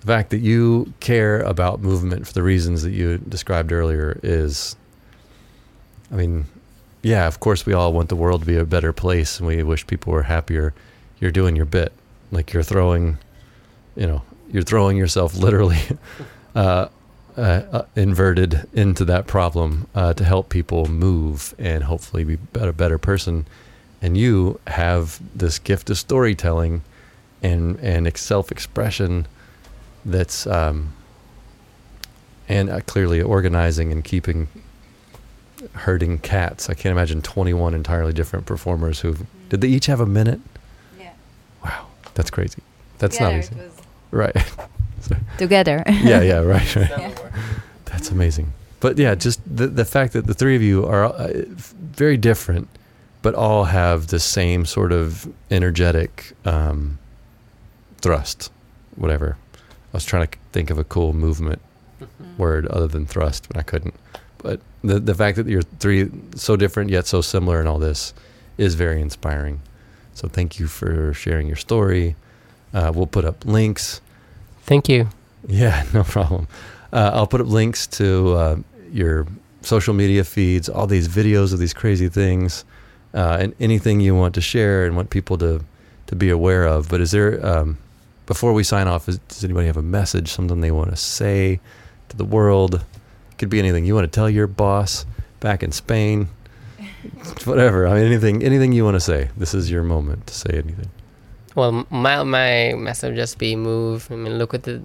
The 0.00 0.06
fact 0.06 0.30
that 0.30 0.38
you 0.38 0.92
care 1.00 1.40
about 1.40 1.80
movement 1.80 2.26
for 2.26 2.32
the 2.32 2.42
reasons 2.42 2.82
that 2.82 2.92
you 2.92 3.18
described 3.18 3.72
earlier 3.72 4.18
is, 4.22 4.76
I 6.12 6.14
mean, 6.14 6.46
yeah, 7.02 7.26
of 7.26 7.40
course 7.40 7.66
we 7.66 7.72
all 7.72 7.92
want 7.92 8.08
the 8.08 8.16
world 8.16 8.42
to 8.42 8.46
be 8.46 8.56
a 8.56 8.64
better 8.64 8.92
place 8.92 9.38
and 9.38 9.46
we 9.46 9.62
wish 9.62 9.86
people 9.86 10.12
were 10.12 10.24
happier. 10.24 10.74
You're 11.20 11.30
doing 11.30 11.56
your 11.56 11.66
bit. 11.66 11.92
Like 12.30 12.52
you're 12.52 12.62
throwing, 12.62 13.18
you 13.96 14.06
know, 14.06 14.22
you're 14.50 14.62
throwing 14.62 14.96
yourself 14.96 15.36
literally 15.36 15.80
uh, 16.54 16.88
uh, 17.36 17.62
uh, 17.70 17.82
inverted 17.94 18.68
into 18.72 19.04
that 19.04 19.26
problem 19.26 19.86
uh, 19.94 20.12
to 20.12 20.24
help 20.24 20.48
people 20.48 20.86
move 20.86 21.54
and 21.58 21.84
hopefully 21.84 22.24
be 22.24 22.38
a 22.54 22.72
better 22.72 22.98
person. 22.98 23.46
And 24.02 24.16
you 24.16 24.60
have 24.66 25.20
this 25.34 25.58
gift 25.58 25.88
of 25.90 25.98
storytelling 25.98 26.82
and 27.40 27.78
and 27.78 28.16
self 28.16 28.50
expression 28.50 29.26
that's 30.04 30.46
um, 30.46 30.92
and 32.48 32.70
uh, 32.70 32.80
clearly 32.80 33.20
organizing 33.20 33.92
and 33.92 34.02
keeping 34.04 34.48
herding 35.74 36.18
cats. 36.18 36.70
I 36.70 36.74
can't 36.74 36.92
imagine 36.92 37.22
21 37.22 37.74
entirely 37.74 38.12
different 38.12 38.46
performers 38.46 39.00
who 39.00 39.16
did 39.48 39.60
they 39.60 39.68
each 39.68 39.86
have 39.86 40.00
a 40.00 40.06
minute? 40.06 40.40
Yeah. 40.98 41.12
Wow, 41.64 41.86
that's 42.14 42.30
crazy. 42.30 42.62
That's 42.98 43.16
Together 43.16 43.36
not 43.36 43.44
easy. 43.44 43.56
Right. 44.10 44.36
Together. 45.38 45.82
yeah, 45.86 46.22
yeah, 46.22 46.38
right, 46.38 46.76
right. 46.76 46.90
Yeah. 46.90 47.14
That's 47.84 48.10
amazing. 48.10 48.52
But 48.80 48.98
yeah, 48.98 49.14
just 49.14 49.40
the 49.44 49.66
the 49.66 49.84
fact 49.84 50.12
that 50.12 50.26
the 50.26 50.34
three 50.34 50.54
of 50.54 50.62
you 50.62 50.84
are 50.86 51.06
uh, 51.06 51.44
very 51.48 52.16
different, 52.16 52.68
but 53.22 53.34
all 53.34 53.64
have 53.64 54.08
the 54.08 54.20
same 54.20 54.64
sort 54.66 54.92
of 54.92 55.32
energetic 55.50 56.32
um, 56.44 56.98
thrust, 58.00 58.50
whatever. 58.96 59.36
I 59.92 59.96
was 59.96 60.04
trying 60.04 60.26
to 60.26 60.38
think 60.52 60.70
of 60.70 60.78
a 60.78 60.84
cool 60.84 61.12
movement 61.12 61.60
mm-hmm. 62.00 62.36
word 62.36 62.66
other 62.66 62.86
than 62.86 63.06
thrust, 63.06 63.48
but 63.48 63.56
I 63.56 63.62
couldn't. 63.62 63.94
But 64.38 64.60
the 64.82 65.00
the 65.00 65.14
fact 65.14 65.36
that 65.36 65.46
you're 65.46 65.62
three 65.62 66.10
so 66.34 66.56
different 66.56 66.90
yet 66.90 67.06
so 67.06 67.20
similar 67.20 67.60
in 67.60 67.66
all 67.66 67.78
this 67.78 68.14
is 68.56 68.74
very 68.74 69.00
inspiring. 69.00 69.60
So 70.14 70.28
thank 70.28 70.58
you 70.58 70.66
for 70.66 71.14
sharing 71.14 71.46
your 71.46 71.56
story. 71.56 72.16
Uh, 72.74 72.92
we'll 72.94 73.06
put 73.06 73.24
up 73.24 73.44
links. 73.44 74.00
Thank 74.62 74.88
you. 74.88 75.08
Yeah, 75.46 75.84
no 75.94 76.04
problem. 76.04 76.48
Uh, 76.92 77.10
I'll 77.14 77.26
put 77.26 77.40
up 77.40 77.46
links 77.46 77.86
to 77.98 78.32
uh, 78.34 78.56
your 78.90 79.26
social 79.62 79.94
media 79.94 80.24
feeds, 80.24 80.68
all 80.68 80.86
these 80.86 81.08
videos 81.08 81.52
of 81.52 81.58
these 81.58 81.74
crazy 81.74 82.08
things, 82.08 82.64
uh, 83.14 83.38
and 83.40 83.54
anything 83.60 84.00
you 84.00 84.14
want 84.14 84.34
to 84.34 84.40
share 84.40 84.86
and 84.86 84.96
want 84.96 85.10
people 85.10 85.38
to 85.38 85.64
to 86.06 86.16
be 86.16 86.30
aware 86.30 86.66
of. 86.66 86.88
But 86.88 87.00
is 87.00 87.10
there 87.10 87.44
um, 87.44 87.78
before 88.28 88.52
we 88.52 88.62
sign 88.62 88.86
off? 88.86 89.08
Is, 89.08 89.18
does 89.20 89.42
anybody 89.42 89.66
have 89.66 89.78
a 89.78 89.82
message, 89.82 90.30
something 90.30 90.60
they 90.60 90.70
want 90.70 90.90
to 90.90 90.96
say 90.96 91.60
to 92.10 92.16
the 92.16 92.26
world? 92.26 92.84
Could 93.38 93.48
be 93.48 93.58
anything 93.58 93.86
you 93.86 93.94
want 93.94 94.04
to 94.04 94.14
tell 94.14 94.28
your 94.28 94.46
boss 94.46 95.06
back 95.40 95.62
in 95.62 95.72
Spain. 95.72 96.28
Whatever. 97.44 97.86
I 97.86 97.94
mean, 97.94 98.04
anything, 98.04 98.42
anything 98.42 98.72
you 98.72 98.84
want 98.84 98.96
to 98.96 99.00
say. 99.00 99.30
This 99.36 99.54
is 99.54 99.70
your 99.70 99.82
moment 99.82 100.26
to 100.26 100.34
say 100.34 100.50
anything. 100.52 100.90
Well, 101.54 101.86
my 101.90 102.22
my 102.22 102.74
message 102.74 103.16
just 103.16 103.38
be 103.38 103.56
move. 103.56 104.08
I 104.12 104.16
mean, 104.16 104.38
look 104.38 104.52
at 104.52 104.64
the 104.64 104.82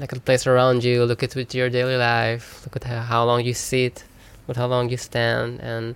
like 0.00 0.10
the 0.10 0.20
place 0.20 0.46
around 0.46 0.82
you. 0.82 1.04
Look 1.04 1.22
at 1.22 1.36
with 1.36 1.54
your 1.54 1.68
daily 1.68 1.96
life. 1.96 2.64
Look 2.64 2.76
at 2.76 2.84
how, 2.84 3.02
how 3.02 3.24
long 3.24 3.44
you 3.44 3.52
sit, 3.52 4.04
with 4.46 4.56
how 4.56 4.66
long 4.66 4.88
you 4.88 4.96
stand, 4.96 5.60
and 5.60 5.94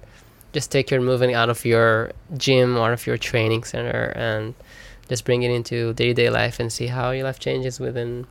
just 0.52 0.70
take 0.70 0.90
your 0.90 1.00
moving 1.00 1.32
out 1.32 1.48
of 1.48 1.64
your 1.64 2.12
gym 2.36 2.76
or 2.76 2.92
of 2.92 3.06
your 3.06 3.16
training 3.16 3.64
center 3.64 4.12
and 4.14 4.54
just 5.12 5.26
bring 5.26 5.42
it 5.42 5.50
into 5.50 5.92
day-to-day 5.92 6.30
life 6.30 6.58
and 6.58 6.72
see 6.72 6.86
how 6.86 7.10
your 7.10 7.24
life 7.24 7.38
changes 7.38 7.78
within 7.78 8.26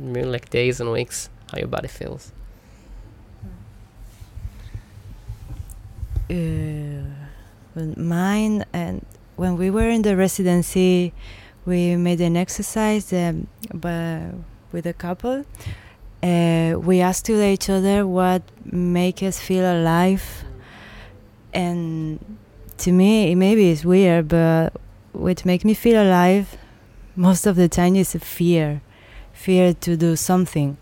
like 0.00 0.48
days 0.48 0.80
and 0.80 0.90
weeks 0.90 1.28
how 1.50 1.58
your 1.58 1.68
body 1.68 1.88
feels. 1.88 2.32
Uh, 6.30 7.04
mine 7.96 8.64
and 8.72 9.04
when 9.36 9.58
we 9.58 9.68
were 9.68 9.90
in 9.96 10.00
the 10.00 10.16
residency 10.16 11.12
we 11.66 11.94
made 11.96 12.22
an 12.22 12.38
exercise 12.38 13.12
um, 13.12 13.46
with 14.72 14.86
a 14.86 14.94
couple. 14.94 15.44
Uh, 16.22 16.72
we 16.88 17.02
asked 17.02 17.26
to 17.26 17.34
each 17.44 17.68
other 17.68 18.06
what 18.06 18.42
make 18.64 19.22
us 19.22 19.38
feel 19.38 19.66
alive. 19.76 20.24
And 21.52 22.18
to 22.78 22.92
me 22.92 23.34
maybe 23.34 23.68
it's 23.72 23.84
weird 23.84 24.28
but 24.28 24.72
what 25.12 25.44
make 25.44 25.64
me 25.64 25.74
feel 25.74 26.00
alive 26.02 26.56
most 27.16 27.46
of 27.46 27.56
the 27.56 27.68
time 27.68 27.96
is 27.96 28.14
fear 28.14 28.80
fear 29.32 29.74
to 29.74 29.96
do 29.96 30.16
something 30.16 30.76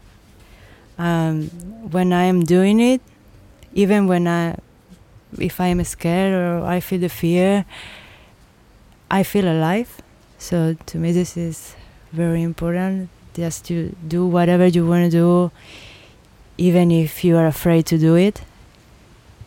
um, 0.98 1.44
when 1.90 2.12
i 2.12 2.24
am 2.24 2.44
doing 2.44 2.80
it 2.80 3.00
even 3.74 4.06
when 4.06 4.26
i 4.26 4.56
if 5.38 5.60
I 5.60 5.68
am 5.68 5.82
scared 5.84 6.32
or 6.32 6.64
I 6.64 6.80
feel 6.80 7.00
the 7.00 7.08
fear, 7.08 7.64
I 9.10 9.22
feel 9.22 9.46
alive. 9.46 10.00
So 10.38 10.76
to 10.86 10.98
me, 10.98 11.12
this 11.12 11.36
is 11.36 11.74
very 12.12 12.42
important. 12.42 13.08
Just 13.34 13.66
to 13.66 13.94
do 14.06 14.26
whatever 14.26 14.66
you 14.66 14.86
want 14.86 15.04
to 15.04 15.10
do, 15.10 15.50
even 16.56 16.90
if 16.90 17.24
you 17.24 17.36
are 17.36 17.46
afraid 17.46 17.86
to 17.86 17.98
do 17.98 18.14
it, 18.14 18.42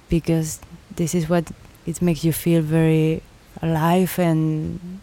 because 0.10 0.60
this 0.96 1.16
is 1.16 1.28
what 1.28 1.52
it 1.86 2.02
makes 2.02 2.24
you 2.24 2.32
feel 2.32 2.62
very 2.62 3.24
alive. 3.62 4.18
And 4.20 5.02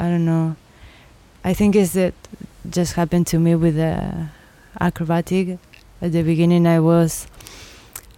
I 0.00 0.08
don't 0.08 0.24
know. 0.24 0.56
I 1.44 1.54
think 1.54 1.76
it's 1.76 1.92
that 1.92 2.14
just 2.68 2.94
happened 2.94 3.26
to 3.28 3.38
me 3.38 3.54
with 3.54 3.76
the 3.76 4.28
acrobatic. 4.80 5.58
At 6.00 6.12
the 6.12 6.22
beginning, 6.22 6.66
I 6.66 6.80
was 6.80 7.26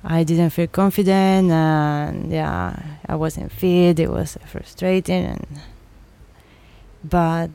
I 0.09 0.23
didn't 0.23 0.51
feel 0.51 0.69
confident, 0.69 1.51
and 1.51 2.31
yeah, 2.31 2.81
I 3.07 3.17
wasn't 3.17 3.51
fit. 3.51 3.99
It 3.99 4.09
was 4.09 4.39
frustrating, 4.47 5.25
and 5.25 5.47
but 7.03 7.51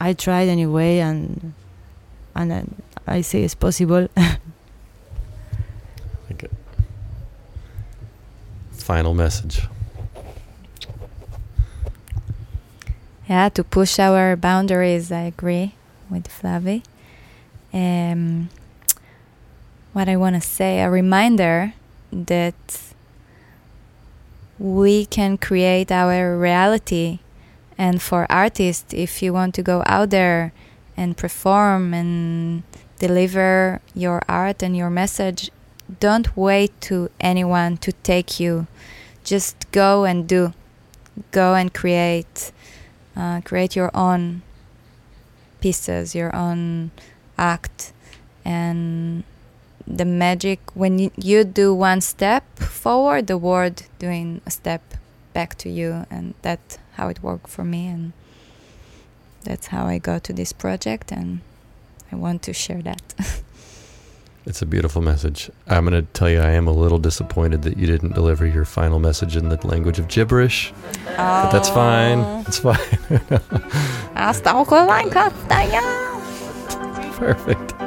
I 0.00 0.12
tried 0.12 0.48
anyway, 0.48 0.98
and 0.98 1.54
and 2.36 2.52
I, 2.52 2.64
I 3.06 3.20
say 3.22 3.42
it's 3.42 3.56
possible. 3.56 4.08
okay. 6.30 6.48
Final 8.70 9.14
message. 9.14 9.66
Yeah, 13.28 13.48
to 13.50 13.64
push 13.64 13.98
our 13.98 14.36
boundaries. 14.36 15.10
I 15.10 15.22
agree 15.22 15.74
with 16.08 16.28
Flavi. 16.28 16.84
Um, 17.72 18.48
what 19.92 20.08
I 20.08 20.16
want 20.16 20.36
to 20.36 20.40
say 20.40 20.80
a 20.80 20.88
reminder 20.88 21.74
that 22.12 22.54
we 24.58 25.06
can 25.06 25.38
create 25.38 25.90
our 25.90 26.38
reality. 26.38 27.18
And 27.76 28.00
for 28.00 28.26
artists, 28.30 28.94
if 28.94 29.22
you 29.22 29.32
want 29.32 29.54
to 29.56 29.62
go 29.62 29.82
out 29.86 30.10
there 30.10 30.52
and 30.96 31.16
perform 31.16 31.92
and 31.92 32.62
deliver 32.98 33.80
your 33.94 34.22
art 34.28 34.62
and 34.62 34.76
your 34.76 34.88
message, 34.88 35.50
don't 36.00 36.36
wait 36.36 36.80
to 36.82 37.10
anyone 37.20 37.76
to 37.78 37.92
take 37.92 38.40
you. 38.40 38.66
Just 39.24 39.70
go 39.72 40.04
and 40.04 40.28
do. 40.28 40.52
Go 41.32 41.54
and 41.54 41.72
create. 41.72 42.52
Uh, 43.16 43.40
create 43.40 43.74
your 43.74 43.90
own 43.94 44.42
pieces, 45.60 46.14
your 46.14 46.34
own 46.36 46.90
act, 47.38 47.92
and 48.44 49.24
the 49.86 50.04
magic 50.04 50.58
when 50.74 50.98
you, 50.98 51.10
you 51.16 51.44
do 51.44 51.72
one 51.72 52.00
step 52.00 52.44
forward 52.58 53.26
the 53.26 53.38
world 53.38 53.84
doing 53.98 54.40
a 54.44 54.50
step 54.50 54.82
back 55.32 55.56
to 55.56 55.70
you 55.70 56.06
and 56.10 56.34
that's 56.42 56.78
how 56.94 57.08
it 57.08 57.22
worked 57.22 57.48
for 57.48 57.62
me 57.62 57.86
and 57.86 58.12
that's 59.44 59.68
how 59.68 59.86
i 59.86 59.96
got 59.96 60.24
to 60.24 60.32
this 60.32 60.52
project 60.52 61.12
and 61.12 61.40
i 62.10 62.16
want 62.16 62.42
to 62.42 62.52
share 62.52 62.82
that 62.82 63.14
it's 64.46 64.62
a 64.62 64.66
beautiful 64.66 65.02
message. 65.02 65.50
I'm 65.66 65.84
going 65.84 66.00
to 66.00 66.10
tell 66.12 66.30
you 66.30 66.40
i 66.40 66.50
am 66.50 66.66
a 66.66 66.72
little 66.72 66.98
disappointed 66.98 67.62
that 67.62 67.76
you 67.76 67.86
didn't 67.86 68.14
deliver 68.14 68.46
your 68.46 68.64
final 68.64 68.98
message 68.98 69.36
in 69.36 69.48
the 69.48 69.66
language 69.66 69.98
of 69.98 70.08
gibberish 70.08 70.72
oh. 70.72 71.16
but 71.16 71.50
that's 71.50 71.68
fine. 71.68 72.20
It's 72.46 72.58
fine. 72.58 72.78
Start 76.68 77.12
perfect 77.16 77.85